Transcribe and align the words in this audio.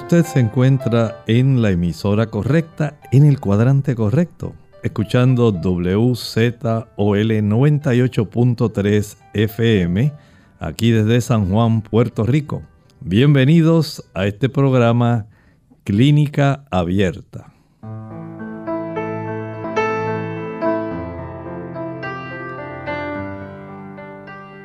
Usted 0.00 0.24
se 0.24 0.38
encuentra 0.38 1.24
en 1.26 1.60
la 1.60 1.72
emisora 1.72 2.28
correcta, 2.28 3.00
en 3.10 3.26
el 3.26 3.40
cuadrante 3.40 3.96
correcto, 3.96 4.54
escuchando 4.84 5.50
WZOL 5.50 6.86
98.3 6.96 9.16
FM, 9.34 10.12
aquí 10.60 10.92
desde 10.92 11.20
San 11.20 11.50
Juan, 11.50 11.82
Puerto 11.82 12.22
Rico. 12.22 12.62
Bienvenidos 13.00 14.08
a 14.14 14.26
este 14.26 14.48
programa 14.48 15.26
Clínica 15.82 16.64
Abierta. 16.70 17.57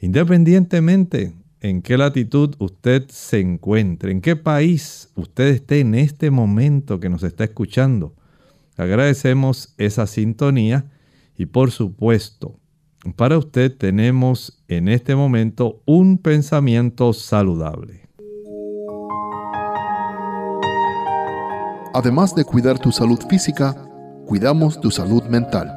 independientemente 0.01 1.35
en 1.61 1.83
qué 1.83 1.99
latitud 1.99 2.55
usted 2.59 3.07
se 3.09 3.41
encuentre, 3.41 4.13
en 4.13 4.21
qué 4.21 4.37
país 4.37 5.11
usted 5.15 5.49
esté 5.49 5.81
en 5.81 5.95
este 5.95 6.31
momento 6.31 7.01
que 7.01 7.09
nos 7.09 7.23
está 7.23 7.45
escuchando. 7.45 8.15
Agradecemos 8.77 9.75
esa 9.77 10.07
sintonía 10.07 10.87
y 11.37 11.47
por 11.47 11.71
supuesto, 11.71 12.59
para 13.17 13.39
usted 13.39 13.77
tenemos 13.77 14.63
en 14.69 14.89
este 14.89 15.15
momento 15.15 15.83
un 15.85 16.19
pensamiento 16.19 17.13
saludable. 17.13 18.08
Además 21.95 22.35
de 22.35 22.45
cuidar 22.45 22.79
tu 22.79 22.93
salud 22.93 23.19
física, 23.29 23.75
cuidamos 24.27 24.81
tu 24.81 24.91
salud 24.91 25.23
mental. 25.25 25.73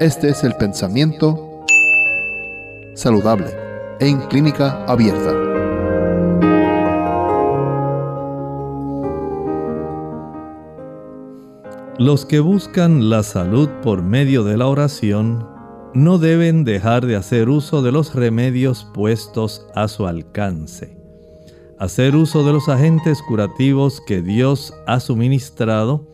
Este 0.00 0.28
es 0.28 0.42
el 0.42 0.54
pensamiento 0.54 1.62
saludable 2.94 3.46
en 4.00 4.18
clínica 4.28 4.84
abierta. 4.86 5.32
Los 11.98 12.26
que 12.26 12.40
buscan 12.40 13.08
la 13.08 13.22
salud 13.22 13.68
por 13.82 14.02
medio 14.02 14.42
de 14.44 14.56
la 14.56 14.66
oración 14.66 15.48
no 15.94 16.18
deben 16.18 16.64
dejar 16.64 17.06
de 17.06 17.16
hacer 17.16 17.48
uso 17.48 17.82
de 17.82 17.92
los 17.92 18.14
remedios 18.14 18.86
puestos 18.92 19.66
a 19.74 19.88
su 19.88 20.06
alcance 20.06 20.95
hacer 21.78 22.16
uso 22.16 22.44
de 22.44 22.52
los 22.52 22.68
agentes 22.68 23.22
curativos 23.22 24.00
que 24.00 24.22
Dios 24.22 24.74
ha 24.86 25.00
suministrado 25.00 26.06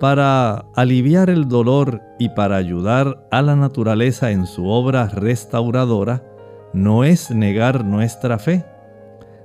para 0.00 0.66
aliviar 0.74 1.30
el 1.30 1.48
dolor 1.48 2.02
y 2.18 2.30
para 2.30 2.56
ayudar 2.56 3.26
a 3.30 3.42
la 3.42 3.56
naturaleza 3.56 4.32
en 4.32 4.46
su 4.46 4.68
obra 4.68 5.06
restauradora, 5.08 6.24
no 6.72 7.04
es 7.04 7.30
negar 7.30 7.84
nuestra 7.84 8.38
fe. 8.38 8.64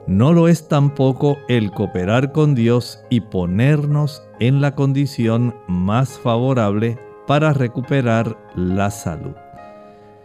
No 0.08 0.34
lo 0.34 0.47
es 0.47 0.68
tampoco 0.68 1.38
el 1.47 1.72
cooperar 1.72 2.31
con 2.31 2.56
Dios 2.56 3.00
y 3.12 3.22
ponernos 3.22 4.24
en 4.40 4.59
la 4.59 4.74
condición 4.74 5.56
más 5.68 6.18
favorable 6.18 6.97
para 7.28 7.53
recuperar 7.53 8.35
la 8.56 8.90
salud. 8.90 9.35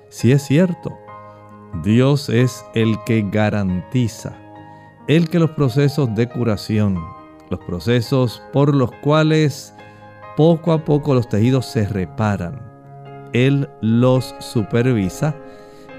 Si 0.08 0.32
es 0.32 0.42
cierto, 0.42 0.96
Dios 1.82 2.30
es 2.30 2.64
el 2.74 2.96
que 3.04 3.28
garantiza 3.30 4.43
el 5.06 5.28
que 5.28 5.38
los 5.38 5.50
procesos 5.50 6.14
de 6.14 6.28
curación, 6.28 6.98
los 7.50 7.60
procesos 7.60 8.42
por 8.52 8.74
los 8.74 8.90
cuales 9.02 9.74
poco 10.36 10.72
a 10.72 10.84
poco 10.84 11.14
los 11.14 11.28
tejidos 11.28 11.66
se 11.66 11.86
reparan, 11.86 12.60
Él 13.32 13.68
los 13.82 14.34
supervisa. 14.38 15.36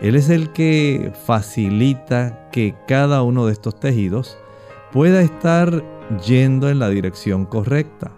Él 0.01 0.15
es 0.15 0.29
el 0.29 0.51
que 0.51 1.13
facilita 1.25 2.49
que 2.51 2.75
cada 2.87 3.21
uno 3.21 3.45
de 3.45 3.53
estos 3.53 3.79
tejidos 3.79 4.37
pueda 4.91 5.21
estar 5.21 5.83
yendo 6.25 6.69
en 6.69 6.79
la 6.79 6.89
dirección 6.89 7.45
correcta, 7.45 8.11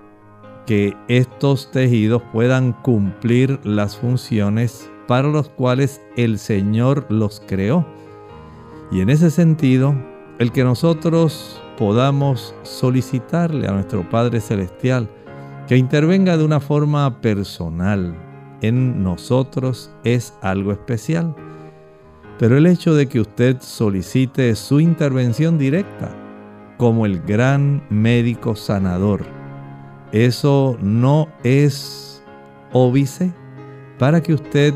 que 0.65 0.95
estos 1.07 1.69
tejidos 1.69 2.23
puedan 2.33 2.73
cumplir 2.73 3.59
las 3.63 3.97
funciones 3.97 4.89
para 5.07 5.27
los 5.27 5.49
cuales 5.49 6.01
el 6.15 6.39
Señor 6.39 7.05
los 7.09 7.41
creó. 7.45 7.85
Y 8.91 9.01
en 9.01 9.09
ese 9.09 9.29
sentido, 9.29 9.95
el 10.39 10.51
que 10.51 10.63
nosotros 10.63 11.61
podamos 11.77 12.53
solicitarle 12.63 13.67
a 13.67 13.71
nuestro 13.71 14.07
Padre 14.09 14.39
Celestial 14.39 15.09
que 15.67 15.77
intervenga 15.77 16.37
de 16.37 16.45
una 16.45 16.59
forma 16.59 17.21
personal 17.21 18.15
en 18.61 19.03
nosotros 19.03 19.91
es 20.03 20.33
algo 20.41 20.71
especial. 20.71 21.35
Pero 22.39 22.57
el 22.57 22.67
hecho 22.67 22.93
de 22.93 23.07
que 23.07 23.19
usted 23.19 23.57
solicite 23.61 24.55
su 24.55 24.79
intervención 24.79 25.57
directa 25.57 26.15
como 26.77 27.05
el 27.05 27.19
gran 27.21 27.83
médico 27.89 28.55
sanador, 28.55 29.25
eso 30.11 30.77
no 30.81 31.27
es 31.43 32.23
óbice 32.73 33.33
para 33.97 34.21
que 34.21 34.35
usted 34.35 34.73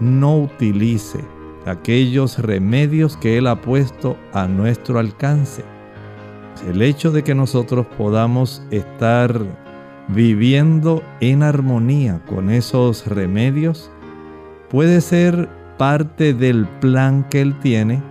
no 0.00 0.38
utilice 0.38 1.20
aquellos 1.66 2.38
remedios 2.38 3.16
que 3.16 3.38
Él 3.38 3.46
ha 3.46 3.60
puesto 3.60 4.16
a 4.32 4.46
nuestro 4.46 4.98
alcance. 4.98 5.64
El 6.68 6.82
hecho 6.82 7.10
de 7.10 7.22
que 7.22 7.34
nosotros 7.34 7.86
podamos 7.98 8.62
estar 8.70 9.40
viviendo 10.08 11.02
en 11.20 11.42
armonía 11.42 12.22
con 12.26 12.50
esos 12.50 13.06
remedios, 13.06 13.90
puede 14.68 15.00
ser 15.00 15.48
parte 15.78 16.34
del 16.34 16.66
plan 16.80 17.26
que 17.28 17.40
Él 17.40 17.58
tiene 17.60 18.02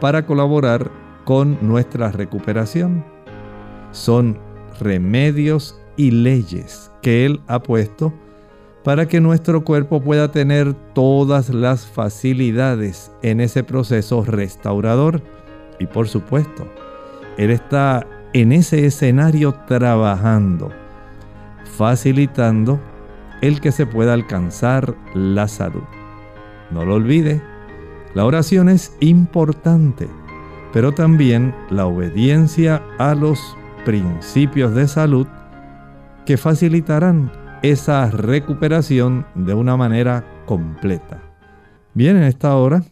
para 0.00 0.26
colaborar 0.26 0.90
con 1.24 1.58
nuestra 1.60 2.10
recuperación. 2.10 3.04
Son 3.92 4.38
remedios 4.80 5.78
y 5.96 6.10
leyes 6.10 6.90
que 7.02 7.26
Él 7.26 7.40
ha 7.46 7.62
puesto 7.62 8.12
para 8.84 9.06
que 9.06 9.20
nuestro 9.20 9.64
cuerpo 9.64 10.00
pueda 10.00 10.32
tener 10.32 10.74
todas 10.92 11.50
las 11.50 11.86
facilidades 11.86 13.12
en 13.22 13.40
ese 13.40 13.62
proceso 13.62 14.24
restaurador. 14.24 15.22
Y 15.78 15.86
por 15.86 16.08
supuesto, 16.08 16.66
Él 17.36 17.50
está 17.50 18.06
en 18.32 18.52
ese 18.52 18.86
escenario 18.86 19.54
trabajando, 19.66 20.70
facilitando 21.76 22.80
el 23.40 23.60
que 23.60 23.72
se 23.72 23.86
pueda 23.86 24.14
alcanzar 24.14 24.94
la 25.14 25.48
salud. 25.48 25.82
No 26.70 26.84
lo 26.84 26.94
olvide, 26.94 27.42
la 28.14 28.24
oración 28.24 28.68
es 28.68 28.96
importante, 29.00 30.08
pero 30.72 30.92
también 30.92 31.54
la 31.70 31.86
obediencia 31.86 32.82
a 32.98 33.14
los 33.14 33.38
principios 33.84 34.74
de 34.74 34.88
salud 34.88 35.26
que 36.24 36.36
facilitarán 36.36 37.41
esa 37.62 38.10
recuperación 38.10 39.24
de 39.34 39.54
una 39.54 39.76
manera 39.76 40.26
completa. 40.46 41.22
Bien, 41.94 42.16
en 42.16 42.24
esta 42.24 42.56
hora 42.56 42.84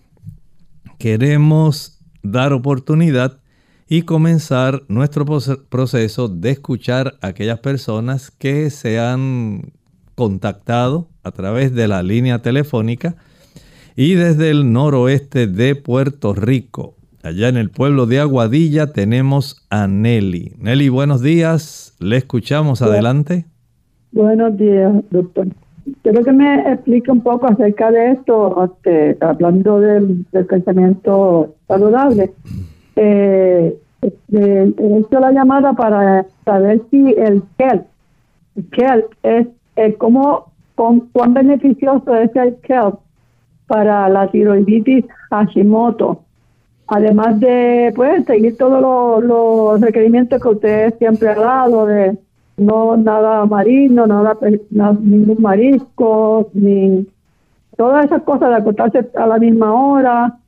queremos 0.98 1.98
dar 2.22 2.52
oportunidad 2.52 3.40
y 3.88 4.02
comenzar 4.02 4.84
nuestro 4.86 5.26
proceso 5.68 6.28
de 6.28 6.50
escuchar 6.50 7.18
a 7.20 7.28
aquellas 7.28 7.58
personas 7.58 8.30
que 8.30 8.70
se 8.70 9.00
han 9.00 9.72
contactado 10.14 11.08
a 11.24 11.32
través 11.32 11.74
de 11.74 11.88
la 11.88 12.02
línea 12.04 12.40
telefónica 12.40 13.16
y 13.96 14.14
desde 14.14 14.50
el 14.50 14.72
noroeste 14.72 15.48
de 15.48 15.74
Puerto 15.74 16.34
Rico. 16.34 16.96
Allá 17.22 17.48
en 17.48 17.56
el 17.56 17.70
pueblo 17.70 18.06
de 18.06 18.20
Aguadilla 18.20 18.92
tenemos 18.92 19.66
a 19.68 19.88
Nelly. 19.88 20.54
Nelly, 20.58 20.88
buenos 20.88 21.20
días. 21.20 21.96
Le 21.98 22.16
escuchamos. 22.16 22.82
Adelante. 22.82 23.49
Buenos 24.12 24.56
días, 24.56 24.92
doctor. 25.10 25.46
Quiero 26.02 26.24
que 26.24 26.32
me 26.32 26.72
explique 26.72 27.10
un 27.10 27.20
poco 27.20 27.46
acerca 27.46 27.92
de 27.92 28.12
esto, 28.12 28.64
este, 28.64 29.16
hablando 29.20 29.80
del, 29.80 30.26
pensamiento 30.48 31.54
saludable. 31.68 32.32
Eh, 32.96 33.76
he 34.02 34.98
hecho 34.98 35.20
la 35.20 35.30
llamada 35.30 35.74
para 35.74 36.26
saber 36.44 36.82
si 36.90 37.12
el 37.12 37.42
kelp, 37.56 37.86
el 38.56 39.04
es, 39.22 39.46
es 39.76 39.96
como, 39.96 40.52
cuán 40.74 41.34
beneficioso 41.34 42.14
es 42.16 42.34
el 42.34 42.56
kelp 42.56 42.98
para 43.68 44.08
la 44.08 44.28
tiroiditis 44.28 45.04
Hashimoto. 45.30 46.24
Además 46.88 47.38
de 47.38 47.92
pues 47.94 48.24
seguir 48.24 48.56
todos 48.56 49.22
los 49.22 49.80
requerimientos 49.80 50.42
que 50.42 50.48
usted 50.48 50.98
siempre 50.98 51.28
ha 51.28 51.36
dado 51.36 51.86
de 51.86 52.18
no 52.60 52.94
nada 52.96 53.46
marino, 53.46 54.06
nada, 54.06 54.36
ningún 55.00 55.38
marisco, 55.40 56.50
ni 56.52 57.06
todas 57.76 58.04
esas 58.04 58.22
cosas 58.22 58.50
de 58.50 58.56
acostarse 58.56 59.10
a 59.16 59.26
la 59.26 59.38
misma 59.38 59.72
hora, 59.72 60.38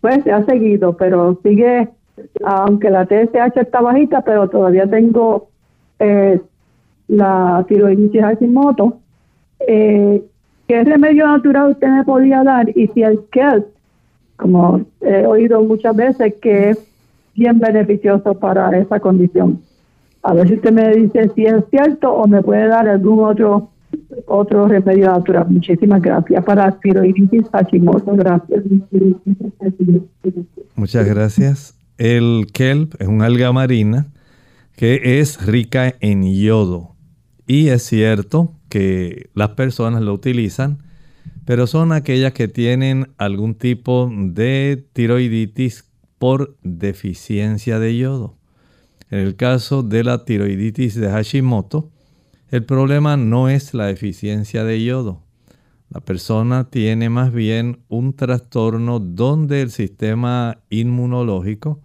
pues 0.00 0.24
se 0.24 0.32
ha 0.32 0.44
seguido, 0.44 0.96
pero 0.96 1.38
sigue, 1.44 1.88
aunque 2.44 2.90
la 2.90 3.06
TSH 3.06 3.56
está 3.56 3.80
bajita, 3.80 4.22
pero 4.22 4.50
todavía 4.50 4.88
tengo 4.88 5.48
eh, 6.00 6.40
la 7.06 7.64
tiroiditis 7.68 8.20
Hashimoto. 8.20 8.98
Eh, 9.60 10.24
¿Qué 10.66 10.82
remedio 10.82 11.28
natural 11.28 11.70
usted 11.70 11.88
me 11.88 12.04
podía 12.04 12.42
dar? 12.42 12.76
Y 12.76 12.88
si 12.88 13.02
el 13.04 13.20
kelp, 13.30 13.66
como 14.36 14.80
he 15.00 15.24
oído 15.24 15.62
muchas 15.62 15.94
veces, 15.94 16.34
que 16.42 16.70
es 16.70 16.84
bien 17.36 17.60
beneficioso 17.60 18.34
para 18.34 18.76
esa 18.76 18.98
condición. 18.98 19.62
A 20.22 20.34
ver 20.34 20.48
si 20.48 20.54
usted 20.54 20.72
me 20.72 20.94
dice 20.94 21.30
si 21.34 21.44
es 21.44 21.64
cierto 21.70 22.12
o 22.12 22.26
me 22.26 22.42
puede 22.42 22.68
dar 22.68 22.88
algún 22.88 23.24
otro 23.24 23.72
otro 24.26 24.68
remedio 24.68 25.06
natural. 25.06 25.46
Muchísimas 25.48 26.00
gracias 26.00 26.44
para 26.44 26.70
tiroiditis 26.80 27.48
Hashimoto. 27.52 28.14
Gracias. 28.16 28.64
Muchas 30.76 31.06
gracias. 31.06 31.78
El 31.98 32.46
kelp 32.52 32.94
es 33.00 33.08
un 33.08 33.22
alga 33.22 33.52
marina 33.52 34.06
que 34.76 35.20
es 35.20 35.44
rica 35.46 35.94
en 36.00 36.24
yodo. 36.34 36.94
Y 37.46 37.68
es 37.68 37.82
cierto 37.82 38.54
que 38.68 39.30
las 39.34 39.50
personas 39.50 40.02
lo 40.02 40.14
utilizan, 40.14 40.78
pero 41.44 41.66
son 41.66 41.92
aquellas 41.92 42.32
que 42.32 42.48
tienen 42.48 43.08
algún 43.18 43.54
tipo 43.54 44.10
de 44.12 44.86
tiroiditis 44.92 45.84
por 46.18 46.56
deficiencia 46.62 47.78
de 47.78 47.98
yodo. 47.98 48.36
En 49.12 49.18
el 49.18 49.36
caso 49.36 49.82
de 49.82 50.04
la 50.04 50.24
tiroiditis 50.24 50.94
de 50.94 51.10
Hashimoto, 51.10 51.90
el 52.48 52.64
problema 52.64 53.18
no 53.18 53.50
es 53.50 53.74
la 53.74 53.84
deficiencia 53.84 54.64
de 54.64 54.82
yodo. 54.82 55.22
La 55.90 56.00
persona 56.00 56.70
tiene 56.70 57.10
más 57.10 57.30
bien 57.30 57.82
un 57.88 58.14
trastorno 58.14 59.00
donde 59.00 59.60
el 59.60 59.70
sistema 59.70 60.62
inmunológico 60.70 61.82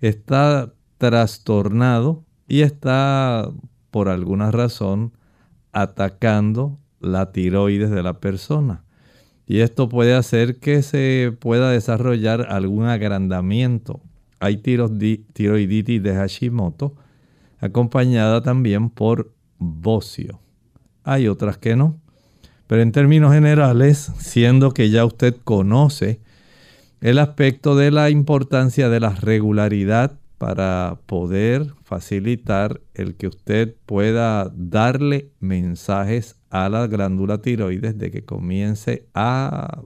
está 0.00 0.74
trastornado 0.98 2.24
y 2.48 2.62
está 2.62 3.48
por 3.92 4.08
alguna 4.08 4.50
razón 4.50 5.12
atacando 5.70 6.80
la 6.98 7.30
tiroides 7.30 7.92
de 7.92 8.02
la 8.02 8.18
persona. 8.18 8.82
Y 9.46 9.60
esto 9.60 9.88
puede 9.88 10.14
hacer 10.16 10.58
que 10.58 10.82
se 10.82 11.32
pueda 11.38 11.70
desarrollar 11.70 12.48
algún 12.50 12.86
agrandamiento 12.86 14.02
hay 14.40 14.58
tiroiditis 14.58 16.02
de 16.02 16.14
Hashimoto 16.14 16.94
acompañada 17.58 18.42
también 18.42 18.90
por 18.90 19.32
bocio. 19.58 20.40
Hay 21.04 21.28
otras 21.28 21.58
que 21.58 21.76
no. 21.76 22.00
Pero 22.66 22.82
en 22.82 22.92
términos 22.92 23.32
generales, 23.32 24.12
siendo 24.18 24.72
que 24.72 24.90
ya 24.90 25.04
usted 25.04 25.36
conoce 25.44 26.20
el 27.00 27.18
aspecto 27.18 27.76
de 27.76 27.90
la 27.90 28.10
importancia 28.10 28.88
de 28.88 29.00
la 29.00 29.10
regularidad 29.10 30.18
para 30.38 30.98
poder 31.06 31.72
facilitar 31.82 32.80
el 32.94 33.14
que 33.14 33.28
usted 33.28 33.74
pueda 33.86 34.52
darle 34.54 35.30
mensajes 35.40 36.36
a 36.50 36.68
la 36.68 36.86
glándula 36.86 37.40
tiroides 37.40 37.96
de 37.96 38.10
que 38.10 38.24
comience 38.24 39.06
a 39.14 39.82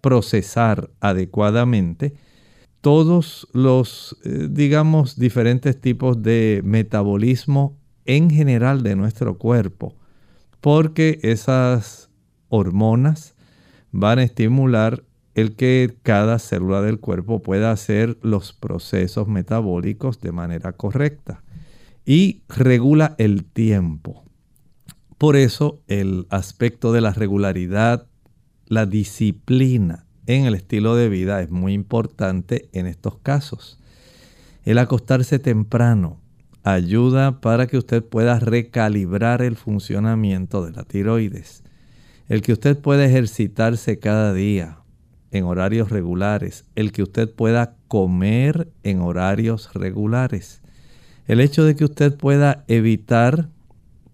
procesar 0.00 0.90
adecuadamente 1.00 2.14
todos 2.86 3.48
los, 3.52 4.16
eh, 4.22 4.46
digamos, 4.48 5.18
diferentes 5.18 5.80
tipos 5.80 6.22
de 6.22 6.60
metabolismo 6.62 7.76
en 8.04 8.30
general 8.30 8.84
de 8.84 8.94
nuestro 8.94 9.38
cuerpo, 9.38 9.96
porque 10.60 11.18
esas 11.22 12.10
hormonas 12.48 13.34
van 13.90 14.20
a 14.20 14.22
estimular 14.22 15.02
el 15.34 15.56
que 15.56 15.96
cada 16.04 16.38
célula 16.38 16.80
del 16.80 17.00
cuerpo 17.00 17.42
pueda 17.42 17.72
hacer 17.72 18.18
los 18.22 18.52
procesos 18.52 19.26
metabólicos 19.26 20.20
de 20.20 20.30
manera 20.30 20.70
correcta 20.70 21.42
y 22.04 22.42
regula 22.48 23.16
el 23.18 23.46
tiempo. 23.46 24.22
Por 25.18 25.34
eso 25.34 25.82
el 25.88 26.28
aspecto 26.30 26.92
de 26.92 27.00
la 27.00 27.12
regularidad, 27.12 28.06
la 28.66 28.86
disciplina, 28.86 30.05
en 30.26 30.44
el 30.44 30.54
estilo 30.54 30.96
de 30.96 31.08
vida 31.08 31.40
es 31.42 31.50
muy 31.50 31.72
importante 31.72 32.68
en 32.72 32.86
estos 32.86 33.18
casos. 33.18 33.78
El 34.64 34.78
acostarse 34.78 35.38
temprano 35.38 36.20
ayuda 36.64 37.40
para 37.40 37.68
que 37.68 37.78
usted 37.78 38.04
pueda 38.04 38.40
recalibrar 38.40 39.42
el 39.42 39.56
funcionamiento 39.56 40.64
de 40.64 40.72
la 40.72 40.82
tiroides. 40.82 41.62
El 42.28 42.42
que 42.42 42.52
usted 42.52 42.76
pueda 42.76 43.04
ejercitarse 43.04 44.00
cada 44.00 44.32
día 44.32 44.78
en 45.30 45.44
horarios 45.44 45.90
regulares. 45.90 46.64
El 46.74 46.90
que 46.90 47.04
usted 47.04 47.32
pueda 47.32 47.76
comer 47.86 48.68
en 48.82 49.00
horarios 49.00 49.72
regulares. 49.74 50.60
El 51.28 51.40
hecho 51.40 51.64
de 51.64 51.76
que 51.76 51.84
usted 51.84 52.16
pueda 52.16 52.64
evitar 52.66 53.48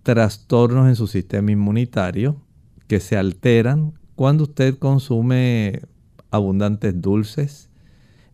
trastornos 0.03 0.89
en 0.89 0.97
su 0.97 1.07
sistema 1.07 1.53
inmunitario 1.53 2.37
que 2.87 3.01
se 3.01 3.17
alteran 3.17 3.95
cuando 4.15 4.45
usted 4.45 4.79
consume 4.79 5.83
abundantes 6.33 7.01
dulces. 7.01 7.71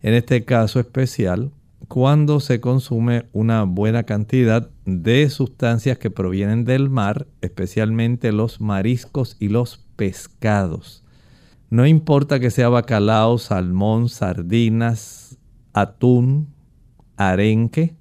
En 0.01 0.15
este 0.15 0.45
caso 0.45 0.79
especial, 0.79 1.51
cuando 1.87 2.39
se 2.39 2.59
consume 2.59 3.27
una 3.33 3.63
buena 3.63 4.03
cantidad 4.03 4.69
de 4.85 5.29
sustancias 5.29 5.97
que 5.97 6.09
provienen 6.09 6.65
del 6.65 6.89
mar, 6.89 7.27
especialmente 7.41 8.31
los 8.31 8.61
mariscos 8.61 9.37
y 9.39 9.49
los 9.49 9.85
pescados. 9.95 11.03
No 11.69 11.85
importa 11.85 12.39
que 12.39 12.49
sea 12.49 12.69
bacalao, 12.69 13.37
salmón, 13.37 14.09
sardinas, 14.09 15.37
atún, 15.73 16.53
arenque, 17.15 17.95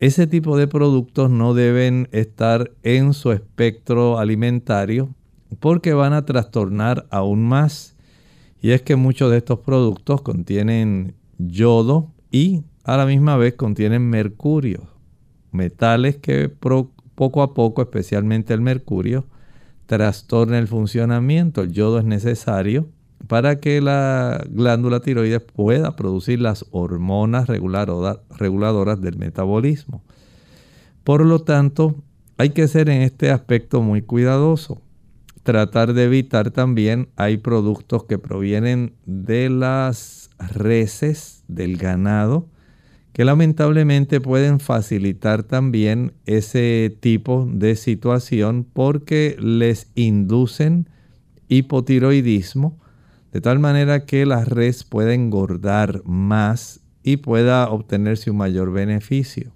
ese 0.00 0.28
tipo 0.28 0.56
de 0.56 0.68
productos 0.68 1.28
no 1.28 1.54
deben 1.54 2.08
estar 2.12 2.70
en 2.84 3.14
su 3.14 3.32
espectro 3.32 4.18
alimentario 4.18 5.14
porque 5.58 5.92
van 5.92 6.12
a 6.12 6.24
trastornar 6.24 7.06
aún 7.10 7.44
más. 7.44 7.96
Y 8.60 8.70
es 8.70 8.82
que 8.82 8.96
muchos 8.96 9.30
de 9.30 9.38
estos 9.38 9.60
productos 9.60 10.22
contienen 10.22 11.14
yodo 11.38 12.12
y 12.30 12.64
a 12.84 12.96
la 12.96 13.06
misma 13.06 13.36
vez 13.36 13.54
contienen 13.54 14.08
mercurio, 14.08 14.88
metales 15.52 16.16
que 16.16 16.48
poco 16.48 17.42
a 17.42 17.54
poco, 17.54 17.82
especialmente 17.82 18.54
el 18.54 18.60
mercurio, 18.60 19.26
trastorna 19.86 20.58
el 20.58 20.68
funcionamiento. 20.68 21.62
El 21.62 21.72
yodo 21.72 21.98
es 21.98 22.04
necesario 22.04 22.88
para 23.26 23.60
que 23.60 23.80
la 23.80 24.44
glándula 24.50 25.00
tiroides 25.00 25.42
pueda 25.42 25.96
producir 25.96 26.40
las 26.40 26.66
hormonas 26.70 27.48
reguladoras 27.48 29.00
del 29.00 29.18
metabolismo. 29.18 30.02
Por 31.04 31.24
lo 31.24 31.40
tanto, 31.40 31.96
hay 32.36 32.50
que 32.50 32.68
ser 32.68 32.88
en 32.88 33.02
este 33.02 33.30
aspecto 33.30 33.82
muy 33.82 34.02
cuidadoso. 34.02 34.80
Tratar 35.48 35.94
de 35.94 36.04
evitar 36.04 36.50
también, 36.50 37.08
hay 37.16 37.38
productos 37.38 38.04
que 38.04 38.18
provienen 38.18 38.92
de 39.06 39.48
las 39.48 40.28
reses, 40.38 41.42
del 41.48 41.78
ganado, 41.78 42.50
que 43.14 43.24
lamentablemente 43.24 44.20
pueden 44.20 44.60
facilitar 44.60 45.44
también 45.44 46.12
ese 46.26 46.94
tipo 47.00 47.48
de 47.50 47.76
situación 47.76 48.66
porque 48.70 49.38
les 49.40 49.90
inducen 49.94 50.90
hipotiroidismo, 51.48 52.78
de 53.32 53.40
tal 53.40 53.58
manera 53.58 54.04
que 54.04 54.26
la 54.26 54.44
res 54.44 54.84
pueda 54.84 55.14
engordar 55.14 56.02
más 56.04 56.80
y 57.02 57.16
pueda 57.16 57.70
obtenerse 57.70 58.30
un 58.30 58.36
mayor 58.36 58.70
beneficio. 58.70 59.54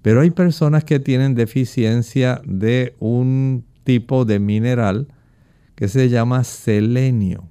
Pero 0.00 0.20
hay 0.20 0.30
personas 0.30 0.84
que 0.84 1.00
tienen 1.00 1.34
deficiencia 1.34 2.40
de 2.44 2.94
un 3.00 3.64
tipo 3.88 4.26
de 4.26 4.38
mineral 4.38 5.06
que 5.74 5.88
se 5.88 6.10
llama 6.10 6.44
selenio. 6.44 7.44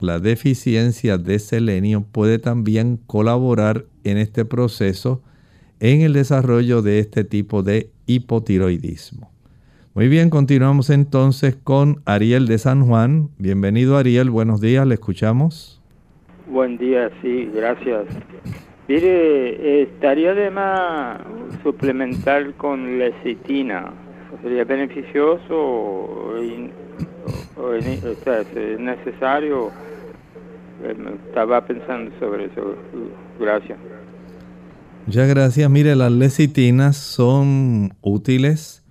La 0.00 0.20
deficiencia 0.20 1.18
de 1.18 1.38
selenio 1.38 2.02
puede 2.12 2.38
también 2.38 2.96
colaborar 3.06 3.84
en 4.02 4.16
este 4.16 4.46
proceso 4.46 5.22
en 5.78 6.00
el 6.00 6.14
desarrollo 6.14 6.80
de 6.80 7.00
este 7.00 7.24
tipo 7.24 7.62
de 7.62 7.90
hipotiroidismo. 8.06 9.30
Muy 9.92 10.08
bien, 10.08 10.30
continuamos 10.30 10.88
entonces 10.88 11.56
con 11.62 12.00
Ariel 12.06 12.46
de 12.46 12.56
San 12.56 12.86
Juan. 12.86 13.28
Bienvenido 13.36 13.98
Ariel, 13.98 14.30
buenos 14.30 14.62
días, 14.62 14.86
le 14.86 14.94
escuchamos. 14.94 15.82
Buen 16.48 16.78
día, 16.78 17.10
sí, 17.20 17.50
gracias. 17.54 18.06
Mire, 18.88 19.82
estaría 19.82 20.32
de 20.32 20.50
más 20.50 21.20
suplementar 21.62 22.54
con 22.54 22.98
lecitina. 22.98 24.05
¿Sería 24.42 24.64
beneficioso 24.64 25.54
o, 25.54 26.34
es 27.74 28.78
necesario? 28.78 29.70
Eh, 30.82 30.96
estaba 31.28 31.64
pensando 31.66 32.10
sobre 32.18 32.46
eso. 32.46 32.76
Gracias. 33.40 33.78
Muchas 35.06 35.28
gracias. 35.28 35.70
Mire, 35.70 35.94
las 35.96 36.12
lecitinas 36.12 36.96
son 36.96 37.94
útiles 38.02 38.82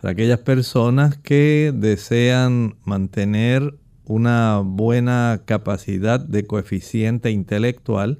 para 0.00 0.12
aquellas 0.12 0.40
personas 0.40 1.16
que 1.18 1.72
desean 1.74 2.74
mantener 2.84 3.74
una 4.04 4.60
buena 4.64 5.42
capacidad 5.44 6.18
de 6.18 6.44
coeficiente 6.44 7.30
intelectual 7.30 8.18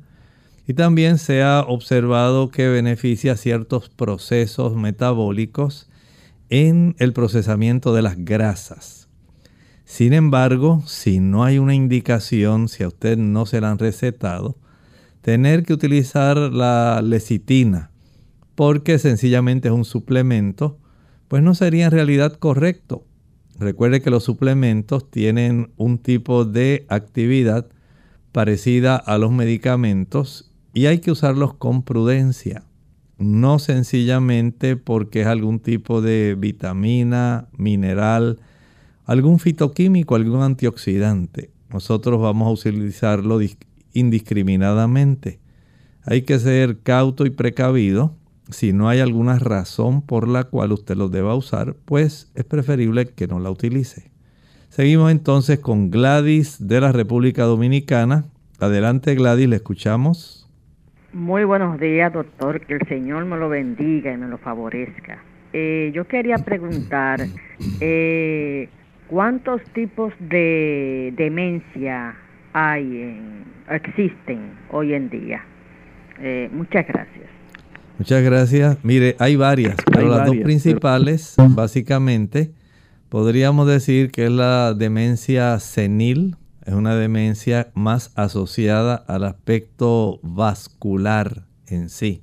y 0.68 0.74
también 0.74 1.18
se 1.18 1.42
ha 1.42 1.62
observado 1.62 2.50
que 2.50 2.68
beneficia 2.68 3.36
ciertos 3.36 3.88
procesos 3.88 4.76
metabólicos 4.76 5.89
en 6.50 6.94
el 6.98 7.12
procesamiento 7.12 7.94
de 7.94 8.02
las 8.02 8.22
grasas. 8.24 9.08
Sin 9.84 10.12
embargo, 10.12 10.82
si 10.86 11.18
no 11.18 11.44
hay 11.44 11.58
una 11.58 11.74
indicación, 11.74 12.68
si 12.68 12.82
a 12.82 12.88
usted 12.88 13.16
no 13.16 13.46
se 13.46 13.60
la 13.60 13.70
han 13.70 13.78
recetado, 13.78 14.58
tener 15.22 15.64
que 15.64 15.72
utilizar 15.72 16.36
la 16.36 17.00
lecitina 17.02 17.90
porque 18.54 18.98
sencillamente 18.98 19.68
es 19.68 19.74
un 19.74 19.84
suplemento 19.84 20.78
pues 21.30 21.44
no 21.44 21.54
sería 21.54 21.84
en 21.84 21.92
realidad 21.92 22.32
correcto. 22.32 23.04
Recuerde 23.56 24.02
que 24.02 24.10
los 24.10 24.24
suplementos 24.24 25.08
tienen 25.12 25.70
un 25.76 25.98
tipo 25.98 26.44
de 26.44 26.86
actividad 26.88 27.68
parecida 28.32 28.96
a 28.96 29.16
los 29.16 29.30
medicamentos 29.30 30.50
y 30.74 30.86
hay 30.86 30.98
que 30.98 31.12
usarlos 31.12 31.54
con 31.54 31.84
prudencia. 31.84 32.64
No 33.20 33.58
sencillamente 33.58 34.76
porque 34.76 35.20
es 35.20 35.26
algún 35.26 35.60
tipo 35.60 36.00
de 36.00 36.34
vitamina, 36.38 37.48
mineral, 37.56 38.40
algún 39.04 39.38
fitoquímico, 39.38 40.14
algún 40.14 40.42
antioxidante. 40.42 41.50
Nosotros 41.70 42.18
vamos 42.18 42.48
a 42.48 42.68
utilizarlo 42.68 43.38
indiscriminadamente. 43.92 45.38
Hay 46.02 46.22
que 46.22 46.38
ser 46.38 46.80
cauto 46.80 47.26
y 47.26 47.30
precavido 47.30 48.16
si 48.48 48.72
no 48.72 48.88
hay 48.88 49.00
alguna 49.00 49.38
razón 49.38 50.02
por 50.02 50.26
la 50.26 50.44
cual 50.44 50.72
usted 50.72 50.96
lo 50.96 51.08
deba 51.08 51.34
usar, 51.34 51.76
pues 51.84 52.30
es 52.34 52.44
preferible 52.44 53.06
que 53.06 53.26
no 53.26 53.38
la 53.38 53.50
utilice. 53.50 54.10
Seguimos 54.70 55.10
entonces 55.10 55.58
con 55.58 55.90
Gladys 55.90 56.56
de 56.58 56.80
la 56.80 56.90
República 56.90 57.44
Dominicana. 57.44 58.24
Adelante 58.58 59.14
Gladys, 59.14 59.48
le 59.48 59.56
escuchamos. 59.56 60.39
Muy 61.12 61.42
buenos 61.44 61.80
días, 61.80 62.12
doctor. 62.12 62.60
Que 62.60 62.74
el 62.74 62.88
Señor 62.88 63.24
me 63.24 63.36
lo 63.36 63.48
bendiga 63.48 64.12
y 64.12 64.16
me 64.16 64.28
lo 64.28 64.38
favorezca. 64.38 65.22
Eh, 65.52 65.90
yo 65.92 66.06
quería 66.06 66.36
preguntar, 66.38 67.20
eh, 67.80 68.68
¿cuántos 69.08 69.60
tipos 69.72 70.12
de 70.20 71.12
demencia 71.16 72.14
hay 72.52 73.44
existen 73.68 74.52
hoy 74.70 74.94
en 74.94 75.10
día? 75.10 75.44
Eh, 76.20 76.48
muchas 76.52 76.86
gracias. 76.86 77.28
Muchas 77.98 78.22
gracias. 78.22 78.84
Mire, 78.84 79.16
hay 79.18 79.34
varias, 79.34 79.76
pero 79.92 80.08
las 80.08 80.26
dos 80.26 80.36
principales, 80.36 81.34
básicamente, 81.50 82.52
podríamos 83.08 83.66
decir 83.66 84.10
que 84.12 84.26
es 84.26 84.30
la 84.30 84.74
demencia 84.74 85.58
senil, 85.58 86.36
es 86.70 86.76
una 86.76 86.94
demencia 86.94 87.72
más 87.74 88.12
asociada 88.14 88.94
al 88.94 89.24
aspecto 89.24 90.20
vascular 90.22 91.48
en 91.66 91.88
sí. 91.88 92.22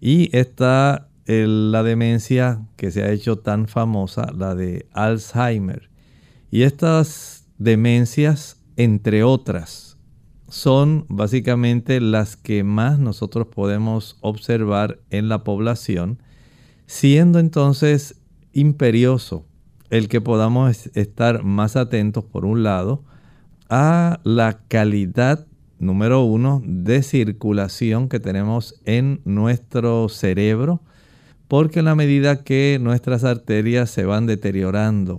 Y 0.00 0.34
está 0.34 1.10
la 1.26 1.82
demencia 1.82 2.66
que 2.76 2.90
se 2.90 3.02
ha 3.02 3.10
hecho 3.10 3.40
tan 3.40 3.68
famosa, 3.68 4.32
la 4.34 4.54
de 4.54 4.88
Alzheimer. 4.92 5.90
Y 6.50 6.62
estas 6.62 7.46
demencias, 7.58 8.58
entre 8.76 9.22
otras, 9.22 9.98
son 10.48 11.04
básicamente 11.10 12.00
las 12.00 12.38
que 12.38 12.64
más 12.64 12.98
nosotros 12.98 13.48
podemos 13.48 14.16
observar 14.22 14.98
en 15.10 15.28
la 15.28 15.44
población, 15.44 16.22
siendo 16.86 17.38
entonces 17.38 18.22
imperioso 18.54 19.44
el 19.90 20.08
que 20.08 20.22
podamos 20.22 20.86
estar 20.94 21.42
más 21.42 21.76
atentos, 21.76 22.24
por 22.24 22.46
un 22.46 22.62
lado, 22.62 23.04
a 23.68 24.20
la 24.24 24.60
calidad, 24.68 25.46
número 25.78 26.24
uno, 26.24 26.62
de 26.64 27.02
circulación 27.02 28.08
que 28.08 28.20
tenemos 28.20 28.80
en 28.84 29.20
nuestro 29.24 30.08
cerebro, 30.08 30.82
porque 31.48 31.80
en 31.80 31.84
la 31.86 31.94
medida 31.94 32.42
que 32.42 32.78
nuestras 32.80 33.24
arterias 33.24 33.90
se 33.90 34.04
van 34.04 34.26
deteriorando, 34.26 35.18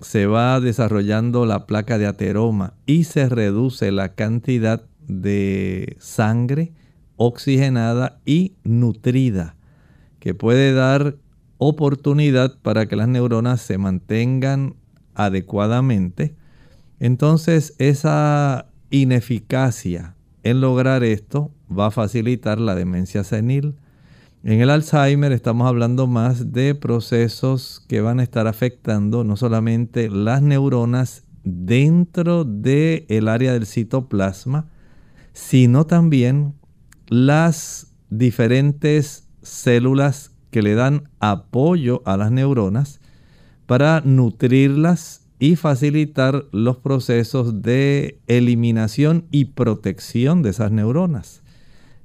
se 0.00 0.26
va 0.26 0.60
desarrollando 0.60 1.46
la 1.46 1.66
placa 1.66 1.98
de 1.98 2.06
ateroma 2.06 2.74
y 2.86 3.04
se 3.04 3.28
reduce 3.28 3.92
la 3.92 4.14
cantidad 4.14 4.84
de 5.06 5.96
sangre 6.00 6.72
oxigenada 7.16 8.20
y 8.24 8.54
nutrida 8.64 9.56
que 10.18 10.34
puede 10.34 10.72
dar 10.72 11.16
oportunidad 11.58 12.58
para 12.62 12.86
que 12.86 12.96
las 12.96 13.08
neuronas 13.08 13.60
se 13.60 13.78
mantengan 13.78 14.76
adecuadamente. 15.14 16.34
Entonces 17.02 17.74
esa 17.78 18.66
ineficacia 18.90 20.14
en 20.44 20.60
lograr 20.60 21.02
esto 21.02 21.50
va 21.68 21.86
a 21.86 21.90
facilitar 21.90 22.60
la 22.60 22.76
demencia 22.76 23.24
senil, 23.24 23.74
en 24.44 24.60
el 24.60 24.70
Alzheimer 24.70 25.32
estamos 25.32 25.66
hablando 25.66 26.06
más 26.06 26.52
de 26.52 26.76
procesos 26.76 27.84
que 27.88 28.00
van 28.00 28.20
a 28.20 28.22
estar 28.22 28.46
afectando 28.46 29.24
no 29.24 29.36
solamente 29.36 30.10
las 30.10 30.42
neuronas 30.42 31.24
dentro 31.42 32.44
del 32.44 33.26
área 33.26 33.52
del 33.52 33.66
citoplasma, 33.66 34.68
sino 35.32 35.86
también 35.86 36.54
las 37.08 37.88
diferentes 38.10 39.26
células 39.42 40.30
que 40.52 40.62
le 40.62 40.76
dan 40.76 41.08
apoyo 41.18 42.00
a 42.04 42.16
las 42.16 42.30
neuronas 42.30 43.00
para 43.66 44.02
nutrirlas 44.04 45.21
y 45.42 45.56
facilitar 45.56 46.44
los 46.52 46.76
procesos 46.76 47.62
de 47.62 48.20
eliminación 48.28 49.24
y 49.32 49.46
protección 49.46 50.40
de 50.40 50.50
esas 50.50 50.70
neuronas. 50.70 51.42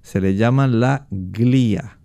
Se 0.02 0.20
le 0.20 0.36
llama 0.36 0.66
la 0.66 1.06
glía. 1.12 2.00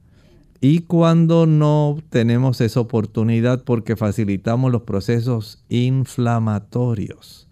Y 0.60 0.80
cuando 0.80 1.46
no 1.46 1.96
tenemos 2.10 2.60
esa 2.60 2.80
oportunidad 2.80 3.64
porque 3.64 3.96
facilitamos 3.96 4.70
los 4.70 4.82
procesos 4.82 5.64
inflamatorios, 5.70 7.48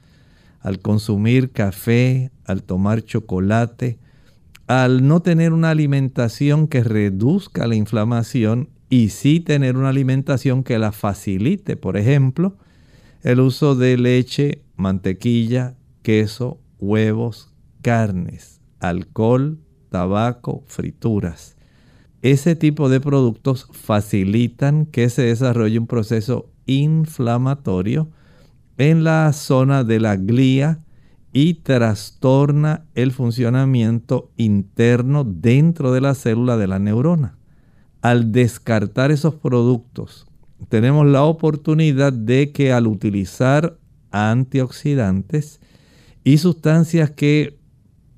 al 0.61 0.81
consumir 0.81 1.51
café, 1.51 2.33
al 2.45 2.63
tomar 2.63 3.01
chocolate, 3.03 3.99
al 4.67 5.09
no 5.09 5.23
tener 5.23 5.55
una 5.55 5.71
alimentación 5.71 6.69
que 6.69 6.85
reduzca 6.85 7.67
la 7.67 7.77
inflamación 7.77 8.69
y 8.91 9.09
sí 9.09 9.41
tener 9.41 9.79
una 9.79 9.89
alimentación 9.89 10.65
que 10.65 10.79
la 10.79 10.93
facilite, 10.93 11.79
por 11.79 11.97
ejemplo, 11.97 12.59
el 13.23 13.41
uso 13.41 13.75
de 13.75 13.99
leche, 13.99 14.63
mantequilla, 14.77 15.77
queso, 16.03 16.59
huevos, 16.79 17.53
carnes, 17.83 18.61
alcohol, 18.79 19.59
tabaco, 19.91 20.65
frituras. 20.67 21.57
Ese 22.23 22.55
tipo 22.55 22.89
de 22.89 23.01
productos 23.01 23.69
facilitan 23.73 24.87
que 24.87 25.09
se 25.11 25.23
desarrolle 25.23 25.79
un 25.79 25.87
proceso 25.87 26.51
inflamatorio 26.67 28.11
en 28.79 29.05
la 29.05 29.33
zona 29.33 29.85
de 29.85 30.01
la 30.01 30.17
glía 30.17 30.81
y 31.33 31.55
trastorna 31.55 32.87
el 32.95 33.13
funcionamiento 33.13 34.31
interno 34.37 35.25
dentro 35.25 35.93
de 35.93 36.01
la 36.01 36.15
célula 36.15 36.57
de 36.57 36.67
la 36.67 36.79
neurona. 36.79 37.37
Al 38.03 38.33
descartar 38.33 39.11
esos 39.11 39.35
productos, 39.35 40.27
tenemos 40.69 41.07
la 41.07 41.25
oportunidad 41.25 42.13
de 42.13 42.53
que 42.53 42.73
al 42.73 42.87
utilizar 42.87 43.79
antioxidantes 44.11 45.61
y 46.25 46.39
sustancias 46.39 47.11
que 47.11 47.59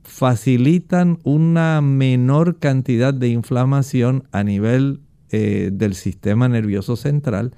facilitan 0.03 1.19
una 1.23 1.81
menor 1.81 2.59
cantidad 2.59 3.15
de 3.15 3.29
inflamación 3.29 4.25
a 4.33 4.43
nivel 4.43 5.01
eh, 5.31 5.71
del 5.73 5.95
sistema 5.95 6.49
nervioso 6.49 6.97
central, 6.97 7.55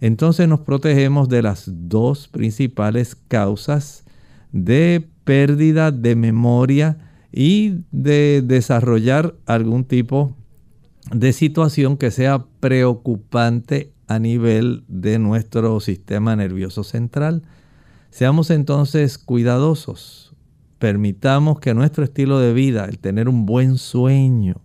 entonces 0.00 0.48
nos 0.48 0.60
protegemos 0.60 1.28
de 1.28 1.42
las 1.42 1.64
dos 1.66 2.28
principales 2.28 3.14
causas 3.14 4.04
de 4.52 5.08
pérdida 5.24 5.90
de 5.90 6.16
memoria 6.16 6.98
y 7.32 7.84
de 7.90 8.42
desarrollar 8.44 9.34
algún 9.46 9.84
tipo 9.84 10.36
de 11.10 11.32
situación 11.32 11.96
que 11.96 12.10
sea 12.10 12.46
preocupante 12.60 13.91
a 14.14 14.18
nivel 14.18 14.84
de 14.88 15.18
nuestro 15.18 15.80
sistema 15.80 16.36
nervioso 16.36 16.84
central. 16.84 17.42
Seamos 18.10 18.50
entonces 18.50 19.18
cuidadosos. 19.18 20.34
Permitamos 20.78 21.60
que 21.60 21.74
nuestro 21.74 22.04
estilo 22.04 22.38
de 22.38 22.52
vida, 22.52 22.84
el 22.84 22.98
tener 22.98 23.28
un 23.28 23.46
buen 23.46 23.78
sueño, 23.78 24.60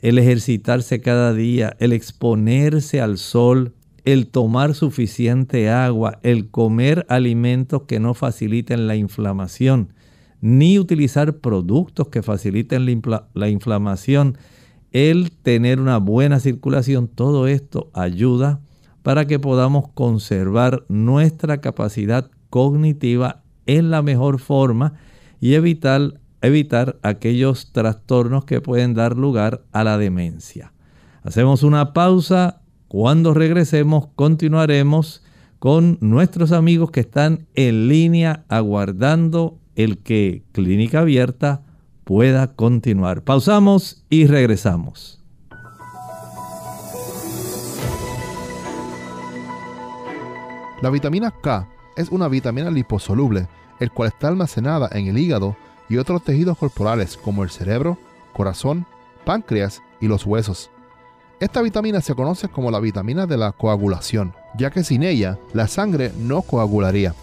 el 0.00 0.18
ejercitarse 0.18 1.00
cada 1.00 1.32
día, 1.32 1.76
el 1.78 1.92
exponerse 1.92 3.00
al 3.00 3.16
sol, 3.16 3.72
el 4.04 4.26
tomar 4.26 4.74
suficiente 4.74 5.70
agua, 5.70 6.18
el 6.22 6.50
comer 6.50 7.06
alimentos 7.08 7.84
que 7.84 8.00
no 8.00 8.12
faciliten 8.12 8.86
la 8.86 8.96
inflamación, 8.96 9.94
ni 10.42 10.78
utilizar 10.78 11.38
productos 11.38 12.08
que 12.08 12.22
faciliten 12.22 12.84
la, 12.84 13.48
inflamación, 13.48 14.36
el 14.92 15.32
tener 15.32 15.80
una 15.80 15.96
buena 15.96 16.38
circulación, 16.38 17.08
todo 17.08 17.46
esto 17.46 17.90
ayuda 17.94 18.60
para 19.04 19.26
que 19.26 19.38
podamos 19.38 19.90
conservar 19.92 20.86
nuestra 20.88 21.60
capacidad 21.60 22.30
cognitiva 22.48 23.42
en 23.66 23.90
la 23.90 24.00
mejor 24.00 24.40
forma 24.40 24.94
y 25.40 25.54
evitar, 25.54 26.20
evitar 26.40 26.98
aquellos 27.02 27.70
trastornos 27.70 28.46
que 28.46 28.62
pueden 28.62 28.94
dar 28.94 29.18
lugar 29.18 29.62
a 29.72 29.84
la 29.84 29.98
demencia. 29.98 30.72
Hacemos 31.22 31.62
una 31.62 31.92
pausa 31.92 32.62
cuando 32.88 33.34
regresemos 33.34 34.08
continuaremos 34.16 35.22
con 35.58 35.98
nuestros 36.00 36.50
amigos 36.50 36.90
que 36.90 37.00
están 37.00 37.46
en 37.54 37.88
línea 37.88 38.46
aguardando 38.48 39.58
el 39.76 39.98
que 39.98 40.44
Clínica 40.52 41.00
Abierta 41.00 41.60
pueda 42.04 42.54
continuar. 42.54 43.22
Pausamos 43.22 44.06
y 44.08 44.26
regresamos. 44.28 45.23
La 50.84 50.90
vitamina 50.90 51.30
K 51.30 51.66
es 51.96 52.10
una 52.10 52.28
vitamina 52.28 52.70
liposoluble, 52.70 53.48
el 53.80 53.90
cual 53.90 54.08
está 54.08 54.28
almacenada 54.28 54.90
en 54.92 55.06
el 55.06 55.16
hígado 55.16 55.56
y 55.88 55.96
otros 55.96 56.22
tejidos 56.22 56.58
corporales 56.58 57.16
como 57.16 57.42
el 57.42 57.48
cerebro, 57.48 57.96
corazón, 58.34 58.84
páncreas 59.24 59.80
y 60.02 60.08
los 60.08 60.26
huesos. 60.26 60.70
Esta 61.40 61.62
vitamina 61.62 62.02
se 62.02 62.14
conoce 62.14 62.48
como 62.48 62.70
la 62.70 62.80
vitamina 62.80 63.26
de 63.26 63.38
la 63.38 63.52
coagulación, 63.52 64.34
ya 64.58 64.70
que 64.70 64.84
sin 64.84 65.04
ella 65.04 65.38
la 65.54 65.68
sangre 65.68 66.12
no 66.18 66.42
coagularía. 66.42 67.14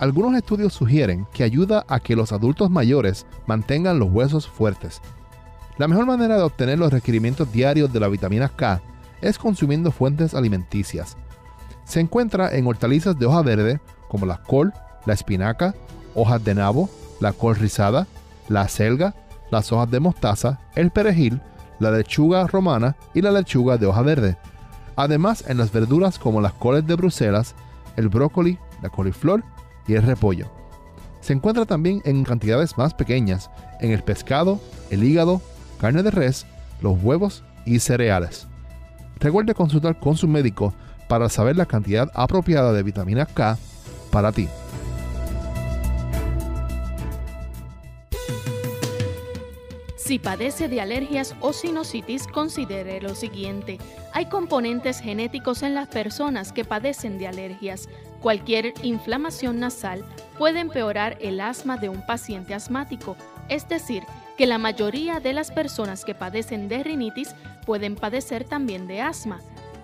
Algunos 0.00 0.34
estudios 0.34 0.72
sugieren 0.72 1.24
que 1.32 1.44
ayuda 1.44 1.84
a 1.86 2.00
que 2.00 2.16
los 2.16 2.32
adultos 2.32 2.68
mayores 2.68 3.26
mantengan 3.46 4.00
los 4.00 4.10
huesos 4.10 4.48
fuertes. 4.48 5.00
La 5.76 5.86
mejor 5.86 6.06
manera 6.06 6.36
de 6.36 6.42
obtener 6.42 6.80
los 6.80 6.92
requerimientos 6.92 7.52
diarios 7.52 7.92
de 7.92 8.00
la 8.00 8.08
vitamina 8.08 8.48
K 8.48 8.82
es 9.20 9.38
consumiendo 9.38 9.92
fuentes 9.92 10.34
alimenticias. 10.34 11.16
Se 11.88 12.00
encuentra 12.00 12.54
en 12.54 12.66
hortalizas 12.66 13.18
de 13.18 13.24
hoja 13.24 13.40
verde 13.40 13.80
como 14.08 14.26
la 14.26 14.36
col, 14.42 14.74
la 15.06 15.14
espinaca, 15.14 15.74
hojas 16.14 16.44
de 16.44 16.54
nabo, 16.54 16.90
la 17.18 17.32
col 17.32 17.56
rizada, 17.56 18.06
la 18.48 18.68
selga, 18.68 19.14
las 19.50 19.72
hojas 19.72 19.90
de 19.90 19.98
mostaza, 19.98 20.60
el 20.74 20.90
perejil, 20.90 21.40
la 21.78 21.90
lechuga 21.90 22.46
romana 22.46 22.94
y 23.14 23.22
la 23.22 23.32
lechuga 23.32 23.78
de 23.78 23.86
hoja 23.86 24.02
verde. 24.02 24.36
Además 24.96 25.42
en 25.48 25.56
las 25.56 25.72
verduras 25.72 26.18
como 26.18 26.42
las 26.42 26.52
coles 26.52 26.86
de 26.86 26.94
Bruselas, 26.94 27.54
el 27.96 28.10
brócoli, 28.10 28.58
la 28.82 28.90
coliflor 28.90 29.42
y 29.86 29.94
el 29.94 30.02
repollo. 30.02 30.52
Se 31.20 31.32
encuentra 31.32 31.64
también 31.64 32.02
en 32.04 32.22
cantidades 32.22 32.76
más 32.76 32.92
pequeñas 32.92 33.50
en 33.80 33.92
el 33.92 34.02
pescado, 34.02 34.60
el 34.90 35.04
hígado, 35.04 35.40
carne 35.80 36.02
de 36.02 36.10
res, 36.10 36.44
los 36.82 37.02
huevos 37.02 37.44
y 37.64 37.78
cereales. 37.78 38.46
Recuerde 39.20 39.54
consultar 39.54 39.98
con 39.98 40.18
su 40.18 40.28
médico 40.28 40.74
para 41.08 41.28
saber 41.28 41.56
la 41.56 41.66
cantidad 41.66 42.10
apropiada 42.14 42.72
de 42.72 42.82
vitamina 42.82 43.26
K 43.26 43.58
para 44.10 44.32
ti. 44.32 44.48
Si 50.08 50.18
padece 50.18 50.68
de 50.68 50.80
alergias 50.80 51.34
o 51.40 51.52
sinusitis, 51.52 52.26
considere 52.26 52.98
lo 53.02 53.14
siguiente. 53.14 53.76
Hay 54.14 54.24
componentes 54.30 55.00
genéticos 55.00 55.62
en 55.62 55.74
las 55.74 55.88
personas 55.88 56.50
que 56.50 56.64
padecen 56.64 57.18
de 57.18 57.28
alergias. 57.28 57.90
Cualquier 58.22 58.72
inflamación 58.82 59.60
nasal 59.60 60.06
puede 60.38 60.60
empeorar 60.60 61.18
el 61.20 61.42
asma 61.42 61.76
de 61.76 61.90
un 61.90 62.00
paciente 62.06 62.54
asmático, 62.54 63.18
es 63.50 63.68
decir, 63.68 64.02
que 64.38 64.46
la 64.46 64.56
mayoría 64.56 65.20
de 65.20 65.34
las 65.34 65.50
personas 65.50 66.06
que 66.06 66.14
padecen 66.14 66.68
de 66.68 66.82
rinitis 66.82 67.34
pueden 67.66 67.94
padecer 67.94 68.44
también 68.44 68.86
de 68.86 69.02
asma. 69.02 69.40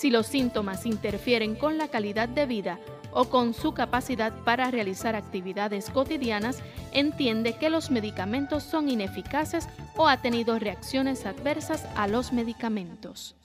Si 0.00 0.08
los 0.08 0.28
síntomas 0.28 0.86
interfieren 0.86 1.54
con 1.54 1.76
la 1.76 1.88
calidad 1.88 2.26
de 2.26 2.46
vida 2.46 2.80
o 3.12 3.26
con 3.26 3.52
su 3.52 3.74
capacidad 3.74 4.32
para 4.44 4.70
realizar 4.70 5.14
actividades 5.14 5.90
cotidianas, 5.90 6.62
entiende 6.92 7.58
que 7.58 7.68
los 7.68 7.90
medicamentos 7.90 8.62
son 8.62 8.88
ineficaces 8.88 9.68
o 9.98 10.08
ha 10.08 10.22
tenido 10.22 10.58
reacciones 10.58 11.26
adversas 11.26 11.86
a 11.96 12.08
los 12.08 12.32
medicamentos. 12.32 13.36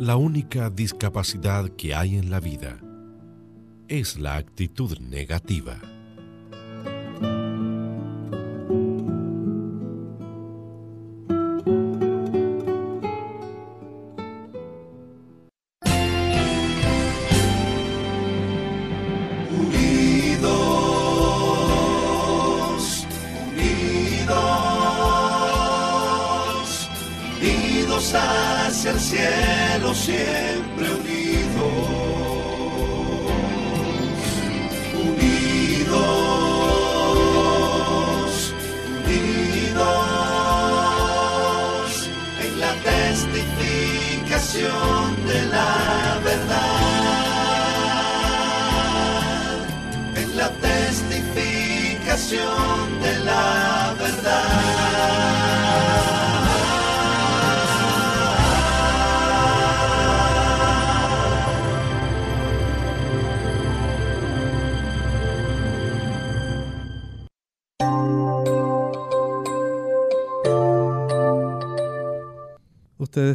La 0.00 0.16
única 0.16 0.70
discapacidad 0.70 1.68
que 1.68 1.94
hay 1.94 2.16
en 2.16 2.30
la 2.30 2.40
vida 2.40 2.78
es 3.86 4.18
la 4.18 4.34
actitud 4.34 4.98
negativa. 4.98 5.78
Cielo 28.98 29.94
siempre 29.94 30.90
unidos, 30.94 31.15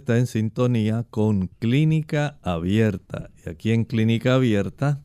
está 0.02 0.18
en 0.18 0.26
sintonía 0.26 1.06
con 1.12 1.48
Clínica 1.60 2.40
Abierta. 2.42 3.30
Y 3.46 3.50
aquí 3.50 3.72
en 3.72 3.86
Clínica 3.86 4.34
Abierta 4.34 5.04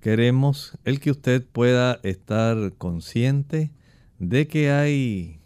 queremos 0.00 0.76
el 0.84 0.98
que 0.98 1.12
usted 1.12 1.46
pueda 1.46 2.00
estar 2.02 2.72
consciente 2.76 3.70
de 4.18 4.48
que 4.48 4.72
hay 4.72 5.38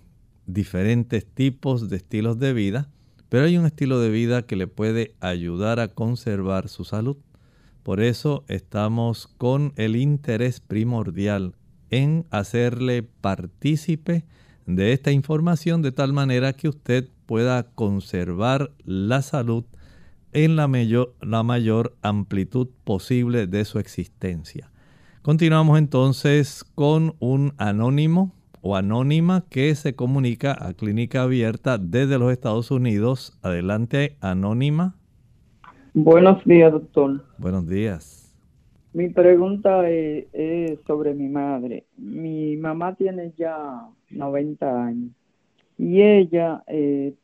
diferentes 0.46 1.26
tipos 1.26 1.90
de 1.90 1.96
estilos 1.98 2.38
de 2.38 2.54
vida, 2.54 2.88
pero 3.28 3.44
hay 3.44 3.58
un 3.58 3.66
estilo 3.66 4.00
de 4.00 4.08
vida 4.08 4.46
que 4.46 4.56
le 4.56 4.66
puede 4.66 5.14
ayudar 5.20 5.80
a 5.80 5.88
conservar 5.88 6.70
su 6.70 6.84
salud. 6.84 7.18
Por 7.82 8.00
eso 8.00 8.46
estamos 8.48 9.26
con 9.36 9.74
el 9.76 9.96
interés 9.96 10.60
primordial 10.60 11.54
en 11.90 12.24
hacerle 12.30 13.02
partícipe 13.02 14.24
de 14.64 14.94
esta 14.94 15.12
información 15.12 15.82
de 15.82 15.92
tal 15.92 16.14
manera 16.14 16.54
que 16.54 16.70
usted 16.70 17.10
pueda 17.28 17.64
conservar 17.74 18.70
la 18.86 19.20
salud 19.20 19.64
en 20.32 20.56
la 20.56 20.66
mayor, 20.66 21.14
la 21.20 21.42
mayor 21.42 21.94
amplitud 22.00 22.68
posible 22.84 23.46
de 23.46 23.66
su 23.66 23.78
existencia. 23.78 24.70
Continuamos 25.20 25.78
entonces 25.78 26.64
con 26.74 27.16
un 27.20 27.52
anónimo 27.58 28.32
o 28.62 28.76
anónima 28.76 29.44
que 29.50 29.74
se 29.74 29.94
comunica 29.94 30.56
a 30.58 30.72
Clínica 30.72 31.24
Abierta 31.24 31.76
desde 31.76 32.18
los 32.18 32.32
Estados 32.32 32.70
Unidos. 32.70 33.38
Adelante, 33.42 34.16
anónima. 34.22 34.96
Buenos 35.92 36.42
días, 36.46 36.72
doctor. 36.72 37.22
Buenos 37.36 37.68
días. 37.68 38.34
Mi 38.94 39.10
pregunta 39.10 39.86
es, 39.90 40.80
sobre 40.86 41.12
mi 41.12 41.28
madre. 41.28 41.84
Mi 41.98 42.56
mamá 42.56 42.94
tiene 42.94 43.34
ya 43.36 43.86
90 44.08 44.82
años 44.82 45.17
y 45.78 46.02
ella 46.02 46.64
eh, 46.66 47.14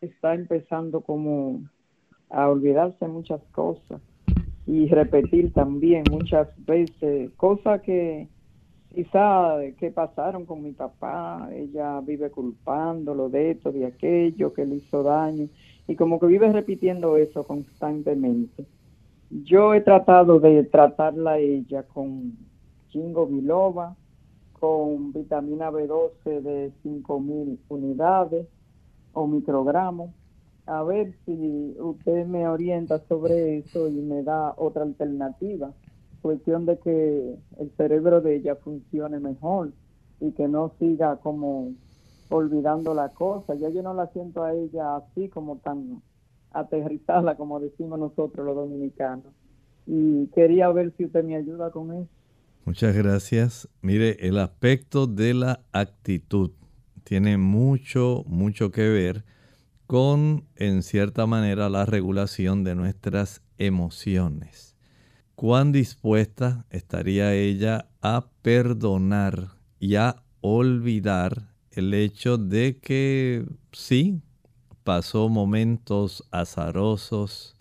está 0.00 0.34
empezando 0.34 1.00
como 1.00 1.62
a 2.30 2.48
olvidarse 2.48 3.08
muchas 3.08 3.40
cosas 3.52 4.00
y 4.66 4.86
repetir 4.88 5.52
también 5.52 6.04
muchas 6.10 6.48
veces 6.66 7.30
cosas 7.36 7.80
que 7.82 8.28
quizá 8.94 9.58
que 9.78 9.90
pasaron 9.90 10.46
con 10.46 10.62
mi 10.62 10.72
papá, 10.72 11.48
ella 11.52 12.00
vive 12.00 12.30
culpándolo 12.30 13.28
de 13.28 13.52
esto, 13.52 13.70
de 13.70 13.86
aquello, 13.86 14.52
que 14.54 14.64
le 14.64 14.76
hizo 14.76 15.02
daño, 15.02 15.48
y 15.86 15.94
como 15.96 16.18
que 16.18 16.26
vive 16.26 16.50
repitiendo 16.50 17.16
eso 17.16 17.44
constantemente. 17.44 18.64
Yo 19.30 19.74
he 19.74 19.82
tratado 19.82 20.40
de 20.40 20.64
tratarla 20.64 21.32
a 21.32 21.38
ella 21.38 21.82
con 21.82 22.36
chingo 22.88 23.26
biloba, 23.26 23.94
con 24.58 25.12
vitamina 25.12 25.70
B12 25.70 26.40
de 26.40 26.72
5000 26.82 27.60
unidades 27.68 28.46
o 29.12 29.26
microgramos. 29.26 30.10
A 30.66 30.82
ver 30.82 31.14
si 31.24 31.76
usted 31.78 32.26
me 32.26 32.48
orienta 32.48 32.98
sobre 33.06 33.58
eso 33.58 33.88
y 33.88 33.92
me 33.92 34.22
da 34.22 34.54
otra 34.56 34.82
alternativa. 34.82 35.72
Cuestión 36.22 36.66
de 36.66 36.78
que 36.78 37.36
el 37.58 37.70
cerebro 37.76 38.20
de 38.20 38.36
ella 38.36 38.56
funcione 38.56 39.20
mejor 39.20 39.72
y 40.20 40.32
que 40.32 40.48
no 40.48 40.72
siga 40.78 41.16
como 41.18 41.72
olvidando 42.30 42.94
la 42.94 43.10
cosa. 43.10 43.54
Ya 43.54 43.68
yo 43.68 43.82
no 43.82 43.94
la 43.94 44.08
siento 44.08 44.42
a 44.42 44.54
ella 44.54 44.96
así 44.96 45.28
como 45.28 45.58
tan 45.58 46.02
aterrizada 46.50 47.36
como 47.36 47.60
decimos 47.60 47.98
nosotros 47.98 48.44
los 48.46 48.56
dominicanos. 48.56 49.32
Y 49.86 50.26
quería 50.28 50.68
ver 50.70 50.92
si 50.96 51.04
usted 51.04 51.22
me 51.22 51.36
ayuda 51.36 51.70
con 51.70 51.92
eso. 51.92 52.15
Muchas 52.66 52.96
gracias. 52.96 53.68
Mire, 53.80 54.16
el 54.26 54.38
aspecto 54.38 55.06
de 55.06 55.34
la 55.34 55.60
actitud 55.70 56.50
tiene 57.04 57.38
mucho, 57.38 58.24
mucho 58.26 58.72
que 58.72 58.88
ver 58.88 59.24
con, 59.86 60.48
en 60.56 60.82
cierta 60.82 61.26
manera, 61.26 61.68
la 61.68 61.86
regulación 61.86 62.64
de 62.64 62.74
nuestras 62.74 63.40
emociones. 63.56 64.74
¿Cuán 65.36 65.70
dispuesta 65.70 66.66
estaría 66.70 67.32
ella 67.34 67.88
a 68.02 68.30
perdonar 68.42 69.50
y 69.78 69.94
a 69.94 70.24
olvidar 70.40 71.54
el 71.70 71.94
hecho 71.94 72.36
de 72.36 72.78
que 72.78 73.46
sí, 73.70 74.22
pasó 74.82 75.28
momentos 75.28 76.24
azarosos, 76.32 77.54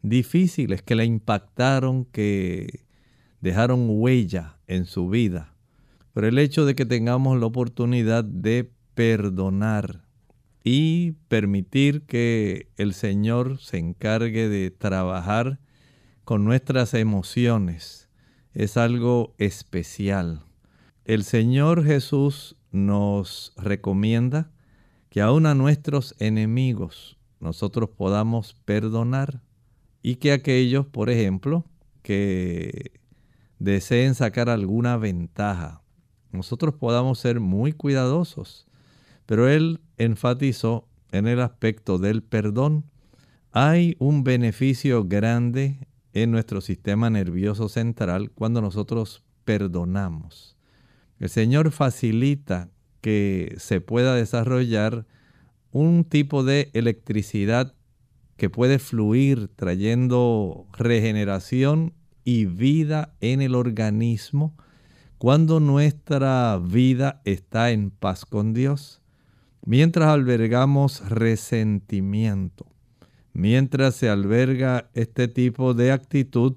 difíciles, 0.00 0.80
que 0.80 0.94
la 0.94 1.04
impactaron, 1.04 2.06
que 2.06 2.85
dejaron 3.46 3.86
huella 3.88 4.58
en 4.66 4.86
su 4.86 5.08
vida. 5.08 5.54
Pero 6.12 6.26
el 6.26 6.36
hecho 6.36 6.64
de 6.64 6.74
que 6.74 6.84
tengamos 6.84 7.38
la 7.38 7.46
oportunidad 7.46 8.24
de 8.24 8.72
perdonar 8.94 10.04
y 10.64 11.12
permitir 11.28 12.02
que 12.06 12.72
el 12.76 12.92
Señor 12.92 13.60
se 13.60 13.78
encargue 13.78 14.48
de 14.48 14.72
trabajar 14.72 15.60
con 16.24 16.44
nuestras 16.44 16.92
emociones 16.94 18.08
es 18.52 18.76
algo 18.76 19.36
especial. 19.38 20.42
El 21.04 21.22
Señor 21.22 21.84
Jesús 21.84 22.56
nos 22.72 23.52
recomienda 23.56 24.50
que 25.08 25.20
aun 25.20 25.46
a 25.46 25.54
nuestros 25.54 26.16
enemigos 26.18 27.16
nosotros 27.38 27.90
podamos 27.90 28.54
perdonar 28.64 29.40
y 30.02 30.16
que 30.16 30.32
aquellos, 30.32 30.84
por 30.86 31.10
ejemplo, 31.10 31.64
que 32.02 33.05
deseen 33.58 34.14
sacar 34.14 34.48
alguna 34.48 34.96
ventaja, 34.96 35.82
nosotros 36.32 36.74
podamos 36.74 37.18
ser 37.18 37.40
muy 37.40 37.72
cuidadosos. 37.72 38.66
Pero 39.26 39.48
él 39.48 39.80
enfatizó 39.98 40.88
en 41.10 41.26
el 41.26 41.40
aspecto 41.40 41.98
del 41.98 42.22
perdón. 42.22 42.84
Hay 43.52 43.96
un 43.98 44.22
beneficio 44.22 45.04
grande 45.04 45.88
en 46.12 46.30
nuestro 46.30 46.60
sistema 46.60 47.10
nervioso 47.10 47.68
central 47.68 48.30
cuando 48.30 48.60
nosotros 48.60 49.24
perdonamos. 49.44 50.56
El 51.18 51.28
Señor 51.28 51.70
facilita 51.70 52.70
que 53.00 53.54
se 53.58 53.80
pueda 53.80 54.14
desarrollar 54.14 55.06
un 55.72 56.04
tipo 56.04 56.44
de 56.44 56.70
electricidad 56.74 57.74
que 58.36 58.50
puede 58.50 58.78
fluir 58.78 59.48
trayendo 59.48 60.66
regeneración 60.72 61.94
y 62.26 62.44
vida 62.44 63.14
en 63.20 63.40
el 63.40 63.54
organismo 63.54 64.56
cuando 65.16 65.60
nuestra 65.60 66.60
vida 66.62 67.22
está 67.24 67.70
en 67.70 67.90
paz 67.90 68.26
con 68.26 68.52
Dios. 68.52 69.00
Mientras 69.64 70.08
albergamos 70.08 71.08
resentimiento, 71.08 72.66
mientras 73.32 73.94
se 73.94 74.10
alberga 74.10 74.90
este 74.92 75.28
tipo 75.28 75.72
de 75.72 75.92
actitud 75.92 76.56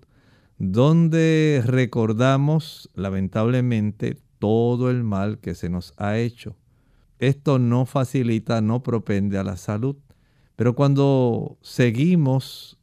donde 0.58 1.62
recordamos 1.64 2.90
lamentablemente 2.96 4.18
todo 4.40 4.90
el 4.90 5.04
mal 5.04 5.38
que 5.38 5.54
se 5.54 5.70
nos 5.70 5.94
ha 5.98 6.18
hecho. 6.18 6.58
Esto 7.20 7.60
no 7.60 7.86
facilita, 7.86 8.60
no 8.62 8.82
propende 8.82 9.38
a 9.38 9.44
la 9.44 9.56
salud. 9.56 9.98
Pero 10.56 10.74
cuando 10.74 11.58
seguimos 11.62 12.80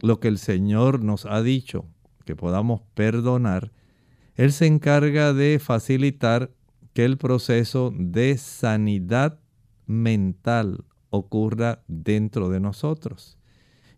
lo 0.00 0.20
que 0.20 0.28
el 0.28 0.38
Señor 0.38 1.02
nos 1.02 1.24
ha 1.24 1.42
dicho, 1.42 1.86
que 2.26 2.36
podamos 2.36 2.82
perdonar, 2.94 3.72
Él 4.34 4.52
se 4.52 4.66
encarga 4.66 5.32
de 5.32 5.58
facilitar 5.58 6.50
que 6.92 7.06
el 7.06 7.16
proceso 7.16 7.92
de 7.96 8.36
sanidad 8.36 9.38
mental 9.86 10.84
ocurra 11.08 11.82
dentro 11.88 12.50
de 12.50 12.60
nosotros. 12.60 13.38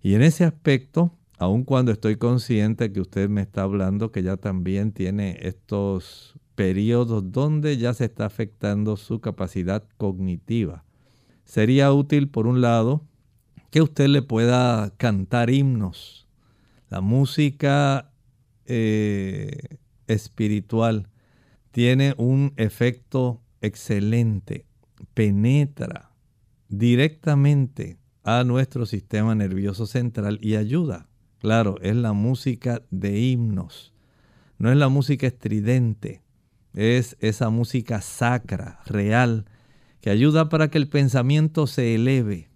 Y 0.03 0.14
en 0.14 0.23
ese 0.23 0.45
aspecto, 0.45 1.12
aun 1.38 1.64
cuando 1.64 1.91
estoy 1.91 2.17
consciente 2.17 2.93
que 2.93 3.01
usted 3.01 3.29
me 3.29 3.41
está 3.41 3.62
hablando 3.62 4.12
que 4.12 4.23
ya 4.23 4.37
también 4.37 4.93
tiene 4.93 5.38
estos 5.41 6.35
periodos 6.55 7.33
donde 7.33 7.77
ya 7.79 7.95
se 7.95 8.05
está 8.05 8.27
afectando 8.27 8.97
su 8.97 9.21
capacidad 9.21 9.85
cognitiva, 9.97 10.85
sería 11.45 11.93
útil, 11.93 12.29
por 12.29 12.47
un 12.47 12.61
lado, 12.61 13.05
que 13.71 13.81
usted 13.81 14.09
le 14.09 14.23
pueda 14.23 14.93
cantar 14.97 15.51
himnos. 15.51 16.27
La 16.91 17.01
música 17.01 18.08
eh, 18.68 19.78
espiritual 20.07 21.09
tiene 21.70 22.14
un 22.16 22.52
efecto 22.57 23.42
excelente, 23.61 24.66
penetra 25.14 26.12
directamente 26.68 27.98
a 28.24 28.44
nuestro 28.44 28.87
sistema 28.87 29.35
nervioso 29.35 29.87
central 29.87 30.38
y 30.42 30.57
ayuda. 30.57 31.09
Claro, 31.38 31.76
es 31.83 31.96
la 31.96 32.12
música 32.12 32.83
de 32.90 33.18
himnos, 33.18 33.94
no 34.59 34.70
es 34.70 34.76
la 34.76 34.88
música 34.88 35.26
estridente, 35.26 36.22
es 36.74 37.16
esa 37.20 37.48
música 37.50 38.00
sacra, 38.00 38.81
real, 38.87 39.46
que 40.00 40.11
ayuda 40.11 40.48
para 40.48 40.68
que 40.68 40.78
el 40.78 40.88
pensamiento 40.88 41.66
se 41.66 41.94
eleve. 41.94 42.48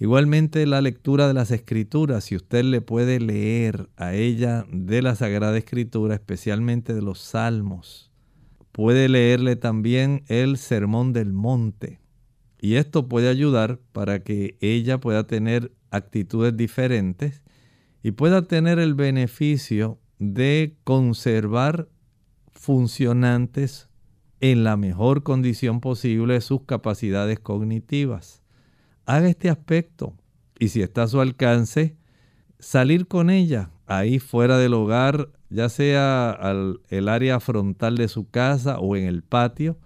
Igualmente 0.00 0.64
la 0.66 0.80
lectura 0.80 1.26
de 1.26 1.34
las 1.34 1.50
escrituras, 1.50 2.24
si 2.24 2.36
usted 2.36 2.62
le 2.62 2.80
puede 2.80 3.18
leer 3.18 3.88
a 3.96 4.14
ella 4.14 4.64
de 4.70 5.02
la 5.02 5.16
Sagrada 5.16 5.58
Escritura, 5.58 6.14
especialmente 6.14 6.94
de 6.94 7.02
los 7.02 7.18
salmos, 7.18 8.12
puede 8.70 9.08
leerle 9.08 9.56
también 9.56 10.22
el 10.28 10.56
Sermón 10.56 11.12
del 11.12 11.32
Monte. 11.32 11.98
Y 12.60 12.74
esto 12.74 13.08
puede 13.08 13.28
ayudar 13.28 13.80
para 13.92 14.22
que 14.22 14.56
ella 14.60 14.98
pueda 14.98 15.26
tener 15.26 15.72
actitudes 15.90 16.56
diferentes 16.56 17.42
y 18.00 18.12
pueda 18.12 18.42
tener 18.42 18.78
el 18.78 18.94
beneficio 18.94 19.98
de 20.20 20.76
conservar 20.84 21.88
funcionantes 22.52 23.88
en 24.40 24.62
la 24.62 24.76
mejor 24.76 25.24
condición 25.24 25.80
posible 25.80 26.40
sus 26.40 26.62
capacidades 26.62 27.40
cognitivas. 27.40 28.42
Haga 29.08 29.28
este 29.30 29.48
aspecto 29.48 30.12
y 30.58 30.68
si 30.68 30.82
está 30.82 31.04
a 31.04 31.08
su 31.08 31.22
alcance, 31.22 31.96
salir 32.58 33.08
con 33.08 33.30
ella 33.30 33.70
ahí 33.86 34.18
fuera 34.18 34.58
del 34.58 34.74
hogar, 34.74 35.30
ya 35.48 35.70
sea 35.70 36.30
al 36.30 36.82
el 36.90 37.08
área 37.08 37.40
frontal 37.40 37.96
de 37.96 38.08
su 38.08 38.28
casa 38.28 38.78
o 38.78 38.96
en 38.96 39.04
el 39.04 39.22
patio, 39.22 39.78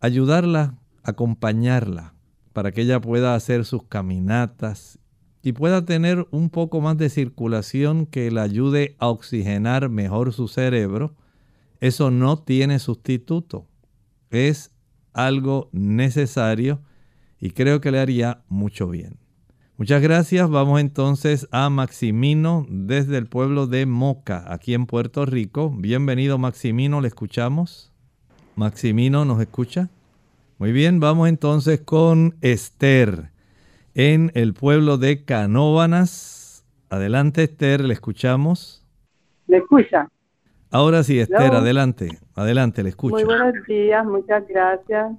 ayudarla, 0.00 0.78
acompañarla 1.02 2.14
para 2.54 2.72
que 2.72 2.80
ella 2.80 3.02
pueda 3.02 3.34
hacer 3.34 3.66
sus 3.66 3.82
caminatas 3.82 4.98
y 5.42 5.52
pueda 5.52 5.84
tener 5.84 6.26
un 6.30 6.48
poco 6.48 6.80
más 6.80 6.96
de 6.96 7.10
circulación 7.10 8.06
que 8.06 8.30
le 8.30 8.40
ayude 8.40 8.96
a 8.98 9.08
oxigenar 9.08 9.90
mejor 9.90 10.32
su 10.32 10.48
cerebro, 10.48 11.14
eso 11.80 12.10
no 12.10 12.38
tiene 12.38 12.78
sustituto. 12.78 13.66
Es 14.30 14.70
algo 15.12 15.68
necesario 15.72 16.80
y 17.44 17.50
creo 17.50 17.82
que 17.82 17.90
le 17.90 18.00
haría 18.00 18.38
mucho 18.48 18.88
bien. 18.88 19.18
Muchas 19.76 20.00
gracias. 20.00 20.48
Vamos 20.48 20.80
entonces 20.80 21.46
a 21.52 21.68
Maximino 21.68 22.64
desde 22.70 23.18
el 23.18 23.26
pueblo 23.26 23.66
de 23.66 23.84
Moca, 23.84 24.44
aquí 24.50 24.72
en 24.72 24.86
Puerto 24.86 25.26
Rico. 25.26 25.70
Bienvenido 25.70 26.38
Maximino, 26.38 27.02
le 27.02 27.08
escuchamos. 27.08 27.92
Maximino, 28.56 29.26
¿nos 29.26 29.42
escucha? 29.42 29.90
Muy 30.56 30.72
bien, 30.72 31.00
vamos 31.00 31.28
entonces 31.28 31.82
con 31.82 32.34
Esther 32.40 33.28
en 33.92 34.32
el 34.32 34.54
pueblo 34.54 34.96
de 34.96 35.26
Canóbanas. 35.26 36.64
Adelante, 36.88 37.42
Esther, 37.42 37.84
le 37.84 37.92
escuchamos. 37.92 38.82
¿Le 39.48 39.58
escucha? 39.58 40.08
Ahora 40.70 41.02
sí, 41.02 41.20
Esther, 41.20 41.52
adelante, 41.52 42.08
adelante, 42.36 42.82
le 42.82 42.88
escucho. 42.88 43.16
Muy 43.16 43.24
buenos 43.24 43.52
días, 43.68 44.06
muchas 44.06 44.48
gracias. 44.48 45.12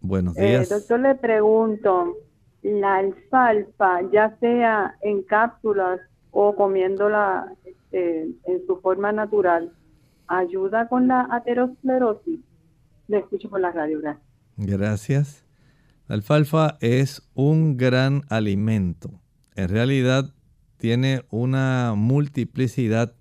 Buenos 0.00 0.36
eh, 0.36 0.48
días. 0.48 0.68
doctor, 0.68 1.00
le 1.00 1.14
pregunto, 1.14 2.16
la 2.62 2.96
alfalfa, 2.96 4.00
ya 4.12 4.36
sea 4.40 4.96
en 5.02 5.22
cápsulas 5.22 6.00
o 6.30 6.54
comiéndola 6.54 7.52
este, 7.64 8.22
en 8.22 8.66
su 8.66 8.80
forma 8.80 9.12
natural, 9.12 9.72
¿ayuda 10.26 10.88
con 10.88 11.08
la 11.08 11.28
aterosclerosis? 11.30 12.40
Le 13.08 13.18
escucho 13.18 13.50
por 13.50 13.60
la 13.60 13.72
radio, 13.72 14.00
gracias. 14.00 14.26
Gracias. 14.56 15.44
La 16.06 16.16
alfalfa 16.16 16.76
es 16.80 17.22
un 17.34 17.76
gran 17.76 18.22
alimento. 18.28 19.20
En 19.54 19.68
realidad 19.68 20.34
tiene 20.76 21.22
una 21.30 21.94
multiplicidad 21.96 23.14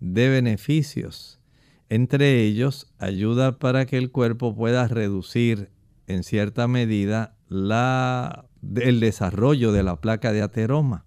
de 0.00 0.28
beneficios. 0.28 1.40
Entre 1.88 2.42
ellos, 2.42 2.94
ayuda 2.98 3.58
para 3.58 3.84
que 3.84 3.98
el 3.98 4.10
cuerpo 4.10 4.54
pueda 4.54 4.86
reducir 4.86 5.70
en 6.14 6.22
cierta 6.22 6.68
medida 6.68 7.36
la, 7.48 8.46
el 8.76 9.00
desarrollo 9.00 9.72
de 9.72 9.82
la 9.82 9.96
placa 9.96 10.32
de 10.32 10.42
ateroma. 10.42 11.04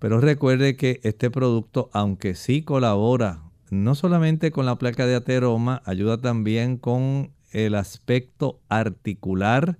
Pero 0.00 0.20
recuerde 0.20 0.76
que 0.76 1.00
este 1.04 1.30
producto, 1.30 1.90
aunque 1.92 2.34
sí 2.34 2.62
colabora 2.62 3.42
no 3.70 3.94
solamente 3.94 4.50
con 4.50 4.66
la 4.66 4.76
placa 4.76 5.06
de 5.06 5.14
ateroma, 5.14 5.80
ayuda 5.86 6.20
también 6.20 6.76
con 6.76 7.32
el 7.52 7.74
aspecto 7.74 8.60
articular, 8.68 9.78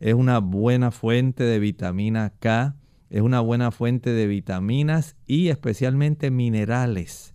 es 0.00 0.14
una 0.14 0.38
buena 0.38 0.90
fuente 0.90 1.44
de 1.44 1.58
vitamina 1.58 2.32
K, 2.38 2.76
es 3.10 3.22
una 3.22 3.40
buena 3.40 3.70
fuente 3.70 4.10
de 4.10 4.26
vitaminas 4.26 5.16
y 5.26 5.48
especialmente 5.48 6.30
minerales 6.30 7.34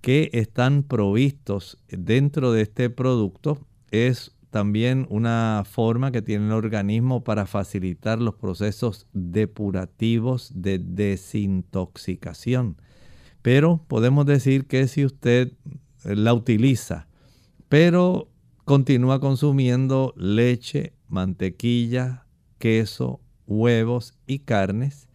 que 0.00 0.30
están 0.34 0.82
provistos 0.82 1.78
dentro 1.88 2.52
de 2.52 2.62
este 2.62 2.90
producto. 2.90 3.58
Es 3.90 4.35
también 4.56 5.06
una 5.10 5.64
forma 5.70 6.10
que 6.10 6.22
tiene 6.22 6.46
el 6.46 6.52
organismo 6.52 7.22
para 7.22 7.44
facilitar 7.44 8.22
los 8.22 8.36
procesos 8.36 9.06
depurativos 9.12 10.50
de 10.54 10.78
desintoxicación. 10.78 12.80
Pero 13.42 13.84
podemos 13.86 14.24
decir 14.24 14.66
que 14.66 14.88
si 14.88 15.04
usted 15.04 15.52
la 16.04 16.32
utiliza, 16.32 17.06
pero 17.68 18.30
continúa 18.64 19.20
consumiendo 19.20 20.14
leche, 20.16 20.94
mantequilla, 21.06 22.24
queso, 22.56 23.20
huevos 23.46 24.14
y 24.26 24.38
carnes, 24.38 25.06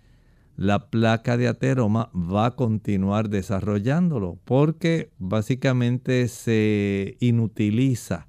la 0.56 0.91
placa 0.91 1.36
de 1.36 1.47
ateroma 1.47 2.12
va 2.13 2.45
a 2.45 2.56
continuar 2.56 3.27
desarrollándolo 3.27 4.38
porque 4.45 5.10
básicamente 5.17 6.27
se 6.27 7.17
inutiliza 7.19 8.27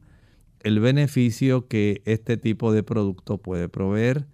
el 0.64 0.80
beneficio 0.80 1.68
que 1.68 2.02
este 2.04 2.36
tipo 2.36 2.72
de 2.72 2.82
producto 2.82 3.38
puede 3.38 3.68
proveer. 3.68 4.26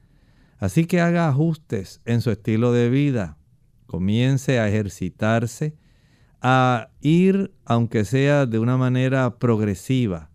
Así 0.59 0.87
que 0.87 1.01
haga 1.01 1.29
ajustes 1.29 2.01
en 2.05 2.21
su 2.21 2.31
estilo 2.31 2.73
de 2.73 2.91
vida, 2.91 3.39
comience 3.87 4.59
a 4.59 4.69
ejercitarse, 4.69 5.77
a 6.41 6.91
ir, 7.01 7.53
aunque 7.65 8.05
sea 8.05 8.47
de 8.47 8.59
una 8.59 8.77
manera 8.77 9.39
progresiva, 9.39 10.31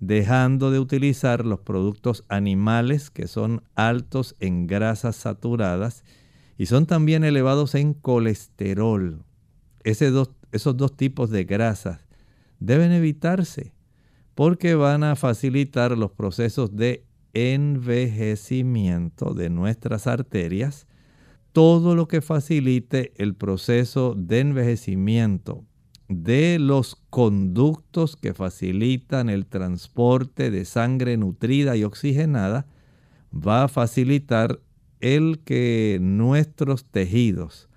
dejando 0.00 0.70
de 0.70 0.78
utilizar 0.78 1.44
los 1.44 1.60
productos 1.60 2.24
animales 2.28 3.10
que 3.10 3.26
son 3.26 3.62
altos 3.74 4.34
en 4.40 4.66
grasas 4.66 5.16
saturadas 5.16 6.04
y 6.58 6.66
son 6.66 6.86
también 6.86 7.24
elevados 7.24 7.74
en 7.74 7.94
colesterol. 7.94 9.24
esos 9.84 10.76
dos 10.76 10.96
tipos 10.96 11.30
de 11.30 11.44
grasas 11.44 12.06
deben 12.60 12.92
evitarse 12.92 13.75
porque 14.36 14.74
van 14.74 15.02
a 15.02 15.16
facilitar 15.16 15.96
los 15.96 16.12
procesos 16.12 16.76
de 16.76 17.06
envejecimiento 17.32 19.32
de 19.32 19.48
nuestras 19.48 20.06
arterias, 20.06 20.86
todo 21.52 21.94
lo 21.94 22.06
que 22.06 22.20
facilite 22.20 23.14
el 23.16 23.34
proceso 23.34 24.14
de 24.14 24.40
envejecimiento 24.40 25.64
de 26.08 26.58
los 26.58 26.96
conductos 27.08 28.14
que 28.14 28.34
facilitan 28.34 29.30
el 29.30 29.46
transporte 29.46 30.50
de 30.50 30.66
sangre 30.66 31.16
nutrida 31.16 31.74
y 31.74 31.84
oxigenada 31.84 32.66
va 33.32 33.64
a 33.64 33.68
facilitar 33.68 34.60
el 35.00 35.40
que 35.46 35.96
nuestros 36.02 36.84
tejidos 36.84 37.70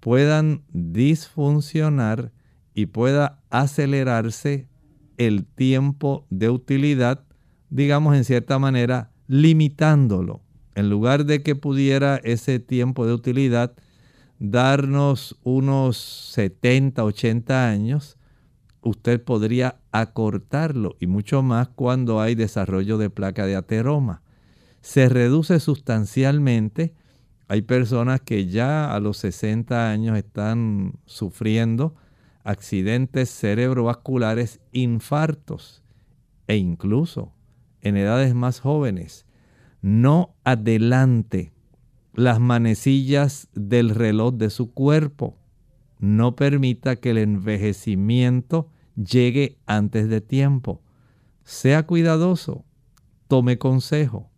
puedan 0.00 0.64
disfuncionar 0.70 2.30
y 2.74 2.86
pueda 2.86 3.40
acelerarse 3.48 4.68
el 5.18 5.44
tiempo 5.44 6.26
de 6.30 6.50
utilidad, 6.50 7.24
digamos 7.70 8.16
en 8.16 8.24
cierta 8.24 8.58
manera, 8.58 9.10
limitándolo. 9.26 10.42
En 10.74 10.90
lugar 10.90 11.24
de 11.24 11.42
que 11.42 11.54
pudiera 11.54 12.16
ese 12.16 12.58
tiempo 12.58 13.06
de 13.06 13.14
utilidad 13.14 13.74
darnos 14.38 15.38
unos 15.44 15.96
70, 16.32 17.04
80 17.04 17.68
años, 17.68 18.18
usted 18.82 19.22
podría 19.22 19.80
acortarlo 19.92 20.96
y 21.00 21.06
mucho 21.06 21.42
más 21.42 21.68
cuando 21.68 22.20
hay 22.20 22.34
desarrollo 22.34 22.98
de 22.98 23.10
placa 23.10 23.46
de 23.46 23.56
ateroma. 23.56 24.22
Se 24.80 25.08
reduce 25.08 25.60
sustancialmente. 25.60 26.94
Hay 27.48 27.62
personas 27.62 28.20
que 28.20 28.46
ya 28.46 28.92
a 28.94 29.00
los 29.00 29.16
60 29.18 29.90
años 29.90 30.18
están 30.18 30.94
sufriendo 31.06 31.94
accidentes 32.44 33.30
cerebrovasculares, 33.30 34.60
infartos 34.72 35.82
e 36.46 36.56
incluso 36.56 37.32
en 37.80 37.96
edades 37.96 38.34
más 38.34 38.60
jóvenes. 38.60 39.26
No 39.82 40.34
adelante 40.44 41.52
las 42.14 42.38
manecillas 42.38 43.48
del 43.54 43.90
reloj 43.90 44.34
de 44.34 44.50
su 44.50 44.72
cuerpo. 44.72 45.36
No 45.98 46.36
permita 46.36 46.96
que 46.96 47.10
el 47.10 47.18
envejecimiento 47.18 48.68
llegue 48.94 49.58
antes 49.66 50.08
de 50.08 50.20
tiempo. 50.20 50.82
Sea 51.42 51.86
cuidadoso, 51.86 52.64
tome 53.26 53.58
consejo 53.58 54.30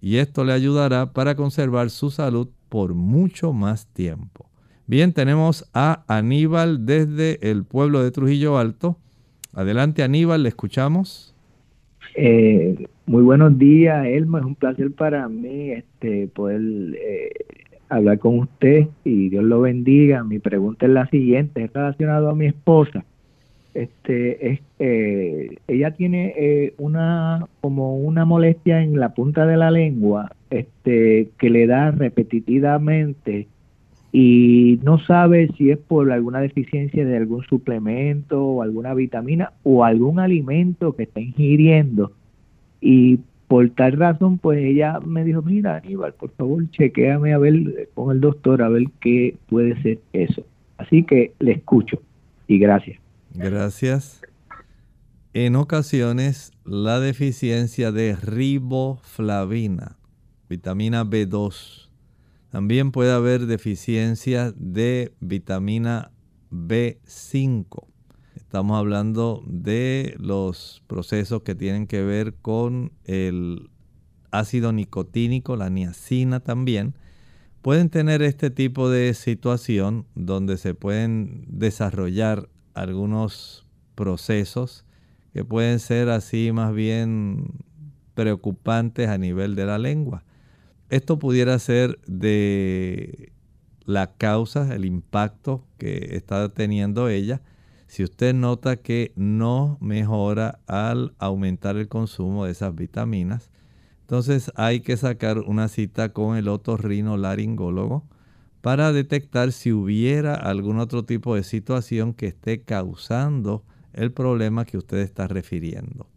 y 0.00 0.18
esto 0.18 0.44
le 0.44 0.52
ayudará 0.52 1.12
para 1.12 1.34
conservar 1.34 1.90
su 1.90 2.10
salud 2.10 2.48
por 2.68 2.94
mucho 2.94 3.52
más 3.52 3.86
tiempo. 3.86 4.50
Bien, 4.86 5.14
tenemos 5.14 5.70
a 5.72 6.04
Aníbal 6.08 6.84
desde 6.84 7.50
el 7.50 7.64
pueblo 7.64 8.02
de 8.02 8.10
Trujillo 8.10 8.58
Alto. 8.58 8.98
Adelante 9.54 10.02
Aníbal, 10.02 10.42
le 10.42 10.50
escuchamos. 10.50 11.34
Eh, 12.14 12.86
muy 13.06 13.22
buenos 13.22 13.58
días, 13.58 14.04
Elma. 14.04 14.40
Es 14.40 14.44
un 14.44 14.54
placer 14.54 14.90
para 14.92 15.26
mí 15.30 15.70
este, 15.70 16.28
poder 16.28 16.60
eh, 17.00 17.30
hablar 17.88 18.18
con 18.18 18.40
usted 18.40 18.88
y 19.04 19.30
Dios 19.30 19.44
lo 19.44 19.62
bendiga. 19.62 20.22
Mi 20.22 20.38
pregunta 20.38 20.84
es 20.84 20.92
la 20.92 21.06
siguiente, 21.08 21.64
es 21.64 21.72
relacionado 21.72 22.28
a 22.28 22.34
mi 22.34 22.44
esposa. 22.44 23.06
Este, 23.72 24.52
es, 24.52 24.60
eh, 24.80 25.56
ella 25.66 25.92
tiene 25.92 26.34
eh, 26.36 26.74
una 26.76 27.46
como 27.62 27.96
una 27.96 28.26
molestia 28.26 28.82
en 28.82 29.00
la 29.00 29.14
punta 29.14 29.46
de 29.46 29.56
la 29.56 29.70
lengua, 29.70 30.30
este, 30.50 31.30
que 31.38 31.48
le 31.48 31.66
da 31.66 31.90
repetitivamente 31.90 33.48
y 34.16 34.78
no 34.84 35.00
sabe 35.00 35.50
si 35.58 35.72
es 35.72 35.78
por 35.78 36.12
alguna 36.12 36.38
deficiencia 36.38 37.04
de 37.04 37.16
algún 37.16 37.42
suplemento 37.46 38.40
o 38.44 38.62
alguna 38.62 38.94
vitamina 38.94 39.54
o 39.64 39.84
algún 39.84 40.20
alimento 40.20 40.94
que 40.94 41.02
está 41.02 41.20
ingiriendo 41.20 42.12
y 42.80 43.18
por 43.48 43.68
tal 43.70 43.94
razón, 43.94 44.38
pues 44.38 44.60
ella 44.60 45.00
me 45.00 45.24
dijo, 45.24 45.42
mira 45.42 45.78
Aníbal, 45.78 46.14
por 46.14 46.30
favor, 46.30 46.70
chequéame 46.70 47.34
a 47.34 47.38
ver 47.38 47.88
con 47.94 48.14
el 48.14 48.20
doctor 48.20 48.62
a 48.62 48.68
ver 48.68 48.84
qué 49.00 49.36
puede 49.48 49.82
ser 49.82 49.98
eso. 50.12 50.46
Así 50.78 51.02
que 51.02 51.32
le 51.40 51.50
escucho 51.50 52.00
y 52.46 52.60
gracias. 52.60 53.00
Gracias. 53.34 54.22
En 55.32 55.56
ocasiones, 55.56 56.52
la 56.64 57.00
deficiencia 57.00 57.90
de 57.90 58.14
riboflavina, 58.14 59.96
vitamina 60.48 61.04
B2, 61.04 61.88
también 62.54 62.92
puede 62.92 63.10
haber 63.10 63.46
deficiencia 63.46 64.52
de 64.52 65.12
vitamina 65.18 66.12
B5. 66.52 67.88
Estamos 68.36 68.78
hablando 68.78 69.42
de 69.44 70.14
los 70.20 70.80
procesos 70.86 71.42
que 71.42 71.56
tienen 71.56 71.88
que 71.88 72.04
ver 72.04 72.34
con 72.34 72.92
el 73.06 73.70
ácido 74.30 74.72
nicotínico, 74.72 75.56
la 75.56 75.68
niacina 75.68 76.38
también. 76.38 76.94
Pueden 77.60 77.90
tener 77.90 78.22
este 78.22 78.50
tipo 78.50 78.88
de 78.88 79.14
situación 79.14 80.06
donde 80.14 80.56
se 80.56 80.74
pueden 80.74 81.44
desarrollar 81.48 82.48
algunos 82.72 83.66
procesos 83.96 84.84
que 85.32 85.44
pueden 85.44 85.80
ser 85.80 86.08
así 86.08 86.52
más 86.52 86.72
bien 86.72 87.48
preocupantes 88.14 89.08
a 89.08 89.18
nivel 89.18 89.56
de 89.56 89.66
la 89.66 89.78
lengua. 89.78 90.22
Esto 90.94 91.18
pudiera 91.18 91.58
ser 91.58 91.98
de 92.06 93.32
la 93.84 94.14
causa, 94.14 94.74
el 94.74 94.84
impacto 94.84 95.66
que 95.78 96.16
está 96.16 96.48
teniendo 96.50 97.08
ella 97.08 97.42
si 97.94 98.02
usted 98.02 98.34
nota 98.34 98.74
que 98.74 99.12
no 99.14 99.78
mejora 99.80 100.58
al 100.66 101.14
aumentar 101.20 101.76
el 101.76 101.86
consumo 101.86 102.44
de 102.44 102.50
esas 102.50 102.74
vitaminas, 102.74 103.52
entonces 104.00 104.50
hay 104.56 104.80
que 104.80 104.96
sacar 104.96 105.38
una 105.38 105.68
cita 105.68 106.12
con 106.12 106.36
el 106.36 106.48
otorrinolaringólogo 106.48 108.04
para 108.62 108.92
detectar 108.92 109.52
si 109.52 109.72
hubiera 109.72 110.34
algún 110.34 110.80
otro 110.80 111.04
tipo 111.04 111.36
de 111.36 111.44
situación 111.44 112.14
que 112.14 112.26
esté 112.26 112.62
causando 112.62 113.62
el 113.92 114.10
problema 114.10 114.64
que 114.64 114.76
usted 114.76 114.98
está 114.98 115.28
refiriendo. 115.28 116.08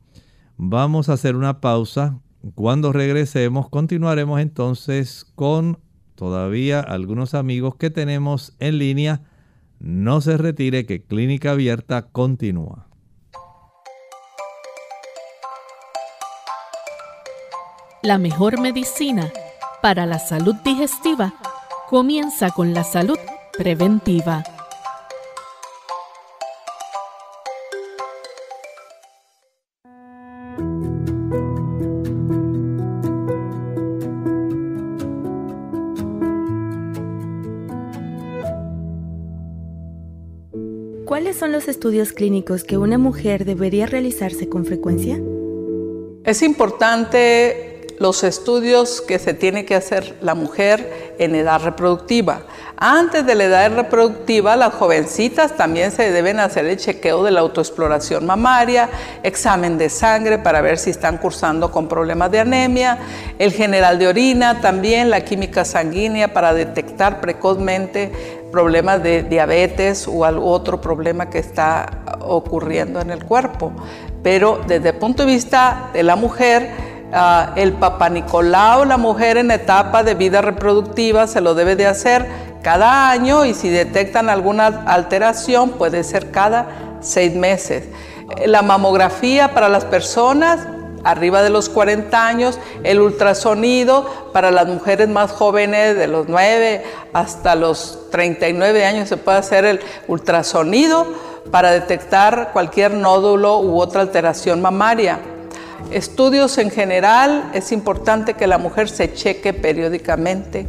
Vamos 0.57 1.09
a 1.09 1.13
hacer 1.13 1.35
una 1.35 1.61
pausa. 1.61 2.19
Cuando 2.55 2.93
regresemos 2.93 3.69
continuaremos 3.69 4.39
entonces 4.39 5.25
con 5.35 5.79
todavía 6.15 6.79
algunos 6.79 7.33
amigos 7.33 7.75
que 7.75 7.89
tenemos 7.89 8.55
en 8.59 8.77
línea 8.77 9.21
no 9.79 10.21
se 10.21 10.37
retire 10.37 10.85
que 10.85 11.03
Clínica 11.03 11.51
Abierta 11.51 12.03
continúa. 12.03 12.87
La 18.01 18.17
mejor 18.17 18.59
medicina 18.61 19.31
para 19.81 20.05
la 20.05 20.19
salud 20.19 20.55
digestiva 20.63 21.33
comienza 21.89 22.51
con 22.51 22.73
la 22.73 22.83
salud 22.83 23.17
preventiva. 23.57 24.43
Son 41.47 41.53
los 41.53 41.69
estudios 41.69 42.11
clínicos 42.11 42.65
que 42.65 42.77
una 42.77 42.97
mujer 42.97 43.45
debería 43.45 43.85
realizarse 43.85 44.49
con 44.49 44.65
frecuencia? 44.65 45.17
Es 46.25 46.41
importante 46.41 47.87
los 47.99 48.25
estudios 48.25 48.99
que 48.99 49.17
se 49.17 49.33
tiene 49.33 49.63
que 49.63 49.73
hacer 49.73 50.17
la 50.21 50.35
mujer 50.35 51.15
en 51.19 51.35
edad 51.35 51.63
reproductiva. 51.63 52.41
Antes 52.75 53.25
de 53.25 53.33
la 53.33 53.45
edad 53.45 53.73
reproductiva, 53.73 54.55
las 54.55 54.73
jovencitas 54.73 55.55
también 55.55 55.91
se 55.91 56.11
deben 56.11 56.39
hacer 56.39 56.65
el 56.65 56.77
chequeo 56.77 57.23
de 57.23 57.31
la 57.31 57.39
autoexploración 57.39 58.25
mamaria, 58.25 58.89
examen 59.23 59.79
de 59.79 59.89
sangre 59.89 60.37
para 60.37 60.61
ver 60.61 60.77
si 60.77 60.91
están 60.91 61.17
cursando 61.17 61.71
con 61.71 61.87
problemas 61.87 62.29
de 62.29 62.41
anemia, 62.41 62.99
el 63.39 63.51
general 63.51 63.97
de 63.97 64.09
orina, 64.09 64.61
también 64.61 65.09
la 65.09 65.21
química 65.21 65.65
sanguínea 65.65 66.33
para 66.33 66.53
detectar 66.53 67.19
precozmente 67.19 68.11
problemas 68.51 69.03
de 69.03 69.23
diabetes 69.23 70.07
o 70.07 70.25
otro 70.25 70.79
problema 70.81 71.29
que 71.29 71.39
está 71.39 72.03
ocurriendo 72.21 73.01
en 73.01 73.11
el 73.11 73.23
cuerpo. 73.25 73.71
Pero 74.23 74.61
desde 74.67 74.89
el 74.89 74.95
punto 74.95 75.25
de 75.25 75.31
vista 75.31 75.89
de 75.93 76.03
la 76.03 76.15
mujer, 76.15 76.69
uh, 77.11 77.57
el 77.57 77.73
papá 77.73 78.09
Nicolau, 78.09 78.85
la 78.85 78.97
mujer 78.97 79.37
en 79.37 79.51
etapa 79.51 80.03
de 80.03 80.15
vida 80.15 80.41
reproductiva, 80.41 81.27
se 81.27 81.41
lo 81.41 81.55
debe 81.55 81.75
de 81.75 81.87
hacer 81.87 82.25
cada 82.61 83.09
año 83.09 83.45
y 83.45 83.53
si 83.53 83.69
detectan 83.69 84.29
alguna 84.29 84.67
alteración 84.85 85.71
puede 85.71 86.03
ser 86.03 86.31
cada 86.31 86.97
seis 87.01 87.33
meses. 87.35 87.85
La 88.45 88.61
mamografía 88.61 89.53
para 89.53 89.69
las 89.69 89.85
personas 89.85 90.59
arriba 91.03 91.41
de 91.43 91.49
los 91.49 91.69
40 91.69 92.27
años, 92.27 92.59
el 92.83 92.99
ultrasonido 92.99 94.29
para 94.33 94.51
las 94.51 94.67
mujeres 94.67 95.09
más 95.09 95.31
jóvenes 95.31 95.95
de 95.95 96.07
los 96.07 96.27
9 96.27 96.83
hasta 97.13 97.55
los 97.55 97.99
39 98.11 98.85
años 98.85 99.09
se 99.09 99.17
puede 99.17 99.37
hacer 99.37 99.65
el 99.65 99.79
ultrasonido 100.07 101.07
para 101.51 101.71
detectar 101.71 102.51
cualquier 102.53 102.93
nódulo 102.93 103.59
u 103.59 103.79
otra 103.79 104.01
alteración 104.01 104.61
mamaria. 104.61 105.19
Estudios 105.91 106.57
en 106.57 106.71
general, 106.71 107.49
es 107.53 107.71
importante 107.71 108.33
que 108.33 108.47
la 108.47 108.57
mujer 108.57 108.89
se 108.89 109.13
cheque 109.13 109.53
periódicamente 109.53 110.67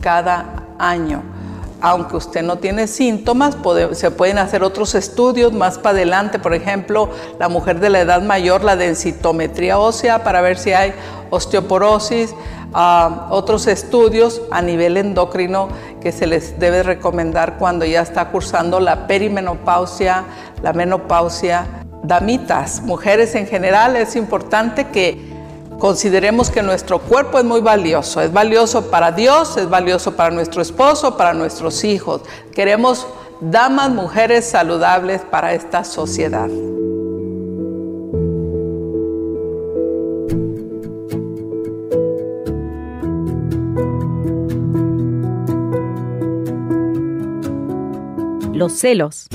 cada 0.00 0.66
año 0.78 1.37
aunque 1.80 2.16
usted 2.16 2.42
no 2.42 2.58
tiene 2.58 2.86
síntomas, 2.86 3.56
se 3.92 4.10
pueden 4.10 4.38
hacer 4.38 4.62
otros 4.62 4.94
estudios 4.94 5.52
más 5.52 5.78
para 5.78 5.96
adelante, 5.96 6.38
por 6.38 6.54
ejemplo, 6.54 7.10
la 7.38 7.48
mujer 7.48 7.80
de 7.80 7.90
la 7.90 8.00
edad 8.00 8.22
mayor, 8.22 8.64
la 8.64 8.76
densitometría 8.76 9.78
ósea 9.78 10.24
para 10.24 10.40
ver 10.40 10.58
si 10.58 10.72
hay 10.72 10.92
osteoporosis, 11.30 12.34
ah, 12.74 13.28
otros 13.30 13.66
estudios 13.66 14.42
a 14.50 14.60
nivel 14.62 14.96
endocrino 14.96 15.68
que 16.00 16.12
se 16.12 16.26
les 16.26 16.58
debe 16.58 16.82
recomendar 16.82 17.58
cuando 17.58 17.84
ya 17.84 18.02
está 18.02 18.30
cursando 18.30 18.80
la 18.80 19.06
perimenopausia, 19.06 20.24
la 20.62 20.72
menopausia. 20.72 21.66
Damitas, 22.00 22.80
mujeres 22.82 23.34
en 23.34 23.46
general, 23.46 23.96
es 23.96 24.14
importante 24.14 24.86
que 24.86 25.37
Consideremos 25.78 26.50
que 26.50 26.60
nuestro 26.60 26.98
cuerpo 26.98 27.38
es 27.38 27.44
muy 27.44 27.60
valioso, 27.60 28.20
es 28.20 28.32
valioso 28.32 28.90
para 28.90 29.12
Dios, 29.12 29.56
es 29.56 29.70
valioso 29.70 30.16
para 30.16 30.34
nuestro 30.34 30.60
esposo, 30.60 31.16
para 31.16 31.32
nuestros 31.34 31.84
hijos. 31.84 32.22
Queremos 32.52 33.06
damas, 33.40 33.88
mujeres 33.90 34.44
saludables 34.50 35.20
para 35.20 35.54
esta 35.54 35.84
sociedad. 35.84 36.48
Los 48.52 48.72
celos 48.72 49.28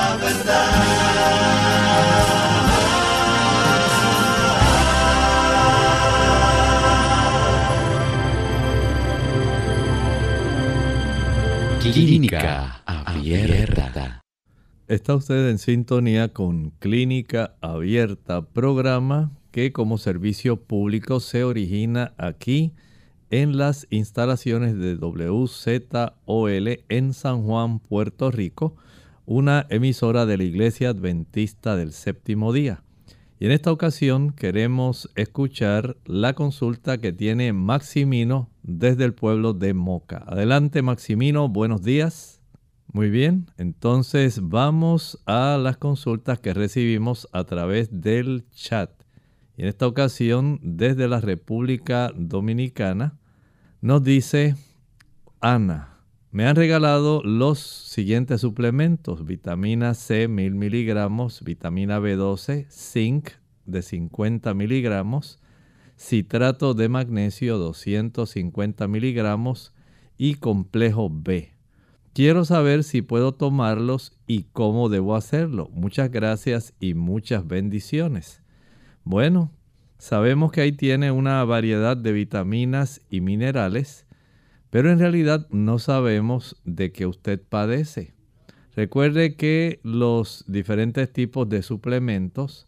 Clínica 11.93 12.81
Abierta. 12.85 14.21
Está 14.87 15.13
usted 15.13 15.49
en 15.49 15.57
sintonía 15.57 16.31
con 16.31 16.69
Clínica 16.79 17.55
Abierta, 17.59 18.45
programa 18.45 19.31
que 19.51 19.73
como 19.73 19.97
servicio 19.97 20.55
público 20.55 21.19
se 21.19 21.43
origina 21.43 22.13
aquí 22.17 22.71
en 23.29 23.57
las 23.57 23.87
instalaciones 23.89 24.77
de 24.77 24.95
WZOL 24.95 26.79
en 26.87 27.13
San 27.13 27.43
Juan, 27.43 27.79
Puerto 27.79 28.31
Rico, 28.31 28.77
una 29.25 29.65
emisora 29.69 30.25
de 30.25 30.37
la 30.37 30.43
Iglesia 30.45 30.91
Adventista 30.91 31.75
del 31.75 31.91
Séptimo 31.91 32.53
Día. 32.53 32.83
Y 33.41 33.45
en 33.47 33.53
esta 33.53 33.71
ocasión 33.71 34.33
queremos 34.33 35.09
escuchar 35.15 35.97
la 36.05 36.33
consulta 36.33 36.99
que 36.99 37.11
tiene 37.11 37.53
Maximino 37.53 38.51
desde 38.61 39.03
el 39.03 39.15
pueblo 39.15 39.53
de 39.53 39.73
Moca. 39.73 40.23
Adelante 40.27 40.83
Maximino, 40.83 41.49
buenos 41.49 41.81
días. 41.81 42.39
Muy 42.93 43.09
bien, 43.09 43.49
entonces 43.57 44.41
vamos 44.43 45.17
a 45.25 45.57
las 45.59 45.77
consultas 45.77 46.37
que 46.37 46.53
recibimos 46.53 47.27
a 47.31 47.43
través 47.45 47.89
del 47.89 48.45
chat. 48.51 48.91
Y 49.57 49.63
en 49.63 49.69
esta 49.69 49.87
ocasión, 49.87 50.59
desde 50.61 51.07
la 51.07 51.19
República 51.19 52.11
Dominicana, 52.15 53.17
nos 53.81 54.03
dice 54.03 54.55
Ana, 55.39 55.90
me 56.31 56.47
han 56.47 56.55
regalado 56.55 57.21
los 57.23 57.59
siguientes 57.59 58.39
suplementos, 58.39 59.25
vitamina 59.25 59.93
C 59.93 60.29
1000 60.29 60.55
miligramos, 60.55 61.43
vitamina 61.43 61.99
B12, 61.99 62.67
zinc 62.69 63.31
de 63.65 63.81
50 63.81 64.53
miligramos, 64.53 65.41
citrato 65.97 66.73
de 66.73 66.87
magnesio 66.87 67.57
250 67.57 68.87
miligramos 68.87 69.73
y 70.17 70.35
complejo 70.35 71.09
B. 71.11 71.51
Quiero 72.13 72.45
saber 72.45 72.85
si 72.85 73.01
puedo 73.01 73.33
tomarlos 73.33 74.17
y 74.25 74.43
cómo 74.53 74.87
debo 74.87 75.15
hacerlo. 75.15 75.69
Muchas 75.73 76.11
gracias 76.11 76.73
y 76.79 76.93
muchas 76.93 77.45
bendiciones. 77.45 78.41
Bueno, 79.03 79.51
sabemos 79.97 80.53
que 80.53 80.61
ahí 80.61 80.71
tiene 80.71 81.11
una 81.11 81.43
variedad 81.43 81.97
de 81.97 82.13
vitaminas 82.13 83.01
y 83.09 83.19
minerales 83.19 84.05
pero 84.71 84.89
en 84.89 84.97
realidad 84.97 85.47
no 85.51 85.77
sabemos 85.77 86.55
de 86.65 86.91
qué 86.91 87.05
usted 87.05 87.39
padece. 87.47 88.15
Recuerde 88.75 89.35
que 89.35 89.81
los 89.83 90.45
diferentes 90.47 91.11
tipos 91.11 91.47
de 91.49 91.61
suplementos 91.61 92.67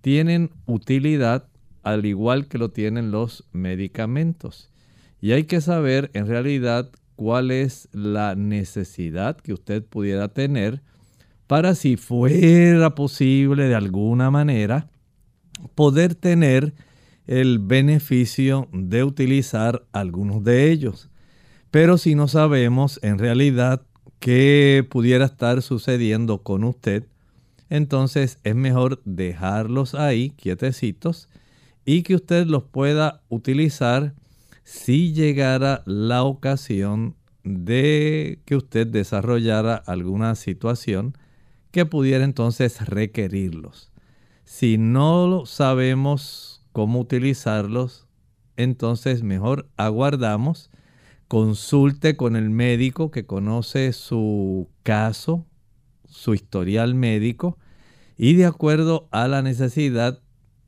tienen 0.00 0.50
utilidad 0.66 1.48
al 1.84 2.04
igual 2.04 2.48
que 2.48 2.58
lo 2.58 2.70
tienen 2.70 3.12
los 3.12 3.44
medicamentos. 3.52 4.70
Y 5.20 5.32
hay 5.32 5.44
que 5.44 5.60
saber 5.60 6.10
en 6.14 6.26
realidad 6.26 6.90
cuál 7.14 7.52
es 7.52 7.88
la 7.92 8.34
necesidad 8.34 9.36
que 9.36 9.52
usted 9.52 9.84
pudiera 9.84 10.28
tener 10.28 10.82
para 11.46 11.76
si 11.76 11.96
fuera 11.96 12.96
posible 12.96 13.68
de 13.68 13.76
alguna 13.76 14.32
manera 14.32 14.90
poder 15.76 16.16
tener 16.16 16.74
el 17.28 17.60
beneficio 17.60 18.68
de 18.72 19.04
utilizar 19.04 19.86
algunos 19.92 20.42
de 20.42 20.72
ellos. 20.72 21.08
Pero 21.70 21.98
si 21.98 22.14
no 22.14 22.28
sabemos 22.28 23.00
en 23.02 23.18
realidad 23.18 23.82
qué 24.18 24.86
pudiera 24.88 25.24
estar 25.24 25.62
sucediendo 25.62 26.42
con 26.42 26.64
usted, 26.64 27.06
entonces 27.68 28.38
es 28.44 28.54
mejor 28.54 29.02
dejarlos 29.04 29.94
ahí 29.94 30.30
quietecitos 30.30 31.28
y 31.84 32.02
que 32.02 32.14
usted 32.14 32.46
los 32.46 32.64
pueda 32.64 33.22
utilizar 33.28 34.14
si 34.64 35.12
llegara 35.12 35.82
la 35.86 36.24
ocasión 36.24 37.14
de 37.44 38.40
que 38.44 38.56
usted 38.56 38.86
desarrollara 38.86 39.76
alguna 39.76 40.34
situación 40.34 41.16
que 41.70 41.86
pudiera 41.86 42.24
entonces 42.24 42.84
requerirlos. 42.86 43.92
Si 44.44 44.78
no 44.78 45.46
sabemos 45.46 46.64
cómo 46.72 47.00
utilizarlos, 47.00 48.06
entonces 48.56 49.22
mejor 49.22 49.68
aguardamos 49.76 50.70
consulte 51.28 52.16
con 52.16 52.36
el 52.36 52.50
médico 52.50 53.10
que 53.10 53.26
conoce 53.26 53.92
su 53.92 54.68
caso, 54.82 55.46
su 56.06 56.34
historial 56.34 56.94
médico 56.94 57.58
y 58.16 58.34
de 58.34 58.46
acuerdo 58.46 59.08
a 59.10 59.28
la 59.28 59.42
necesidad 59.42 60.22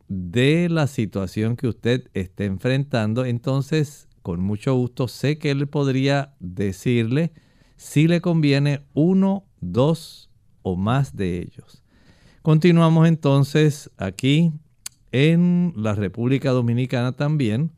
de 0.08 0.68
la 0.68 0.86
situación 0.86 1.56
que 1.56 1.68
usted 1.68 2.08
esté 2.14 2.46
enfrentando, 2.46 3.24
entonces 3.24 4.08
con 4.22 4.40
mucho 4.40 4.74
gusto 4.74 5.08
sé 5.08 5.38
que 5.38 5.50
él 5.50 5.68
podría 5.68 6.34
decirle 6.40 7.32
si 7.76 8.08
le 8.08 8.20
conviene 8.20 8.82
uno, 8.94 9.44
dos 9.60 10.30
o 10.62 10.76
más 10.76 11.14
de 11.14 11.38
ellos. 11.38 11.84
Continuamos 12.42 13.06
entonces 13.06 13.90
aquí 13.96 14.52
en 15.12 15.72
la 15.76 15.94
República 15.94 16.50
Dominicana 16.50 17.12
también. 17.12 17.70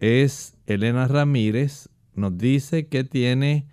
Es 0.00 0.54
Elena 0.66 1.08
Ramírez 1.08 1.88
nos 2.18 2.36
dice 2.36 2.88
que 2.88 3.04
tiene 3.04 3.68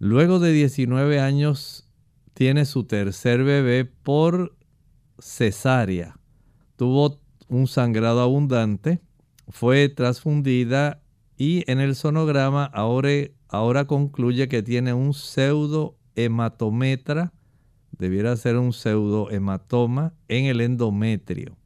Luego 0.00 0.38
de 0.38 0.52
19 0.52 1.18
años 1.18 1.90
tiene 2.32 2.66
su 2.66 2.84
tercer 2.84 3.42
bebé 3.42 3.84
por 3.84 4.56
cesárea. 5.18 6.20
Tuvo 6.76 7.18
un 7.48 7.66
sangrado 7.66 8.20
abundante, 8.20 9.00
fue 9.48 9.88
transfundida 9.88 11.02
y 11.36 11.68
en 11.68 11.80
el 11.80 11.96
sonograma 11.96 12.64
ahora, 12.64 13.10
ahora 13.48 13.88
concluye 13.88 14.46
que 14.46 14.62
tiene 14.62 14.94
un 14.94 15.14
pseudohematometra, 15.14 17.32
debiera 17.90 18.36
ser 18.36 18.56
un 18.56 18.72
pseudohematoma 18.72 20.14
en 20.28 20.44
el 20.44 20.60
endometrio. 20.60 21.56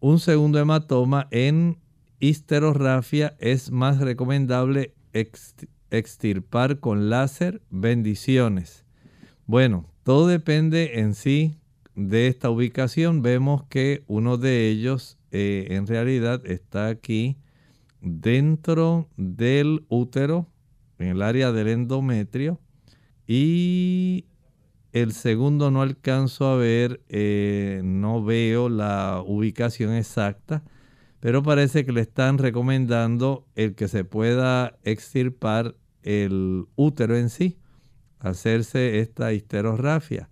Un 0.00 0.18
segundo 0.18 0.58
hematoma 0.58 1.28
en 1.30 1.78
histerorrafia 2.18 3.36
es 3.38 3.70
más 3.70 3.98
recomendable 3.98 4.96
extirpar 5.12 6.80
con 6.80 7.10
láser. 7.10 7.62
Bendiciones. 7.70 8.84
Bueno, 9.46 9.86
todo 10.02 10.26
depende 10.26 11.00
en 11.00 11.14
sí 11.14 11.56
de 11.94 12.28
esta 12.28 12.50
ubicación. 12.50 13.22
Vemos 13.22 13.64
que 13.64 14.04
uno 14.06 14.36
de 14.36 14.68
ellos 14.68 15.18
eh, 15.30 15.68
en 15.70 15.86
realidad 15.86 16.46
está 16.46 16.88
aquí 16.88 17.36
dentro 18.00 19.08
del 19.16 19.84
útero, 19.88 20.46
en 20.98 21.08
el 21.08 21.22
área 21.22 21.52
del 21.52 21.68
endometrio. 21.68 22.60
Y 23.26 24.26
el 24.92 25.12
segundo 25.12 25.70
no 25.70 25.82
alcanzo 25.82 26.46
a 26.46 26.56
ver, 26.56 27.02
eh, 27.08 27.82
no 27.84 28.24
veo 28.24 28.68
la 28.68 29.22
ubicación 29.26 29.92
exacta, 29.94 30.62
pero 31.20 31.42
parece 31.42 31.84
que 31.84 31.92
le 31.92 32.00
están 32.00 32.38
recomendando 32.38 33.46
el 33.54 33.74
que 33.74 33.88
se 33.88 34.04
pueda 34.04 34.78
extirpar 34.84 35.74
el 36.02 36.66
útero 36.76 37.16
en 37.16 37.28
sí, 37.28 37.58
hacerse 38.20 39.00
esta 39.00 39.32
histerorrafia. 39.32 40.30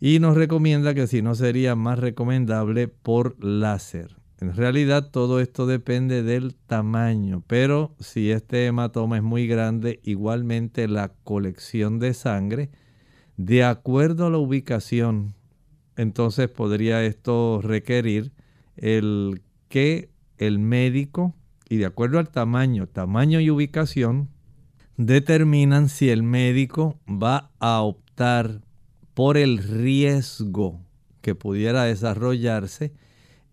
Y 0.00 0.18
nos 0.18 0.36
recomienda 0.36 0.94
que 0.94 1.06
si 1.06 1.22
no 1.22 1.34
sería 1.34 1.74
más 1.74 1.98
recomendable 1.98 2.88
por 2.88 3.42
láser. 3.42 4.16
En 4.38 4.54
realidad 4.54 5.10
todo 5.10 5.40
esto 5.40 5.66
depende 5.66 6.22
del 6.22 6.54
tamaño, 6.54 7.42
pero 7.46 7.94
si 8.00 8.30
este 8.30 8.66
hematoma 8.66 9.16
es 9.16 9.22
muy 9.22 9.46
grande, 9.46 10.00
igualmente 10.02 10.88
la 10.88 11.14
colección 11.24 11.98
de 11.98 12.12
sangre, 12.12 12.70
de 13.38 13.64
acuerdo 13.64 14.26
a 14.26 14.30
la 14.30 14.36
ubicación, 14.36 15.34
entonces 15.96 16.50
podría 16.50 17.02
esto 17.02 17.60
requerir 17.62 18.32
el 18.76 19.40
que 19.68 20.10
el 20.38 20.58
médico, 20.58 21.34
y 21.68 21.76
de 21.76 21.86
acuerdo 21.86 22.18
al 22.18 22.30
tamaño, 22.30 22.86
tamaño 22.86 23.40
y 23.40 23.50
ubicación, 23.50 24.28
determinan 24.96 25.88
si 25.88 26.10
el 26.10 26.22
médico 26.22 26.98
va 27.06 27.50
a 27.58 27.80
optar 27.80 28.62
por 29.14 29.36
el 29.36 29.58
riesgo 29.58 30.80
que 31.20 31.34
pudiera 31.34 31.84
desarrollarse 31.84 32.92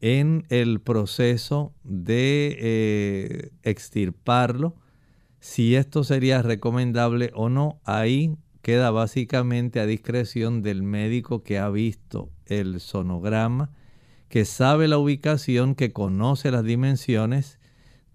en 0.02 0.46
el 0.50 0.82
proceso 0.82 1.74
de 1.84 2.58
eh, 2.60 3.52
extirparlo, 3.64 4.76
si 5.40 5.76
esto 5.76 6.04
sería 6.04 6.42
recomendable 6.42 7.32
o 7.34 7.50
no, 7.50 7.80
ahí 7.84 8.38
queda 8.62 8.92
básicamente 8.92 9.80
a 9.80 9.86
discreción 9.86 10.62
del 10.62 10.84
médico 10.84 11.44
que 11.44 11.60
ha 11.60 11.70
visto 11.70 12.32
el 12.46 12.80
sonograma, 12.80 13.72
que 14.34 14.46
sabe 14.46 14.88
la 14.88 14.98
ubicación, 14.98 15.76
que 15.76 15.94
conoce 15.94 16.50
las 16.50 16.64
dimensiones. 16.64 17.60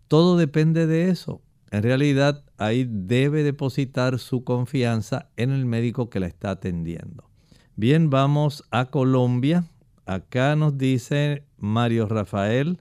Todo 0.09 0.37
depende 0.37 0.89
de 0.89 1.11
eso. 1.11 1.43
En 1.71 1.85
realidad, 1.85 2.45
ahí 2.57 2.85
debe 2.91 3.45
depositar 3.45 4.19
su 4.19 4.43
confianza 4.43 5.31
en 5.37 5.53
el 5.53 5.64
médico 5.64 6.11
que 6.11 6.19
la 6.19 6.27
está 6.27 6.51
atendiendo. 6.51 7.31
Bien, 7.77 8.11
vamos 8.11 8.64
a 8.73 8.87
Colombia. 8.87 9.71
Acá 10.07 10.57
nos 10.57 10.77
dice 10.77 11.45
Mario 11.57 12.09
Rafael 12.09 12.81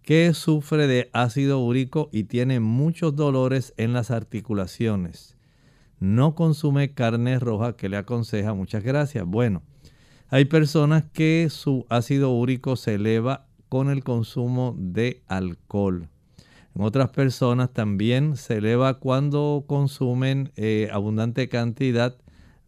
que 0.00 0.32
sufre 0.32 0.86
de 0.86 1.10
ácido 1.12 1.58
úrico 1.58 2.08
y 2.12 2.24
tiene 2.24 2.60
muchos 2.60 3.14
dolores 3.14 3.74
en 3.76 3.92
las 3.92 4.10
articulaciones. 4.10 5.36
No 5.98 6.34
consume 6.34 6.94
carne 6.94 7.38
roja 7.38 7.76
que 7.76 7.90
le 7.90 7.98
aconseja. 7.98 8.54
Muchas 8.54 8.82
gracias. 8.82 9.26
Bueno, 9.26 9.64
hay 10.30 10.44
personas 10.44 11.04
que 11.12 11.48
su 11.50 11.86
ácido 11.88 12.30
úrico 12.30 12.76
se 12.76 12.94
eleva 12.94 13.46
con 13.68 13.90
el 13.90 14.04
consumo 14.04 14.76
de 14.78 15.22
alcohol. 15.26 16.08
En 16.76 16.82
otras 16.82 17.10
personas 17.10 17.72
también 17.72 18.36
se 18.36 18.58
eleva 18.58 19.00
cuando 19.00 19.64
consumen 19.66 20.52
eh, 20.54 20.88
abundante 20.92 21.48
cantidad 21.48 22.16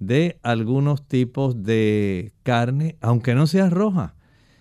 de 0.01 0.41
algunos 0.43 1.07
tipos 1.07 1.63
de 1.63 2.33
carne, 2.43 2.97
aunque 3.01 3.37
no 3.37 3.47
sea 3.47 3.71
roja. 3.71 4.17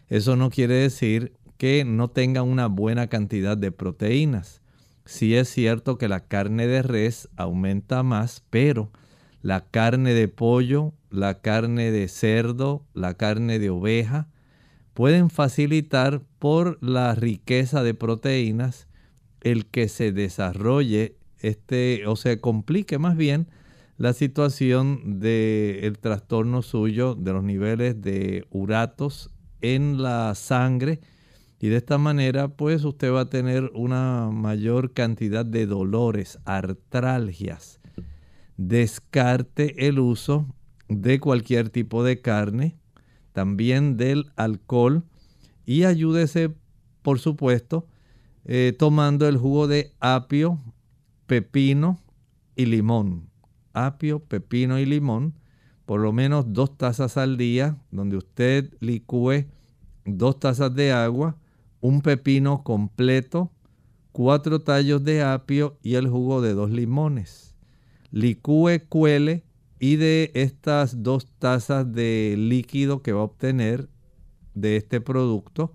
Eso 0.08 0.36
no 0.36 0.52
quiere 0.52 0.76
decir 0.76 1.34
que 1.58 1.84
no 1.86 2.10
tenga 2.10 2.44
una 2.44 2.68
buena 2.68 3.08
cantidad 3.08 3.58
de 3.58 3.72
proteínas. 3.72 4.62
Sí 5.06 5.36
es 5.36 5.50
cierto 5.50 5.98
que 5.98 6.08
la 6.08 6.20
carne 6.20 6.68
de 6.68 6.84
res 6.84 7.30
aumenta 7.36 8.04
más, 8.04 8.44
pero 8.52 8.92
la 9.42 9.62
carne 9.62 10.14
de 10.14 10.28
pollo, 10.28 10.94
la 11.12 11.42
carne 11.42 11.92
de 11.92 12.08
cerdo, 12.08 12.86
la 12.94 13.14
carne 13.14 13.60
de 13.60 13.70
oveja, 13.70 14.28
pueden 14.94 15.30
facilitar 15.30 16.22
por 16.40 16.78
la 16.82 17.14
riqueza 17.16 17.84
de 17.84 17.94
proteínas 17.94 18.88
el 19.42 19.66
que 19.66 19.88
se 19.88 20.12
desarrolle 20.12 21.18
este 21.40 22.06
o 22.08 22.16
se 22.16 22.40
complique 22.40 23.00
más 23.00 23.18
bien 23.18 23.48
la 23.98 24.14
situación 24.14 25.20
del 25.20 25.98
trastorno 26.00 26.62
suyo 26.62 27.16
de 27.16 27.34
los 27.34 27.44
niveles 27.44 28.02
de 28.02 28.46
uratos 28.50 29.32
en 29.62 30.02
la 30.02 30.34
sangre 30.36 31.00
y 31.60 31.70
de 31.70 31.78
esta 31.78 31.98
manera 31.98 32.48
pues 32.48 32.84
usted 32.84 33.12
va 33.14 33.22
a 33.22 33.30
tener 33.30 33.72
una 33.76 34.30
mayor 34.32 34.94
cantidad 34.94 35.46
de 35.46 35.68
dolores, 35.68 36.40
artralgias. 36.46 37.80
Descarte 38.58 39.88
el 39.88 40.00
uso 40.00 40.48
de 41.00 41.20
cualquier 41.20 41.70
tipo 41.70 42.04
de 42.04 42.22
carne, 42.22 42.78
también 43.34 43.98
del 43.98 44.32
alcohol 44.36 45.04
y 45.66 45.84
ayúdese 45.86 46.54
por 47.02 47.20
supuesto 47.20 47.88
eh, 48.46 48.76
tomando 48.78 49.28
el 49.28 49.38
jugo 49.38 49.68
de 49.68 49.94
apio, 50.00 50.60
pepino 51.28 52.00
y 52.56 52.66
limón 52.66 53.32
apio, 53.74 54.20
pepino 54.20 54.80
y 54.80 54.86
limón, 54.86 55.34
por 55.86 56.00
lo 56.00 56.12
menos 56.14 56.54
dos 56.54 56.78
tazas 56.78 57.18
al 57.18 57.38
día, 57.38 57.78
donde 57.92 58.18
usted 58.18 58.74
licúe 58.80 59.46
dos 60.06 60.40
tazas 60.40 60.74
de 60.74 60.92
agua, 60.92 61.38
un 61.80 62.02
pepino 62.02 62.64
completo, 62.64 63.52
cuatro 64.12 64.62
tallos 64.62 65.04
de 65.04 65.24
apio 65.24 65.78
y 65.82 65.96
el 65.96 66.08
jugo 66.08 66.42
de 66.42 66.54
dos 66.54 66.70
limones. 66.70 67.56
Licúe, 68.12 68.82
cuele 68.90 69.44
y 69.84 69.96
de 69.96 70.30
estas 70.36 71.02
dos 71.02 71.26
tazas 71.40 71.92
de 71.92 72.36
líquido 72.38 73.02
que 73.02 73.14
va 73.14 73.22
a 73.22 73.24
obtener 73.24 73.90
de 74.54 74.76
este 74.76 75.02
producto, 75.02 75.74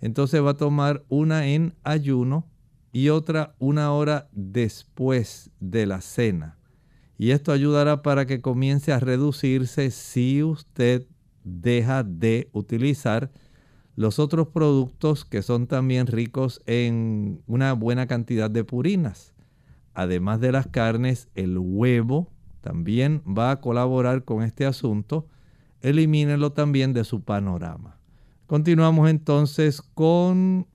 entonces 0.00 0.42
va 0.42 0.50
a 0.50 0.56
tomar 0.56 1.04
una 1.08 1.46
en 1.46 1.72
ayuno 1.84 2.50
y 2.90 3.10
otra 3.10 3.54
una 3.60 3.92
hora 3.92 4.28
después 4.32 5.52
de 5.60 5.86
la 5.86 6.00
cena. 6.00 6.58
Y 7.16 7.30
esto 7.30 7.52
ayudará 7.52 8.02
para 8.02 8.26
que 8.26 8.40
comience 8.40 8.92
a 8.92 8.98
reducirse 8.98 9.92
si 9.92 10.42
usted 10.42 11.06
deja 11.44 12.02
de 12.02 12.48
utilizar 12.50 13.30
los 13.94 14.18
otros 14.18 14.48
productos 14.48 15.24
que 15.24 15.42
son 15.42 15.68
también 15.68 16.08
ricos 16.08 16.60
en 16.66 17.40
una 17.46 17.72
buena 17.74 18.08
cantidad 18.08 18.50
de 18.50 18.64
purinas. 18.64 19.32
Además 19.92 20.40
de 20.40 20.50
las 20.50 20.66
carnes, 20.66 21.28
el 21.36 21.56
huevo 21.56 22.34
también 22.64 23.22
va 23.26 23.50
a 23.50 23.60
colaborar 23.60 24.24
con 24.24 24.42
este 24.42 24.64
asunto. 24.64 25.28
Elimínelo 25.82 26.52
también 26.52 26.94
de 26.94 27.04
su 27.04 27.22
panorama. 27.22 27.98
Continuamos 28.46 29.10
entonces 29.10 29.82
con 29.82 30.66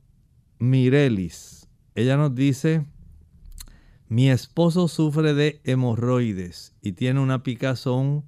Mirelis. 0.59 1.67
Ella 1.95 2.15
nos 2.15 2.35
dice, 2.35 2.85
mi 4.07 4.29
esposo 4.29 4.87
sufre 4.87 5.33
de 5.33 5.61
hemorroides 5.63 6.75
y 6.83 6.91
tiene 6.91 7.21
una 7.21 7.41
picazón 7.41 8.23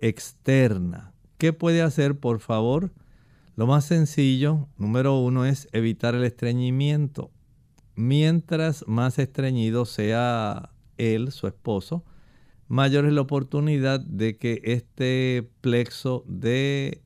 externa. 0.00 1.12
¿Qué 1.38 1.52
puede 1.52 1.82
hacer, 1.82 2.18
por 2.18 2.40
favor? 2.40 2.92
Lo 3.54 3.68
más 3.68 3.84
sencillo, 3.84 4.66
número 4.76 5.16
uno, 5.20 5.44
es 5.44 5.68
evitar 5.70 6.16
el 6.16 6.24
estreñimiento. 6.24 7.30
Mientras 7.94 8.84
más 8.88 9.20
estreñido 9.20 9.84
sea 9.84 10.70
él, 10.96 11.30
su 11.30 11.46
esposo, 11.46 12.04
mayor 12.68 13.06
es 13.06 13.12
la 13.12 13.22
oportunidad 13.22 14.00
de 14.00 14.36
que 14.36 14.60
este 14.64 15.50
plexo 15.60 16.24
de 16.28 17.02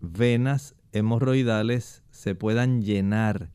venas 0.00 0.74
hemorroidales 0.92 2.02
se 2.10 2.34
puedan 2.34 2.82
llenar 2.82 3.50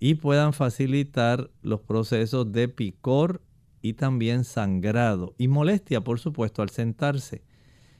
y 0.00 0.14
puedan 0.14 0.52
facilitar 0.52 1.50
los 1.62 1.80
procesos 1.80 2.50
de 2.52 2.68
picor 2.68 3.42
y 3.82 3.92
también 3.92 4.44
sangrado 4.44 5.34
y 5.38 5.48
molestia, 5.48 6.02
por 6.02 6.18
supuesto, 6.18 6.62
al 6.62 6.70
sentarse. 6.70 7.44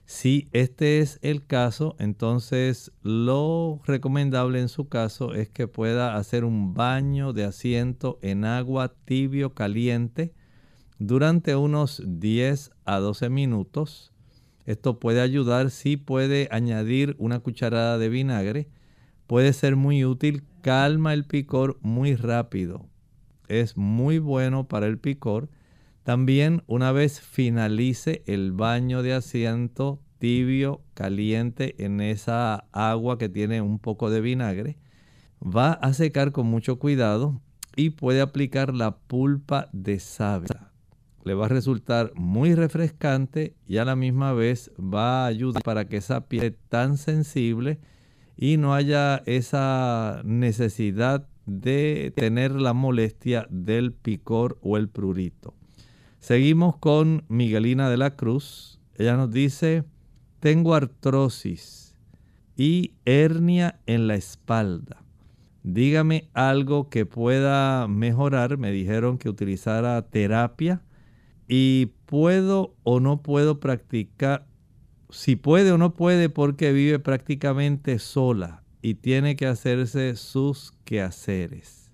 Si 0.05 0.49
este 0.53 1.01
es 1.01 1.19
el 1.23 1.45
caso, 1.47 1.97
entonces 1.99 2.93
lo 3.03 3.81
recomendable 3.85 4.61
en 4.61 4.69
su 4.69 4.89
caso 4.89 5.35
es 5.35 5.49
que 5.49 5.67
pueda 5.67 6.17
hacer 6.17 6.45
un 6.45 6.75
baño 6.75 7.33
de 7.33 7.45
asiento 7.45 8.19
en 8.23 8.45
agua 8.45 8.95
tibio 9.05 9.53
caliente 9.55 10.33
durante 10.99 11.57
unos 11.57 12.03
10 12.07 12.71
a 12.85 12.99
12 12.99 13.29
minutos. 13.31 14.13
Esto 14.65 14.99
puede 14.99 15.21
ayudar 15.21 15.71
si 15.71 15.97
puede 15.97 16.49
añadir 16.51 17.15
una 17.19 17.41
cucharada 17.41 17.99
de 17.99 18.09
vinagre. 18.09 18.69
Puede 19.27 19.53
ser 19.53 19.77
muy 19.77 20.05
útil, 20.05 20.45
calma 20.61 21.15
el 21.15 21.25
picor 21.25 21.79
muy 21.83 22.15
rápido. 22.15 22.87
Es 23.49 23.77
muy 23.77 24.19
bueno 24.19 24.67
para 24.67 24.87
el 24.87 24.99
picor 24.99 25.49
también 26.07 26.63
una 26.69 26.93
vez 26.93 27.21
finalice 27.21 28.23
el 28.27 28.53
baño 28.53 29.03
de 29.03 29.13
asiento 29.13 30.01
tibio, 30.21 30.81
caliente 30.95 31.75
en 31.85 32.01
esa 32.01 32.69
agua 32.71 33.19
que 33.19 33.29
tiene 33.29 33.61
un 33.61 33.81
poco 33.81 34.09
de 34.09 34.21
vinagre, 34.21 34.79
va 35.43 35.73
a 35.73 35.93
secar 35.95 36.31
con 36.31 36.47
mucho 36.47 36.79
cuidado 36.79 37.41
y 37.75 37.91
puede 37.91 38.21
aplicar 38.21 38.73
la 38.73 38.99
pulpa 38.99 39.69
de 39.73 39.99
sábila. 39.99 40.66
Le 41.27 41.35
va 41.35 41.47
a 41.47 41.49
resultar 41.49 42.13
muy 42.15 42.55
refrescante 42.55 43.57
y 43.67 43.79
a 43.79 43.85
la 43.85 43.97
misma 43.97 44.33
vez 44.33 44.71
va 44.79 45.25
a 45.25 45.27
ayudar 45.27 45.61
para 45.65 45.89
que 45.89 45.97
esa 45.97 46.29
piel 46.29 46.57
tan 46.69 46.97
sensible 46.99 47.81
y 48.37 48.59
no 48.59 48.75
haya 48.75 49.25
esa 49.27 50.23
necesidad 50.25 51.27
de 51.45 52.13
tener 52.15 52.53
la 52.53 52.75
molestia 52.75 53.49
del 53.51 53.93
picor 53.93 54.57
o 54.63 54.77
el 54.77 54.89
prurito. 54.89 55.53
Seguimos 56.21 56.77
con 56.77 57.25
Miguelina 57.27 57.91
de 57.91 57.97
la 57.97 58.15
Cruz. 58.15 58.79
Ella 58.95 59.17
nos 59.17 59.33
dice, 59.33 59.83
tengo 60.39 60.77
artrosis 60.77 61.97
y 62.57 62.93
hernia 63.05 63.81
en 63.87 64.07
la 64.07 64.15
espalda. 64.15 65.03
Dígame 65.65 66.29
algo 66.35 66.89
que 66.89 67.05
pueda 67.05 67.89
mejorar. 67.89 68.59
Me 68.59 68.71
dijeron 68.71 69.19
que 69.19 69.29
utilizara 69.29 70.01
terapia 70.03 70.83
y 71.49 71.93
puedo 72.07 72.75
o 72.83 73.01
no 73.01 73.23
puedo 73.23 73.61
practicar. 73.61 74.47
Si 75.11 75.37
puede 75.37 75.73
o 75.73 75.79
no 75.79 75.95
puede 75.95 76.29
porque 76.29 76.73
vive 76.73 76.99
prácticamente 76.99 77.99
sola 77.99 78.63
y 78.83 78.95
tiene 78.95 79.37
que 79.37 79.47
hacerse 79.47 80.17
sus 80.17 80.73
quehaceres. 80.85 81.91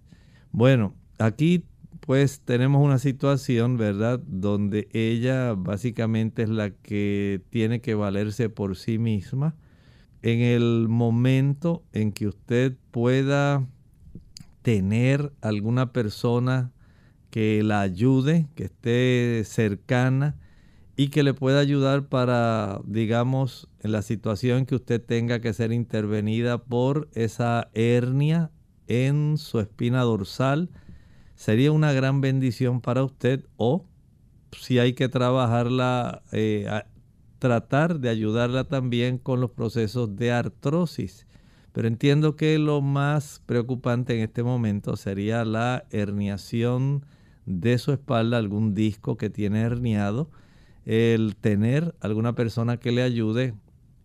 Bueno, 0.51 0.95
aquí 1.19 1.65
pues 2.01 2.41
tenemos 2.41 2.85
una 2.85 2.99
situación, 2.99 3.77
¿verdad? 3.77 4.21
Donde 4.27 4.89
ella 4.93 5.55
básicamente 5.55 6.43
es 6.43 6.49
la 6.49 6.71
que 6.71 7.41
tiene 7.51 7.81
que 7.81 7.95
valerse 7.95 8.49
por 8.49 8.77
sí 8.77 8.99
misma. 8.99 9.55
En 10.23 10.41
el 10.41 10.89
momento 10.89 11.85
en 11.93 12.13
que 12.13 12.27
usted 12.27 12.77
pueda 12.91 13.67
tener 14.63 15.33
alguna 15.41 15.93
persona 15.93 16.72
que 17.33 17.63
la 17.63 17.81
ayude, 17.81 18.47
que 18.55 18.65
esté 18.65 19.43
cercana 19.47 20.37
y 20.97 21.09
que 21.09 21.23
le 21.23 21.33
pueda 21.33 21.61
ayudar 21.61 22.07
para, 22.09 22.83
digamos, 22.85 23.71
en 23.81 23.93
la 23.93 24.03
situación 24.03 24.67
que 24.67 24.75
usted 24.75 25.03
tenga 25.03 25.41
que 25.41 25.55
ser 25.55 25.73
intervenida 25.73 26.63
por 26.63 27.09
esa 27.15 27.71
hernia 27.73 28.51
en 28.87 29.39
su 29.39 29.61
espina 29.61 30.03
dorsal, 30.03 30.69
sería 31.35 31.73
una 31.73 31.95
gran 31.95 32.21
bendición 32.21 32.83
para 32.83 33.03
usted 33.03 33.47
o 33.57 33.87
si 34.55 34.79
hay 34.79 34.93
que 34.93 35.09
trabajarla, 35.09 36.23
eh, 36.33 36.69
tratar 37.39 37.99
de 37.99 38.11
ayudarla 38.11 38.65
también 38.65 39.17
con 39.17 39.41
los 39.41 39.53
procesos 39.53 40.17
de 40.17 40.33
artrosis. 40.33 41.27
Pero 41.73 41.89
entiendo 41.89 42.37
que 42.37 42.59
lo 42.59 42.83
más 42.83 43.41
preocupante 43.47 44.15
en 44.15 44.21
este 44.21 44.43
momento 44.43 44.97
sería 44.97 45.47
la 45.47 45.87
herniación 45.89 47.07
de 47.47 47.79
su 47.79 47.93
espalda, 47.93 48.39
algún 48.39 48.75
disco 48.75 49.17
que 49.17 49.31
tiene 49.31 49.61
herniado. 49.61 50.31
El 50.85 51.37
tener 51.37 51.95
alguna 52.01 52.35
persona 52.35 52.77
que 52.79 52.93
le 52.93 53.03
ayude 53.03 53.55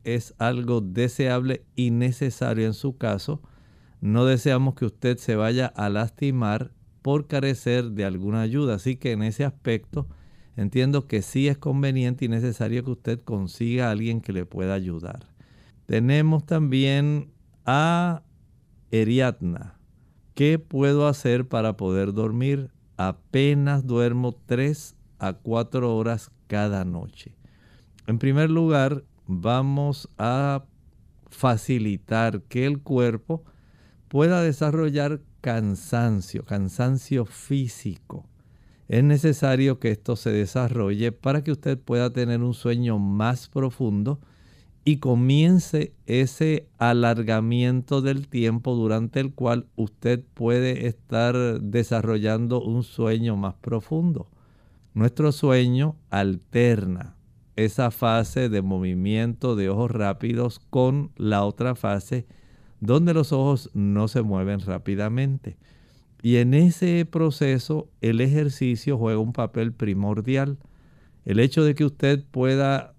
es 0.04 0.34
algo 0.38 0.82
deseable 0.82 1.66
y 1.76 1.92
necesario 1.92 2.66
en 2.66 2.74
su 2.74 2.98
caso. 2.98 3.42
No 4.00 4.26
deseamos 4.26 4.76
que 4.76 4.86
usted 4.86 5.18
se 5.18 5.36
vaya 5.36 5.66
a 5.68 5.90
lastimar 5.90 6.72
por 7.02 7.28
carecer 7.28 7.92
de 7.92 8.06
alguna 8.06 8.42
ayuda. 8.42 8.76
Así 8.76 8.96
que 8.96 9.12
en 9.12 9.24
ese 9.24 9.44
aspecto 9.44 10.08
entiendo 10.56 11.08
que 11.08 11.22
sí 11.22 11.48
es 11.48 11.58
conveniente 11.58 12.26
y 12.26 12.30
necesario 12.30 12.84
que 12.84 12.92
usted 12.92 13.20
consiga 13.22 13.88
a 13.88 13.92
alguien 13.92 14.22
que 14.22 14.34
le 14.34 14.46
pueda 14.46 14.74
ayudar. 14.74 15.28
Tenemos 15.86 16.46
también 16.46 17.32
a 17.66 18.24
Eriadna. 18.92 19.78
¿Qué 20.36 20.60
puedo 20.60 21.08
hacer 21.08 21.48
para 21.48 21.78
poder 21.78 22.14
dormir? 22.14 22.70
Apenas 22.98 23.86
duermo 23.86 24.34
3 24.46 24.96
a 25.20 25.34
4 25.34 25.96
horas 25.96 26.32
cada 26.48 26.84
noche. 26.84 27.36
En 28.08 28.20
primer 28.20 28.50
lugar, 28.50 29.04
vamos 29.28 30.10
a 30.18 30.64
facilitar 31.30 32.42
que 32.44 32.66
el 32.66 32.80
cuerpo 32.80 33.44
pueda 34.08 34.42
desarrollar 34.42 35.22
cansancio, 35.42 36.44
cansancio 36.44 37.26
físico. 37.26 38.26
Es 38.88 39.04
necesario 39.04 39.80
que 39.80 39.92
esto 39.92 40.16
se 40.16 40.32
desarrolle 40.32 41.12
para 41.12 41.44
que 41.44 41.52
usted 41.52 41.78
pueda 41.78 42.12
tener 42.12 42.42
un 42.42 42.54
sueño 42.54 42.98
más 42.98 43.50
profundo 43.50 44.20
y 44.88 45.00
comience 45.00 45.92
ese 46.06 46.70
alargamiento 46.78 48.02
del 48.02 48.30
tiempo 48.30 48.74
durante 48.74 49.20
el 49.20 49.34
cual 49.34 49.68
usted 49.76 50.24
puede 50.34 50.88
estar 50.88 51.36
desarrollando 51.60 52.62
un 52.62 52.84
sueño 52.84 53.36
más 53.36 53.56
profundo. 53.56 54.30
Nuestro 54.94 55.34
sueño 55.34 55.98
alterna 56.10 57.18
esa 57.58 57.92
fase 57.92 58.48
de 58.48 58.62
movimiento 58.62 59.58
de 59.58 59.68
ojos 59.68 59.92
rápidos 59.92 60.62
con 60.70 61.12
la 61.18 61.44
otra 61.44 61.76
fase 61.76 62.26
donde 62.80 63.14
los 63.14 63.34
ojos 63.34 63.70
no 63.74 64.08
se 64.08 64.22
mueven 64.22 64.62
rápidamente. 64.62 65.58
Y 66.22 66.38
en 66.38 66.54
ese 66.54 67.06
proceso 67.06 67.90
el 68.00 68.22
ejercicio 68.22 68.98
juega 68.98 69.20
un 69.20 69.34
papel 69.34 69.74
primordial. 69.74 70.58
El 71.26 71.42
hecho 71.42 71.66
de 71.66 71.76
que 71.76 71.84
usted 71.84 72.24
pueda 72.32 72.94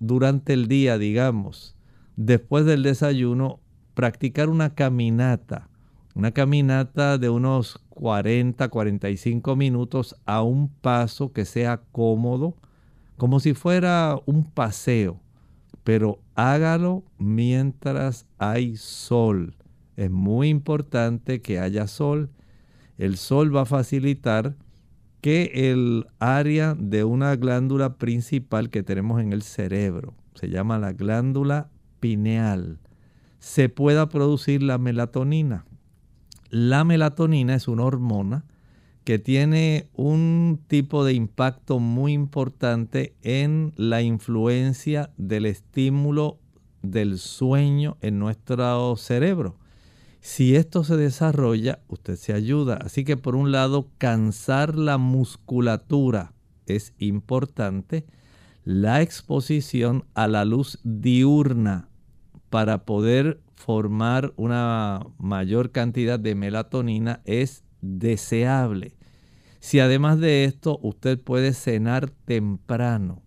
durante 0.00 0.52
el 0.52 0.68
día, 0.68 0.98
digamos, 0.98 1.76
después 2.16 2.64
del 2.64 2.82
desayuno, 2.82 3.60
practicar 3.94 4.48
una 4.48 4.74
caminata, 4.74 5.68
una 6.14 6.32
caminata 6.32 7.18
de 7.18 7.30
unos 7.30 7.80
40, 7.90 8.68
45 8.68 9.56
minutos 9.56 10.16
a 10.26 10.42
un 10.42 10.68
paso 10.68 11.32
que 11.32 11.44
sea 11.44 11.82
cómodo, 11.92 12.56
como 13.16 13.40
si 13.40 13.54
fuera 13.54 14.16
un 14.26 14.44
paseo 14.44 15.20
pero 15.88 16.20
hágalo 16.34 17.02
mientras 17.16 18.26
hay 18.36 18.76
sol. 18.76 19.56
Es 19.96 20.10
muy 20.10 20.50
importante 20.50 21.40
que 21.40 21.58
haya 21.58 21.86
sol. 21.86 22.28
El 22.98 23.16
sol 23.16 23.56
va 23.56 23.62
a 23.62 23.64
facilitar 23.64 24.54
que 25.20 25.70
el 25.70 26.06
área 26.18 26.74
de 26.74 27.04
una 27.04 27.34
glándula 27.36 27.96
principal 27.96 28.70
que 28.70 28.82
tenemos 28.82 29.20
en 29.20 29.32
el 29.32 29.42
cerebro, 29.42 30.14
se 30.34 30.48
llama 30.48 30.78
la 30.78 30.92
glándula 30.92 31.70
pineal, 32.00 32.78
se 33.38 33.68
pueda 33.68 34.08
producir 34.08 34.62
la 34.62 34.78
melatonina. 34.78 35.64
La 36.50 36.84
melatonina 36.84 37.54
es 37.54 37.68
una 37.68 37.84
hormona 37.84 38.44
que 39.04 39.18
tiene 39.18 39.88
un 39.94 40.60
tipo 40.66 41.04
de 41.04 41.14
impacto 41.14 41.78
muy 41.78 42.12
importante 42.12 43.14
en 43.22 43.72
la 43.76 44.02
influencia 44.02 45.10
del 45.16 45.46
estímulo 45.46 46.38
del 46.82 47.18
sueño 47.18 47.96
en 48.00 48.18
nuestro 48.18 48.96
cerebro. 48.96 49.56
Si 50.20 50.56
esto 50.56 50.84
se 50.84 50.96
desarrolla, 50.96 51.80
usted 51.88 52.16
se 52.16 52.32
ayuda. 52.32 52.74
Así 52.74 53.04
que 53.04 53.16
por 53.16 53.36
un 53.36 53.52
lado, 53.52 53.88
cansar 53.98 54.76
la 54.76 54.98
musculatura 54.98 56.32
es 56.66 56.92
importante. 56.98 58.06
La 58.64 59.00
exposición 59.00 60.04
a 60.14 60.28
la 60.28 60.44
luz 60.44 60.78
diurna 60.82 61.88
para 62.50 62.84
poder 62.84 63.40
formar 63.54 64.32
una 64.36 65.06
mayor 65.18 65.72
cantidad 65.72 66.18
de 66.18 66.34
melatonina 66.34 67.20
es 67.24 67.64
deseable. 67.80 68.96
Si 69.60 69.80
además 69.80 70.18
de 70.20 70.44
esto 70.44 70.78
usted 70.82 71.20
puede 71.20 71.52
cenar 71.52 72.10
temprano, 72.10 73.22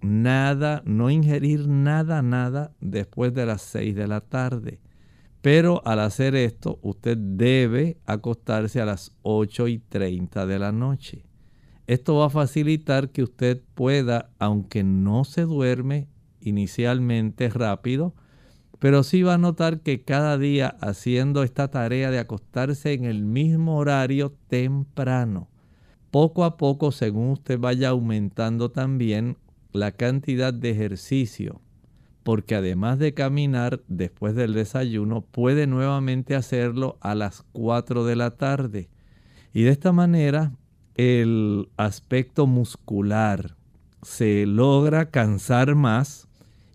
nada, 0.00 0.82
no 0.84 1.10
ingerir 1.10 1.68
nada, 1.68 2.22
nada 2.22 2.72
después 2.80 3.34
de 3.34 3.46
las 3.46 3.62
6 3.62 3.94
de 3.94 4.06
la 4.06 4.20
tarde. 4.20 4.80
Pero 5.44 5.82
al 5.84 6.00
hacer 6.00 6.34
esto, 6.36 6.78
usted 6.80 7.18
debe 7.18 7.98
acostarse 8.06 8.80
a 8.80 8.86
las 8.86 9.12
8 9.20 9.68
y 9.68 9.78
30 9.78 10.46
de 10.46 10.58
la 10.58 10.72
noche. 10.72 11.26
Esto 11.86 12.14
va 12.14 12.28
a 12.28 12.30
facilitar 12.30 13.10
que 13.10 13.22
usted 13.22 13.60
pueda, 13.74 14.30
aunque 14.38 14.82
no 14.84 15.24
se 15.24 15.42
duerme 15.42 16.08
inicialmente 16.40 17.50
rápido, 17.50 18.14
pero 18.78 19.02
sí 19.02 19.22
va 19.22 19.34
a 19.34 19.38
notar 19.38 19.80
que 19.80 20.02
cada 20.02 20.38
día 20.38 20.78
haciendo 20.80 21.42
esta 21.42 21.68
tarea 21.68 22.10
de 22.10 22.20
acostarse 22.20 22.94
en 22.94 23.04
el 23.04 23.26
mismo 23.26 23.76
horario 23.76 24.34
temprano, 24.48 25.50
poco 26.10 26.44
a 26.44 26.56
poco, 26.56 26.90
según 26.90 27.32
usted 27.32 27.58
vaya 27.58 27.90
aumentando 27.90 28.70
también 28.70 29.36
la 29.72 29.92
cantidad 29.92 30.54
de 30.54 30.70
ejercicio, 30.70 31.60
porque 32.24 32.56
además 32.56 32.98
de 32.98 33.14
caminar 33.14 33.82
después 33.86 34.34
del 34.34 34.54
desayuno, 34.54 35.20
puede 35.20 35.66
nuevamente 35.66 36.34
hacerlo 36.34 36.98
a 37.00 37.14
las 37.14 37.44
4 37.52 38.04
de 38.04 38.16
la 38.16 38.32
tarde. 38.32 38.88
Y 39.52 39.62
de 39.62 39.70
esta 39.70 39.92
manera, 39.92 40.52
el 40.94 41.68
aspecto 41.76 42.46
muscular 42.46 43.56
se 44.02 44.46
logra 44.46 45.10
cansar 45.10 45.74
más 45.74 46.28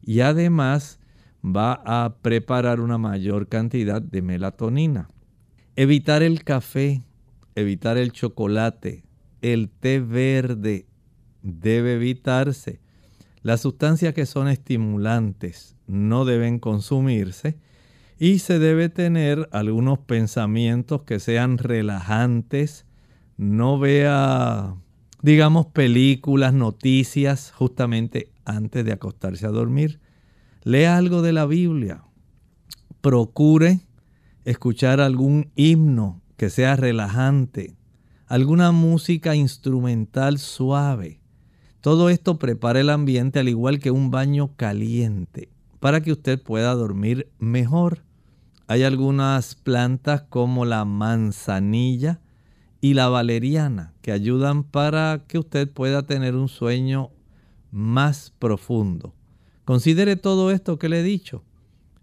y 0.03 0.21
además 0.21 0.99
va 1.43 1.81
a 1.85 2.15
preparar 2.21 2.79
una 2.79 2.97
mayor 2.97 3.47
cantidad 3.47 4.01
de 4.01 4.21
melatonina. 4.21 5.09
Evitar 5.75 6.21
el 6.21 6.43
café, 6.43 7.03
evitar 7.55 7.97
el 7.97 8.11
chocolate, 8.11 9.03
el 9.41 9.69
té 9.69 9.99
verde 9.99 10.85
debe 11.41 11.93
evitarse. 11.95 12.81
Las 13.41 13.61
sustancias 13.61 14.13
que 14.13 14.25
son 14.25 14.47
estimulantes 14.47 15.75
no 15.87 16.25
deben 16.25 16.59
consumirse 16.59 17.57
y 18.17 18.39
se 18.39 18.59
debe 18.59 18.89
tener 18.89 19.47
algunos 19.51 19.99
pensamientos 19.99 21.03
que 21.03 21.19
sean 21.19 21.57
relajantes. 21.57 22.85
No 23.37 23.79
vea, 23.79 24.75
digamos, 25.21 25.67
películas, 25.67 26.53
noticias 26.53 27.51
justamente 27.51 28.31
antes 28.45 28.83
de 28.83 28.91
acostarse 28.91 29.45
a 29.45 29.49
dormir 29.49 29.99
lea 30.63 30.97
algo 30.97 31.21
de 31.21 31.33
la 31.33 31.45
Biblia, 31.45 32.03
procure 33.01 33.79
escuchar 34.45 34.99
algún 34.99 35.51
himno 35.55 36.21
que 36.37 36.49
sea 36.49 36.75
relajante, 36.75 37.75
alguna 38.27 38.71
música 38.71 39.35
instrumental 39.35 40.37
suave. 40.37 41.18
Todo 41.81 42.09
esto 42.09 42.37
prepara 42.37 42.81
el 42.81 42.89
ambiente 42.89 43.39
al 43.39 43.47
igual 43.47 43.79
que 43.79 43.91
un 43.91 44.11
baño 44.11 44.51
caliente 44.57 45.49
para 45.79 46.01
que 46.01 46.11
usted 46.11 46.41
pueda 46.41 46.73
dormir 46.75 47.31
mejor. 47.39 48.03
Hay 48.67 48.83
algunas 48.83 49.55
plantas 49.55 50.23
como 50.23 50.65
la 50.65 50.83
manzanilla 50.83 52.19
y 52.81 52.95
la 52.95 53.07
valeriana 53.07 53.93
que 54.01 54.11
ayudan 54.11 54.63
para 54.63 55.23
que 55.27 55.39
usted 55.39 55.71
pueda 55.71 56.03
tener 56.03 56.35
un 56.35 56.49
sueño 56.49 57.11
más 57.71 58.33
profundo. 58.37 59.13
Considere 59.63 60.17
todo 60.17 60.51
esto 60.51 60.79
que 60.79 60.89
le 60.89 60.99
he 60.99 61.03
dicho 61.03 61.43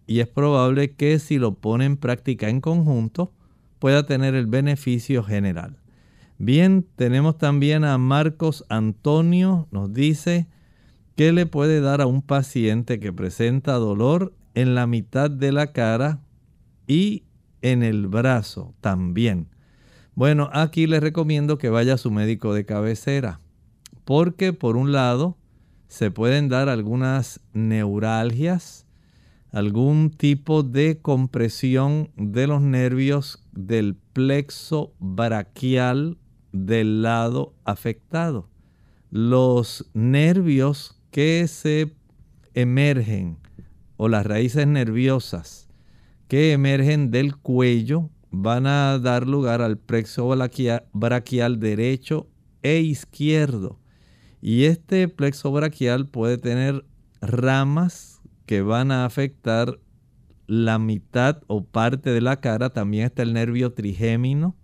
y 0.06 0.20
es 0.20 0.28
probable 0.28 0.94
que 0.94 1.18
si 1.18 1.38
lo 1.38 1.54
pone 1.54 1.84
en 1.84 1.96
práctica 1.98 2.48
en 2.48 2.60
conjunto 2.60 3.32
pueda 3.78 4.06
tener 4.06 4.34
el 4.34 4.46
beneficio 4.46 5.22
general. 5.22 5.76
Bien, 6.38 6.86
tenemos 6.96 7.38
también 7.38 7.84
a 7.84 7.96
Marcos 7.96 8.66
Antonio, 8.68 9.68
nos 9.70 9.94
dice 9.94 10.46
que 11.16 11.32
le 11.32 11.46
puede 11.46 11.80
dar 11.80 12.02
a 12.02 12.06
un 12.06 12.20
paciente 12.20 13.00
que 13.00 13.10
presenta 13.10 13.72
dolor 13.74 14.34
en 14.54 14.74
la 14.74 14.86
mitad 14.86 15.30
de 15.30 15.50
la 15.50 15.72
cara 15.72 16.20
y 16.86 17.24
en 17.62 17.82
el 17.82 18.06
brazo 18.06 18.74
también. 18.82 19.48
Bueno, 20.14 20.50
aquí 20.52 20.86
le 20.86 21.00
recomiendo 21.00 21.56
que 21.56 21.70
vaya 21.70 21.94
a 21.94 21.98
su 21.98 22.10
médico 22.10 22.52
de 22.52 22.66
cabecera, 22.66 23.40
porque 24.04 24.52
por 24.52 24.76
un 24.76 24.92
lado 24.92 25.38
se 25.88 26.10
pueden 26.10 26.50
dar 26.50 26.68
algunas 26.68 27.40
neuralgias, 27.54 28.84
algún 29.52 30.10
tipo 30.10 30.62
de 30.62 30.98
compresión 31.00 32.10
de 32.16 32.46
los 32.46 32.60
nervios 32.60 33.42
del 33.52 33.96
plexo 34.12 34.92
braquial 34.98 36.18
del 36.64 37.02
lado 37.02 37.54
afectado. 37.64 38.48
Los 39.10 39.90
nervios 39.92 41.00
que 41.10 41.46
se 41.48 41.94
emergen 42.54 43.38
o 43.96 44.08
las 44.08 44.24
raíces 44.26 44.66
nerviosas 44.66 45.68
que 46.28 46.52
emergen 46.52 47.10
del 47.10 47.36
cuello 47.36 48.10
van 48.30 48.66
a 48.66 48.98
dar 48.98 49.26
lugar 49.26 49.62
al 49.62 49.78
plexo 49.78 50.28
braquial 50.92 51.60
derecho 51.60 52.28
e 52.62 52.80
izquierdo 52.80 53.78
y 54.40 54.64
este 54.64 55.08
plexo 55.08 55.50
braquial 55.50 56.08
puede 56.08 56.38
tener 56.38 56.84
ramas 57.20 58.20
que 58.46 58.62
van 58.62 58.92
a 58.92 59.04
afectar 59.04 59.80
la 60.46 60.78
mitad 60.78 61.42
o 61.48 61.64
parte 61.64 62.10
de 62.10 62.20
la 62.20 62.40
cara. 62.40 62.70
También 62.70 63.06
está 63.06 63.22
el 63.22 63.32
nervio 63.32 63.72
trigémino 63.72 64.56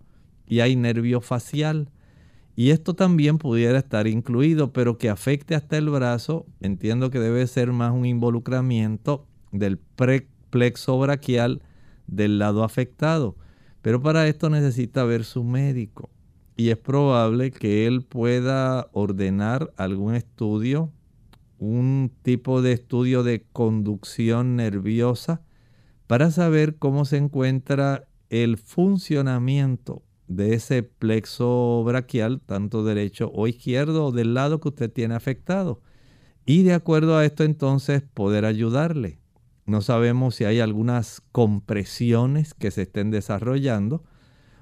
y 0.47 0.59
hay 0.59 0.75
nervio 0.75 1.21
facial. 1.21 1.89
Y 2.55 2.69
esto 2.69 2.93
también 2.93 3.37
pudiera 3.37 3.79
estar 3.79 4.07
incluido, 4.07 4.73
pero 4.73 4.97
que 4.97 5.09
afecte 5.09 5.55
hasta 5.55 5.77
el 5.77 5.89
brazo, 5.89 6.45
entiendo 6.59 7.09
que 7.09 7.19
debe 7.19 7.47
ser 7.47 7.71
más 7.71 7.91
un 7.91 8.05
involucramiento 8.05 9.25
del 9.51 9.79
plexo 10.49 10.99
braquial 10.99 11.61
del 12.07 12.37
lado 12.37 12.63
afectado. 12.63 13.35
Pero 13.81 14.01
para 14.01 14.27
esto 14.27 14.49
necesita 14.49 15.03
ver 15.03 15.23
su 15.23 15.43
médico 15.43 16.09
y 16.55 16.69
es 16.69 16.77
probable 16.77 17.51
que 17.51 17.87
él 17.87 18.03
pueda 18.03 18.87
ordenar 18.93 19.73
algún 19.75 20.15
estudio, 20.15 20.91
un 21.57 22.11
tipo 22.21 22.61
de 22.61 22.73
estudio 22.73 23.23
de 23.23 23.45
conducción 23.51 24.55
nerviosa 24.55 25.41
para 26.07 26.29
saber 26.29 26.75
cómo 26.75 27.05
se 27.05 27.17
encuentra 27.17 28.07
el 28.29 28.57
funcionamiento 28.57 30.03
de 30.35 30.53
ese 30.53 30.83
plexo 30.83 31.83
braquial, 31.83 32.41
tanto 32.45 32.83
derecho 32.83 33.31
o 33.33 33.47
izquierdo, 33.47 34.05
o 34.07 34.11
del 34.11 34.33
lado 34.33 34.59
que 34.59 34.69
usted 34.69 34.91
tiene 34.91 35.15
afectado. 35.15 35.81
Y 36.45 36.63
de 36.63 36.73
acuerdo 36.73 37.17
a 37.17 37.25
esto 37.25 37.43
entonces 37.43 38.03
poder 38.13 38.45
ayudarle. 38.45 39.19
No 39.65 39.81
sabemos 39.81 40.35
si 40.35 40.45
hay 40.45 40.59
algunas 40.59 41.21
compresiones 41.31 42.53
que 42.53 42.71
se 42.71 42.81
estén 42.81 43.11
desarrollando 43.11 44.03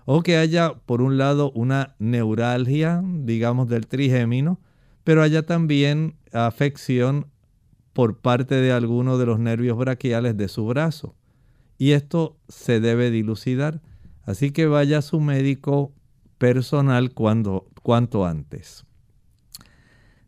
o 0.05 0.21
que 0.21 0.37
haya 0.37 0.75
por 0.85 1.01
un 1.01 1.17
lado 1.17 1.51
una 1.51 1.95
neuralgia, 1.99 3.03
digamos, 3.03 3.67
del 3.67 3.87
trigémino, 3.87 4.59
pero 5.03 5.23
haya 5.23 5.45
también 5.45 6.15
afección 6.31 7.27
por 7.93 8.19
parte 8.19 8.55
de 8.55 8.71
alguno 8.71 9.17
de 9.17 9.25
los 9.25 9.39
nervios 9.39 9.77
braquiales 9.77 10.37
de 10.37 10.47
su 10.47 10.65
brazo. 10.65 11.15
Y 11.77 11.91
esto 11.91 12.37
se 12.47 12.79
debe 12.79 13.09
dilucidar. 13.09 13.81
Así 14.23 14.51
que 14.51 14.67
vaya 14.67 14.99
a 14.99 15.01
su 15.01 15.19
médico 15.19 15.93
personal 16.37 17.13
cuanto 17.13 18.25
antes. 18.25 18.85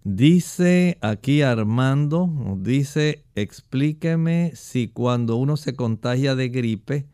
Dice 0.03 0.97
aquí 1.01 1.41
Armando, 1.41 2.29
dice, 2.59 3.25
explíqueme 3.35 4.51
si 4.55 4.89
cuando 4.89 5.37
uno 5.37 5.55
se 5.55 5.75
contagia 5.75 6.35
de 6.35 6.49
gripe, 6.49 7.07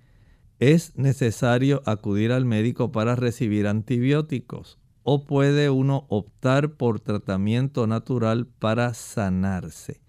¿Es 0.59 0.97
necesario 0.97 1.82
acudir 1.86 2.34
al 2.34 2.43
médico 2.43 2.91
para 2.91 3.15
recibir 3.15 3.65
antibióticos? 3.65 4.77
¿O 5.03 5.23
puede 5.23 5.69
uno 5.69 6.05
optar 6.09 6.73
por 6.73 6.99
tratamiento 6.99 7.88
natural 7.88 8.45
para 8.45 8.93
sanarse? 8.93 10.01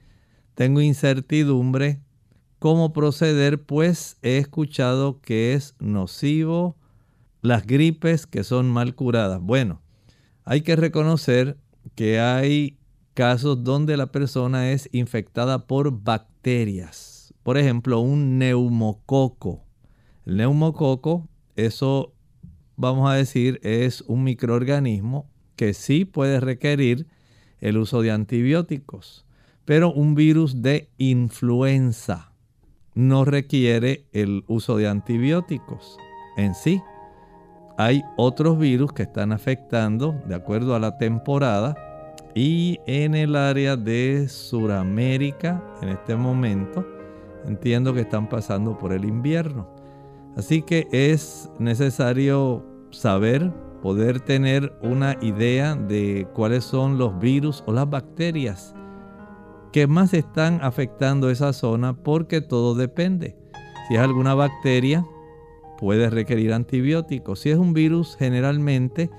Tengo 0.56 0.80
incertidumbre 0.80 2.00
cómo 2.60 2.92
proceder, 2.92 3.60
pues 3.64 4.18
he 4.22 4.38
escuchado 4.38 5.20
que 5.20 5.54
es 5.54 5.74
nocivo 5.80 6.76
las 7.42 7.66
gripes 7.66 8.28
que 8.28 8.44
son 8.44 8.70
mal 8.70 8.94
curadas. 8.94 9.40
Bueno, 9.40 9.82
hay 10.44 10.60
que 10.60 10.76
reconocer 10.76 11.56
que 11.96 12.20
hay 12.20 12.78
casos 13.14 13.64
donde 13.64 13.96
la 13.96 14.12
persona 14.12 14.70
es 14.70 14.88
infectada 14.92 15.66
por 15.66 16.02
bacterias. 16.02 17.34
Por 17.42 17.58
ejemplo, 17.58 17.98
un 17.98 18.38
neumococo 18.38 19.64
el 20.26 20.36
neumococo, 20.36 21.28
eso 21.56 22.12
vamos 22.76 23.10
a 23.10 23.14
decir, 23.14 23.58
es 23.62 24.02
un 24.02 24.22
microorganismo 24.22 25.28
que 25.56 25.74
sí 25.74 26.04
puede 26.04 26.40
requerir 26.40 27.06
el 27.58 27.78
uso 27.78 28.02
de 28.02 28.10
antibióticos, 28.10 29.26
pero 29.64 29.92
un 29.92 30.14
virus 30.14 30.62
de 30.62 30.88
influenza 30.98 32.29
no 32.94 33.24
requiere 33.24 34.06
el 34.12 34.44
uso 34.46 34.76
de 34.76 34.88
antibióticos 34.88 35.96
en 36.36 36.54
sí. 36.54 36.82
Hay 37.78 38.02
otros 38.16 38.58
virus 38.58 38.92
que 38.92 39.04
están 39.04 39.32
afectando 39.32 40.20
de 40.26 40.34
acuerdo 40.34 40.74
a 40.74 40.80
la 40.80 40.98
temporada 40.98 41.74
y 42.34 42.78
en 42.86 43.14
el 43.14 43.36
área 43.36 43.76
de 43.76 44.28
Sudamérica 44.28 45.64
en 45.82 45.88
este 45.88 46.14
momento 46.14 46.86
entiendo 47.46 47.94
que 47.94 48.00
están 48.00 48.28
pasando 48.28 48.76
por 48.76 48.92
el 48.92 49.04
invierno. 49.04 49.68
Así 50.36 50.62
que 50.62 50.86
es 50.92 51.50
necesario 51.58 52.64
saber 52.90 53.52
poder 53.82 54.20
tener 54.20 54.72
una 54.82 55.16
idea 55.22 55.74
de 55.74 56.28
cuáles 56.34 56.64
son 56.64 56.98
los 56.98 57.18
virus 57.18 57.64
o 57.66 57.72
las 57.72 57.88
bacterias 57.88 58.74
que 59.72 59.86
más 59.86 60.14
están 60.14 60.60
afectando 60.62 61.30
esa 61.30 61.52
zona 61.52 61.94
porque 61.94 62.40
todo 62.40 62.74
depende. 62.74 63.36
Si 63.88 63.94
es 63.94 64.00
alguna 64.00 64.34
bacteria, 64.34 65.06
puede 65.78 66.10
requerir 66.10 66.52
antibióticos. 66.52 67.40
Si 67.40 67.50
es 67.50 67.56
un 67.56 67.72
virus, 67.72 68.16
generalmente 68.18 69.10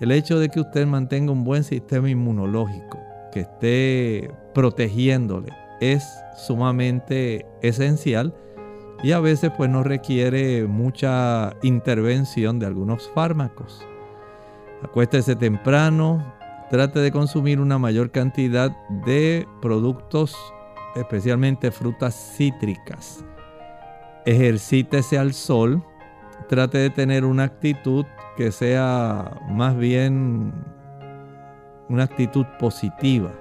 el 0.00 0.12
hecho 0.12 0.38
de 0.38 0.48
que 0.48 0.60
usted 0.60 0.86
mantenga 0.86 1.32
un 1.32 1.44
buen 1.44 1.64
sistema 1.64 2.08
inmunológico, 2.08 2.98
que 3.32 3.40
esté 3.40 4.30
protegiéndole, 4.54 5.52
es 5.80 6.04
sumamente 6.36 7.46
esencial 7.62 8.34
y 9.02 9.12
a 9.12 9.20
veces 9.20 9.52
pues 9.56 9.70
no 9.70 9.82
requiere 9.82 10.66
mucha 10.66 11.54
intervención 11.62 12.58
de 12.58 12.66
algunos 12.66 13.10
fármacos. 13.14 13.86
Acuéstese 14.82 15.36
temprano, 15.36 16.37
trate 16.70 17.00
de 17.00 17.10
consumir 17.10 17.60
una 17.60 17.78
mayor 17.78 18.10
cantidad 18.10 18.70
de 19.06 19.46
productos, 19.62 20.36
especialmente 20.96 21.70
frutas 21.70 22.34
cítricas. 22.36 23.24
Ejercítese 24.26 25.18
al 25.18 25.32
sol, 25.32 25.82
trate 26.48 26.78
de 26.78 26.90
tener 26.90 27.24
una 27.24 27.44
actitud 27.44 28.04
que 28.36 28.52
sea 28.52 29.40
más 29.48 29.76
bien 29.76 30.52
una 31.88 32.04
actitud 32.04 32.44
positiva 32.58 33.32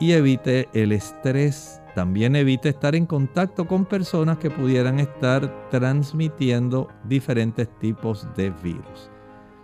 y 0.00 0.12
evite 0.12 0.68
el 0.72 0.92
estrés. 0.92 1.80
También 1.94 2.34
evite 2.34 2.70
estar 2.70 2.94
en 2.94 3.06
contacto 3.06 3.66
con 3.66 3.84
personas 3.84 4.38
que 4.38 4.50
pudieran 4.50 4.98
estar 4.98 5.68
transmitiendo 5.70 6.88
diferentes 7.04 7.68
tipos 7.78 8.26
de 8.36 8.50
virus. 8.50 9.09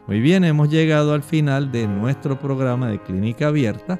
Muy 0.07 0.21
bien, 0.21 0.45
hemos 0.45 0.69
llegado 0.69 1.15
al 1.15 1.23
final 1.25 1.73
de 1.73 1.89
nuestro 1.89 2.39
programa 2.39 2.89
de 2.89 3.03
Clínica 3.03 3.49
Abierta, 3.49 3.99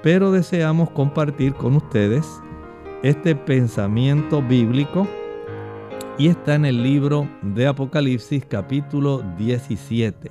pero 0.00 0.30
deseamos 0.30 0.90
compartir 0.90 1.54
con 1.54 1.74
ustedes 1.74 2.24
este 3.02 3.34
pensamiento 3.34 4.40
bíblico 4.40 5.08
y 6.16 6.28
está 6.28 6.54
en 6.54 6.64
el 6.64 6.84
libro 6.84 7.28
de 7.42 7.66
Apocalipsis 7.66 8.44
capítulo 8.44 9.24
17. 9.36 10.30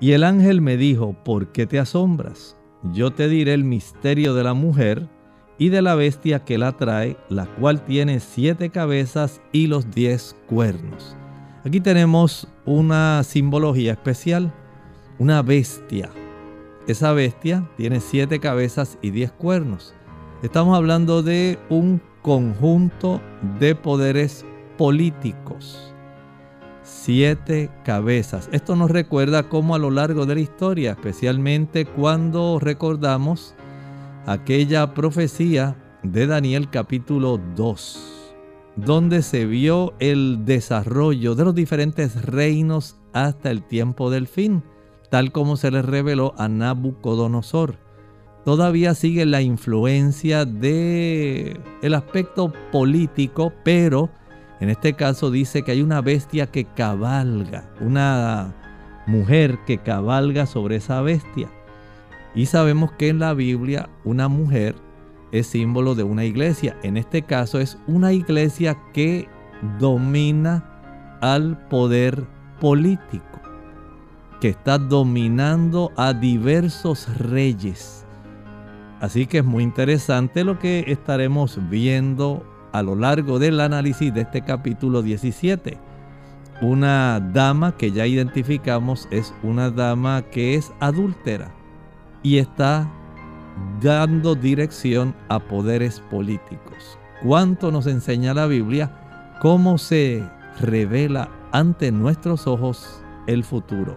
Y 0.00 0.10
el 0.10 0.24
ángel 0.24 0.60
me 0.60 0.76
dijo, 0.76 1.14
¿por 1.24 1.52
qué 1.52 1.68
te 1.68 1.78
asombras? 1.78 2.56
Yo 2.92 3.12
te 3.12 3.28
diré 3.28 3.54
el 3.54 3.62
misterio 3.62 4.34
de 4.34 4.42
la 4.42 4.54
mujer 4.54 5.08
y 5.56 5.68
de 5.68 5.82
la 5.82 5.94
bestia 5.94 6.44
que 6.44 6.58
la 6.58 6.72
trae, 6.72 7.16
la 7.28 7.46
cual 7.46 7.84
tiene 7.84 8.18
siete 8.18 8.70
cabezas 8.70 9.40
y 9.52 9.68
los 9.68 9.88
diez 9.92 10.34
cuernos 10.48 11.16
Aquí 11.64 11.80
tenemos 11.80 12.48
una 12.66 13.22
simbología 13.22 13.92
especial, 13.92 14.52
una 15.20 15.42
bestia. 15.42 16.10
Esa 16.88 17.12
bestia 17.12 17.68
tiene 17.76 18.00
siete 18.00 18.40
cabezas 18.40 18.98
y 19.00 19.10
diez 19.10 19.30
cuernos. 19.30 19.94
Estamos 20.42 20.76
hablando 20.76 21.22
de 21.22 21.60
un 21.68 22.02
conjunto 22.20 23.20
de 23.60 23.76
poderes 23.76 24.44
políticos. 24.76 25.94
Siete 26.82 27.70
cabezas. 27.84 28.48
Esto 28.50 28.74
nos 28.74 28.90
recuerda 28.90 29.48
cómo 29.48 29.76
a 29.76 29.78
lo 29.78 29.92
largo 29.92 30.26
de 30.26 30.34
la 30.34 30.40
historia, 30.40 30.92
especialmente 30.92 31.84
cuando 31.84 32.58
recordamos 32.58 33.54
aquella 34.26 34.94
profecía 34.94 35.76
de 36.02 36.26
Daniel 36.26 36.70
capítulo 36.70 37.38
2 37.54 38.21
donde 38.76 39.22
se 39.22 39.46
vio 39.46 39.94
el 39.98 40.44
desarrollo 40.44 41.34
de 41.34 41.44
los 41.44 41.54
diferentes 41.54 42.24
reinos 42.24 42.96
hasta 43.12 43.50
el 43.50 43.62
tiempo 43.62 44.10
del 44.10 44.26
fin, 44.26 44.62
tal 45.10 45.32
como 45.32 45.56
se 45.56 45.70
le 45.70 45.82
reveló 45.82 46.34
a 46.38 46.48
Nabucodonosor. 46.48 47.76
Todavía 48.44 48.94
sigue 48.94 49.24
la 49.24 49.40
influencia 49.40 50.44
de 50.44 51.60
el 51.82 51.94
aspecto 51.94 52.52
político, 52.72 53.52
pero 53.62 54.10
en 54.60 54.68
este 54.68 54.94
caso 54.94 55.30
dice 55.30 55.62
que 55.62 55.72
hay 55.72 55.82
una 55.82 56.00
bestia 56.00 56.46
que 56.46 56.64
cabalga, 56.64 57.70
una 57.80 58.54
mujer 59.06 59.58
que 59.66 59.78
cabalga 59.78 60.46
sobre 60.46 60.76
esa 60.76 61.02
bestia. 61.02 61.48
Y 62.34 62.46
sabemos 62.46 62.92
que 62.92 63.10
en 63.10 63.18
la 63.18 63.34
Biblia 63.34 63.90
una 64.04 64.28
mujer 64.28 64.74
es 65.32 65.46
símbolo 65.48 65.94
de 65.94 66.04
una 66.04 66.24
iglesia. 66.24 66.76
En 66.82 66.96
este 66.96 67.22
caso 67.22 67.58
es 67.58 67.78
una 67.86 68.12
iglesia 68.12 68.78
que 68.92 69.28
domina 69.78 71.18
al 71.20 71.58
poder 71.68 72.24
político, 72.60 73.40
que 74.40 74.50
está 74.50 74.78
dominando 74.78 75.90
a 75.96 76.12
diversos 76.12 77.08
reyes. 77.18 78.06
Así 79.00 79.26
que 79.26 79.38
es 79.38 79.44
muy 79.44 79.64
interesante 79.64 80.44
lo 80.44 80.58
que 80.58 80.84
estaremos 80.86 81.58
viendo 81.68 82.46
a 82.72 82.82
lo 82.82 82.94
largo 82.94 83.38
del 83.38 83.60
análisis 83.60 84.14
de 84.14 84.20
este 84.22 84.42
capítulo 84.42 85.02
17. 85.02 85.78
Una 86.60 87.18
dama 87.18 87.76
que 87.76 87.90
ya 87.90 88.06
identificamos 88.06 89.08
es 89.10 89.34
una 89.42 89.70
dama 89.70 90.22
que 90.22 90.54
es 90.54 90.72
adúltera 90.78 91.52
y 92.22 92.38
está 92.38 92.88
dando 93.80 94.34
dirección 94.34 95.14
a 95.28 95.38
poderes 95.38 96.00
políticos. 96.10 96.98
¿Cuánto 97.22 97.70
nos 97.70 97.86
enseña 97.86 98.34
la 98.34 98.46
Biblia? 98.46 99.36
¿Cómo 99.40 99.78
se 99.78 100.24
revela 100.60 101.28
ante 101.52 101.92
nuestros 101.92 102.46
ojos 102.46 103.02
el 103.26 103.44
futuro? 103.44 103.96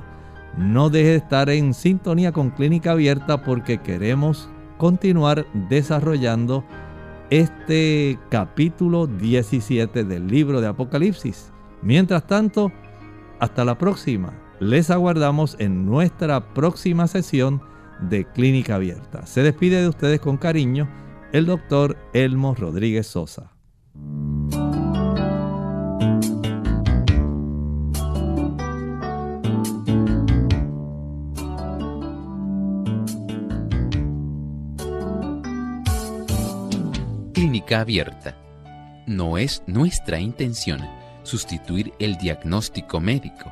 No 0.57 0.89
deje 0.89 1.09
de 1.09 1.15
estar 1.15 1.49
en 1.49 1.73
sintonía 1.73 2.31
con 2.31 2.51
Clínica 2.51 2.91
Abierta 2.91 3.43
porque 3.43 3.79
queremos 3.79 4.49
continuar 4.77 5.45
desarrollando 5.69 6.63
este 7.29 8.19
capítulo 8.29 9.07
17 9.07 10.03
del 10.03 10.27
libro 10.27 10.61
de 10.61 10.67
Apocalipsis. 10.67 11.51
Mientras 11.81 12.25
tanto, 12.27 12.71
hasta 13.39 13.65
la 13.65 13.77
próxima. 13.77 14.33
Les 14.59 14.89
aguardamos 14.89 15.55
en 15.59 15.85
nuestra 15.85 16.53
próxima 16.53 17.07
sesión 17.07 17.61
de 18.01 18.25
Clínica 18.25 18.75
Abierta. 18.75 19.25
Se 19.25 19.41
despide 19.41 19.81
de 19.81 19.89
ustedes 19.89 20.19
con 20.19 20.37
cariño 20.37 20.89
el 21.31 21.45
doctor 21.45 21.97
Elmo 22.13 22.55
Rodríguez 22.55 23.07
Sosa. 23.07 23.51
Clínica 37.33 37.81
Abierta. 37.81 38.37
No 39.07 39.37
es 39.37 39.63
nuestra 39.67 40.19
intención 40.19 40.81
sustituir 41.23 41.93
el 41.99 42.17
diagnóstico 42.17 42.99
médico 42.99 43.51